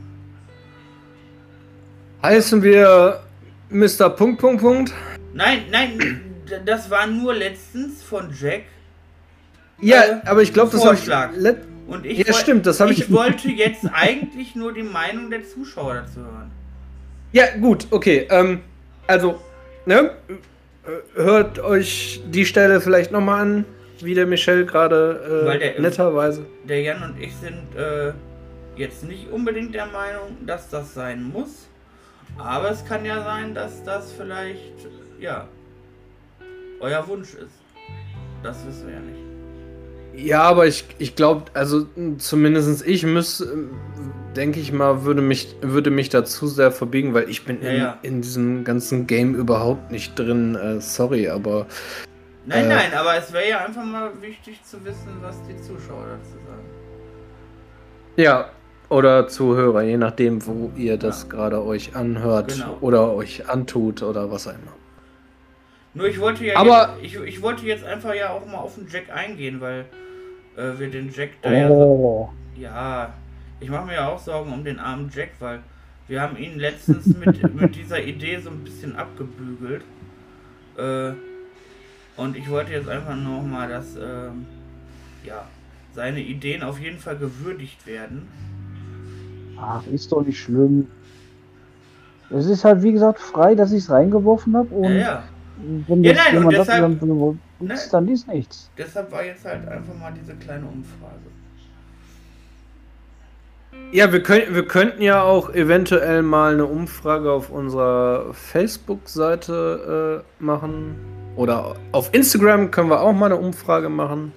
Heißen 2.24 2.64
wir 2.64 3.22
Mr. 3.70 4.10
Punkt, 4.10 4.40
Punkt, 4.40 4.62
Punkt? 4.62 4.94
Nein, 5.34 5.64
nein, 5.72 6.22
das 6.66 6.90
war 6.90 7.08
nur 7.08 7.34
letztens 7.34 8.04
von 8.04 8.30
Jack. 8.40 8.64
Ja, 9.82 10.02
Äh, 10.04 10.22
aber 10.26 10.42
ich 10.42 10.54
glaube, 10.54 10.72
das 10.72 10.86
habe 10.86 11.36
let- 11.38 11.64
Und 11.88 12.04
ich, 12.06 12.18
Ja, 12.26 12.34
stimmt, 12.34 12.66
das 12.66 12.80
hab 12.80 12.90
ich- 12.90 13.02
ich 13.02 13.12
wollte 13.12 13.48
jetzt 13.50 13.86
eigentlich 13.94 14.56
nur 14.56 14.74
die 14.74 14.82
Meinung 14.82 15.30
der 15.30 15.44
Zuschauer 15.48 15.94
dazu 15.96 16.20
hören. 16.22 16.50
Ja, 17.32 17.46
gut, 17.62 17.86
okay. 17.92 18.26
Ähm, 18.32 18.62
also, 19.06 19.40
ne? 19.86 20.12
Äh, 20.28 21.22
Hört 21.22 21.60
euch 21.60 22.22
die 22.28 22.46
Stelle 22.46 22.80
vielleicht 22.82 23.12
nochmal 23.12 23.42
an, 23.42 23.66
wie 24.02 24.14
der 24.16 24.26
Michel 24.26 24.66
gerade 24.66 25.46
äh, 25.54 25.60
der- 25.60 25.80
netterweise. 25.82 26.46
Der 26.64 26.82
Jan 26.82 27.04
und 27.04 27.22
ich 27.22 27.36
sind 27.36 27.76
äh, 27.76 28.14
jetzt 28.78 29.04
nicht 29.04 29.30
unbedingt 29.32 29.74
der 29.76 29.86
Meinung, 29.88 30.38
dass 30.46 30.70
das 30.70 30.94
sein 30.94 31.24
muss. 31.24 31.68
Aber 32.38 32.70
es 32.72 32.84
kann 32.86 33.06
ja 33.06 33.24
sein, 33.24 33.54
dass 33.56 33.84
das 33.84 34.12
vielleicht, 34.12 34.88
ja, 35.20 35.48
euer 36.80 37.08
Wunsch 37.08 37.34
ist. 37.34 37.56
Das 38.44 38.66
wissen 38.68 38.88
wir 38.88 38.94
ja 38.96 39.00
nicht. 39.00 39.20
Ja, 40.28 40.44
aber 40.44 40.66
ich, 40.68 40.86
ich 40.98 41.16
glaube, 41.16 41.46
also 41.54 41.88
zumindest 42.20 42.86
ich 42.88 43.06
muss, 43.06 43.46
denke 44.36 44.60
ich 44.60 44.72
mal, 44.72 45.04
würde 45.04 45.22
mich, 45.22 45.56
würde 45.62 45.92
mich 45.92 46.10
dazu 46.10 46.48
sehr 46.48 46.72
verbiegen, 46.72 47.14
weil 47.14 47.30
ich 47.30 47.44
bin 47.44 47.62
Ja, 47.62 47.70
in, 47.70 47.78
ja. 47.78 47.98
in 48.02 48.22
diesem 48.22 48.64
ganzen 48.64 49.08
Game 49.08 49.36
überhaupt 49.36 49.92
nicht 49.92 50.18
drin. 50.18 50.56
Äh, 50.56 50.80
sorry, 50.82 51.28
aber 51.30 51.66
Nein, 52.46 52.66
Äh. 52.66 52.68
nein, 52.70 52.94
aber 52.94 53.16
es 53.18 53.34
wäre 53.34 53.50
ja 53.50 53.66
einfach 53.66 53.84
mal 53.84 54.12
wichtig 54.22 54.64
zu 54.64 54.84
wissen, 54.86 55.10
was 55.22 55.36
die 55.48 55.58
Zuschauer 55.58 56.06
dazu 56.08 56.36
sagen. 56.48 56.66
ja. 58.18 58.50
Oder 58.96 59.28
Zuhörer, 59.28 59.82
je 59.82 59.98
nachdem, 59.98 60.46
wo 60.46 60.72
ihr 60.78 60.98
das 60.98 61.24
Ja. 61.24 61.30
gerade 61.30 61.62
euch 61.66 61.96
anhört 61.98 62.54
Genau. 62.54 62.78
oder 62.80 63.14
euch 63.14 63.50
antut 63.50 64.02
oder 64.02 64.32
was 64.32 64.48
auch 64.48 64.52
immer. 64.54 64.72
Nur 65.94 66.08
ich 66.08 66.18
wollte 66.20 66.46
ja 66.46 66.56
Aber- 66.58 66.96
jetzt, 67.02 67.16
ich, 67.16 67.22
ich 67.36 67.42
wollte 67.42 67.66
jetzt 67.66 67.84
einfach 67.84 68.14
ja 68.14 68.30
auch 68.30 68.46
mal 68.46 68.60
auf 68.60 68.76
den 68.76 68.88
Jack 68.90 69.10
eingehen, 69.14 69.60
weil 69.60 69.86
äh, 70.56 70.80
wir 70.80 70.90
den 70.90 71.12
Jack 71.14 71.32
da 71.42 71.52
ja 71.52 71.70
Oh. 71.70 72.30
ja, 72.58 73.14
ich 73.60 73.70
mache 73.70 73.86
mir 73.88 73.96
ja 73.96 74.08
auch 74.08 74.20
Sorgen 74.20 74.54
um 74.54 74.64
den 74.64 74.80
armen 74.80 75.12
Jack, 75.14 75.32
weil 75.40 75.60
wir 76.08 76.22
haben 76.22 76.38
ihn 76.38 76.58
letztens 76.58 77.06
mit, 77.08 77.54
mit 77.54 77.76
dieser 77.76 78.02
Idee 78.02 78.40
so 78.40 78.50
ein 78.50 78.64
bisschen 78.64 78.96
abgebügelt. 78.96 79.84
Äh, 80.78 81.12
und 82.16 82.38
ich 82.38 82.50
wollte 82.50 82.72
jetzt 82.72 82.88
einfach 82.88 83.16
noch 83.18 83.42
mal, 83.44 83.68
dass 83.68 83.98
ähm, 83.98 84.46
ja, 85.26 85.46
seine 85.94 86.22
Ideen 86.22 86.64
auf 86.64 86.80
jeden 86.80 87.00
Fall 87.00 87.18
gewürdigt 87.18 87.86
werden. 87.86 88.28
Ach, 89.60 89.86
ist 89.88 90.12
doch 90.12 90.26
nicht 90.26 90.40
schlimm. 90.40 90.88
Es 92.30 92.46
ist 92.48 92.66
halt, 92.66 92.82
wie 92.84 92.92
gesagt, 92.92 93.20
frei, 93.20 93.56
dass 93.56 93.72
ich 93.72 93.84
es 93.84 93.90
reingeworfen 93.90 94.56
habe. 94.58 94.68
Und 94.74 94.84
Ja, 94.86 94.90
ja. 95.00 95.24
wenn 95.88 96.04
Ja, 96.04 96.12
jetzt 96.12 96.18
nein, 96.26 96.28
und 96.28 96.42
jemand 96.52 96.58
deshalb- 96.58 97.00
dafür 97.00 97.08
dann 97.08 97.40
Ne? 97.68 97.74
ist, 97.74 97.90
dann 97.94 98.08
ist 98.10 98.28
nichts. 98.28 98.70
Deshalb 98.78 99.12
war 99.12 99.24
jetzt 99.24 99.46
halt 99.46 99.66
einfach 99.68 99.94
mal 99.98 100.12
diese 100.20 100.34
kleine 100.36 100.66
Umfrage. 100.66 101.14
Ja, 103.92 104.12
wir, 104.12 104.24
können, 104.24 104.54
wir 104.54 104.66
könnten 104.68 105.02
ja 105.02 105.22
auch 105.22 105.54
eventuell 105.54 106.22
mal 106.22 106.54
eine 106.54 106.66
Umfrage 106.66 107.32
auf 107.32 107.50
unserer 107.50 108.34
Facebook-Seite 108.34 110.24
äh, 110.24 110.44
machen. 110.44 110.96
Oder 111.38 111.76
auf 111.92 112.14
Instagram 112.14 112.72
können 112.72 112.90
wir 112.90 113.02
auch 113.02 113.14
mal 113.14 113.28
eine 113.28 113.38
Umfrage 113.38 113.90
machen. 113.90 114.32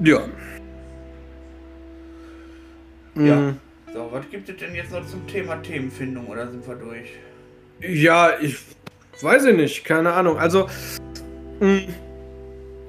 Ja. 0.00 0.12
Ja. 0.12 0.20
Ja. 3.18 3.36
Mm, 3.36 3.56
So, 3.94 4.08
was 4.12 4.28
gibt 4.30 4.48
es 4.48 4.56
denn 4.56 4.74
jetzt 4.74 4.92
noch 4.92 5.06
zum 5.06 5.26
Thema 5.26 5.56
Themenfindung 5.62 6.26
oder 6.26 6.50
sind 6.50 6.66
wir 6.66 6.74
durch? 6.74 7.08
Ja, 7.80 8.30
ich 8.40 8.56
weiß 9.22 9.44
ich 9.46 9.56
nicht, 9.56 9.84
keine 9.84 10.12
Ahnung. 10.12 10.38
Also, 10.38 10.68
mh, 11.60 11.80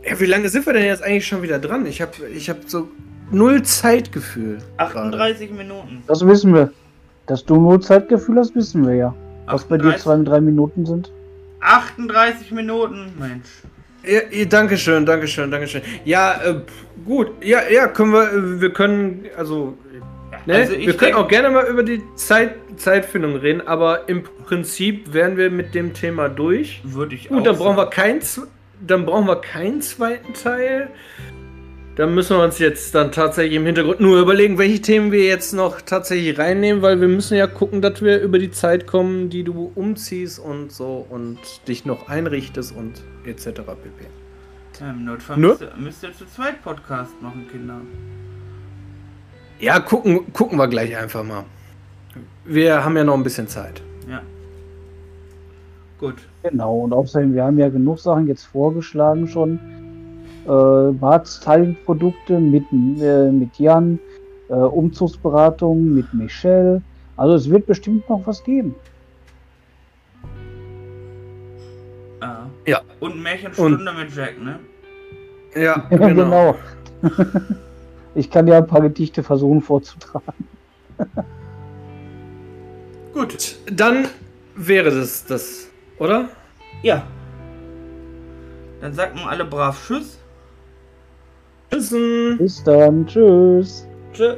ja, 0.05 0.19
wie 0.19 0.25
lange 0.25 0.49
sind 0.49 0.65
wir 0.65 0.73
denn 0.73 0.85
jetzt 0.85 1.03
eigentlich 1.03 1.27
schon 1.27 1.41
wieder 1.41 1.59
dran? 1.59 1.85
Ich 1.85 2.01
habe 2.01 2.11
ich 2.35 2.49
hab 2.49 2.57
so 2.67 2.89
null 3.31 3.61
Zeitgefühl. 3.63 4.57
gerade. 4.77 4.95
38 4.99 5.51
Minuten. 5.51 6.03
Das 6.07 6.25
wissen 6.25 6.53
wir. 6.53 6.71
Dass 7.27 7.45
du 7.45 7.55
nur 7.55 7.79
Zeitgefühl 7.79 8.37
hast, 8.37 8.55
wissen 8.55 8.87
wir 8.87 8.95
ja. 8.95 9.15
Was 9.45 9.63
bei 9.63 9.77
dir 9.77 9.89
38 9.93 10.03
zwei, 10.03 10.23
drei 10.23 10.41
Minuten 10.41 10.85
sind. 10.85 11.11
38 11.61 12.51
Minuten, 12.51 13.11
Mensch. 13.19 13.45
Ja, 14.05 14.21
ja, 14.31 14.45
Dankeschön, 14.45 15.05
Dankeschön, 15.05 15.51
Dankeschön. 15.51 15.81
Ja, 16.05 16.41
äh, 16.43 16.61
gut. 17.05 17.31
Ja, 17.43 17.59
ja, 17.69 17.87
können 17.87 18.13
wir, 18.13 18.31
äh, 18.31 18.61
wir 18.61 18.71
können, 18.73 19.25
also, 19.37 19.77
ne? 20.49 20.55
Also 20.55 20.77
wir 20.77 20.97
können 20.97 21.15
auch 21.15 21.27
gerne 21.27 21.49
mal 21.49 21.65
über 21.67 21.83
die 21.83 22.01
Zeit, 22.15 22.55
Zeitfindung 22.77 23.35
reden, 23.37 23.61
aber 23.65 24.09
im 24.09 24.23
Prinzip 24.23 25.13
wären 25.13 25.37
wir 25.37 25.49
mit 25.49 25.73
dem 25.75 25.93
Thema 25.93 26.29
durch. 26.29 26.81
Würde 26.83 27.15
ich 27.15 27.29
Gut, 27.29 27.39
auch 27.39 27.43
dann 27.43 27.57
brauchen 27.57 27.77
wir 27.77 27.87
keinen, 27.87 28.21
dann 28.85 29.05
brauchen 29.05 29.27
wir 29.27 29.37
keinen 29.37 29.81
zweiten 29.81 30.33
Teil. 30.33 30.89
Dann 31.95 32.15
müssen 32.15 32.37
wir 32.37 32.43
uns 32.45 32.59
jetzt 32.59 32.95
dann 32.95 33.11
tatsächlich 33.11 33.55
im 33.57 33.65
Hintergrund 33.65 33.99
nur 33.99 34.21
überlegen, 34.21 34.57
welche 34.57 34.81
Themen 34.81 35.11
wir 35.11 35.25
jetzt 35.25 35.51
noch 35.53 35.81
tatsächlich 35.81 36.37
reinnehmen, 36.39 36.81
weil 36.81 37.01
wir 37.01 37.09
müssen 37.09 37.35
ja 37.35 37.45
gucken, 37.45 37.81
dass 37.81 38.01
wir 38.01 38.21
über 38.21 38.39
die 38.39 38.51
Zeit 38.51 38.87
kommen, 38.87 39.29
die 39.29 39.43
du 39.43 39.71
umziehst 39.75 40.39
und 40.39 40.71
so 40.71 41.05
und 41.09 41.37
dich 41.67 41.85
noch 41.85 42.07
einrichtest 42.07 42.73
und 42.73 43.03
etc. 43.25 43.47
pp. 43.47 44.05
Ja, 44.79 44.91
Im 44.91 45.03
Notfall 45.03 45.37
Ne? 45.37 45.47
müsst, 45.47 45.61
ihr, 45.61 45.73
müsst 45.77 46.03
ihr 46.03 46.13
zu 46.13 46.25
zweit 46.25 46.61
Podcast 46.63 47.21
machen, 47.21 47.45
Kinder. 47.51 47.81
Ja, 49.59 49.79
gucken, 49.79 50.31
gucken 50.31 50.57
wir 50.57 50.67
gleich 50.67 50.95
einfach 50.95 51.23
mal. 51.23 51.43
Wir 52.45 52.83
haben 52.83 52.95
ja 52.95 53.03
noch 53.03 53.15
ein 53.15 53.23
bisschen 53.23 53.47
Zeit. 53.47 53.81
Ja. 54.09 54.21
Gut. 55.99 56.15
Genau, 56.43 56.79
und 56.79 56.93
außerdem, 56.93 57.33
wir 57.33 57.43
haben 57.43 57.59
ja 57.59 57.67
genug 57.67 57.99
Sachen 57.99 58.27
jetzt 58.27 58.45
vorgeschlagen 58.45 59.27
schon. 59.27 59.59
Äh, 60.45 61.25
Styling-Produkte 61.25 62.39
mit, 62.39 62.63
äh, 62.71 63.29
mit 63.31 63.59
Jan, 63.59 63.99
äh, 64.47 64.53
Umzugsberatung 64.53 65.93
mit 65.93 66.11
Michelle. 66.13 66.81
Also 67.17 67.35
es 67.35 67.49
wird 67.49 67.65
bestimmt 67.65 68.09
noch 68.09 68.25
was 68.25 68.41
geben. 68.43 68.73
Ah. 72.21 72.45
Ja. 72.65 72.81
Und 73.01 73.21
Märchenstunde 73.21 73.91
mit 73.91 74.15
Jack, 74.15 74.41
ne? 74.41 74.59
Ja, 75.53 75.85
Ja, 75.89 75.97
genau. 76.07 76.55
ich 78.15 78.29
kann 78.29 78.47
ja 78.47 78.57
ein 78.57 78.67
paar 78.67 78.81
Gedichte 78.81 79.23
versuchen 79.23 79.61
vorzutragen. 79.61 80.47
Gut. 83.13 83.57
Dann 83.71 84.07
wäre 84.55 84.91
das 84.91 85.25
das, 85.25 85.67
oder? 85.97 86.29
Ja. 86.83 87.03
Dann 88.81 88.93
sagt 88.93 89.15
man 89.15 89.25
alle 89.25 89.45
brav 89.45 89.85
Tschüss. 89.85 90.19
Tschüssen. 91.71 92.37
Bis 92.37 92.63
dann. 92.63 93.05
Tschüss. 93.05 93.87
Tschüss. 94.13 94.37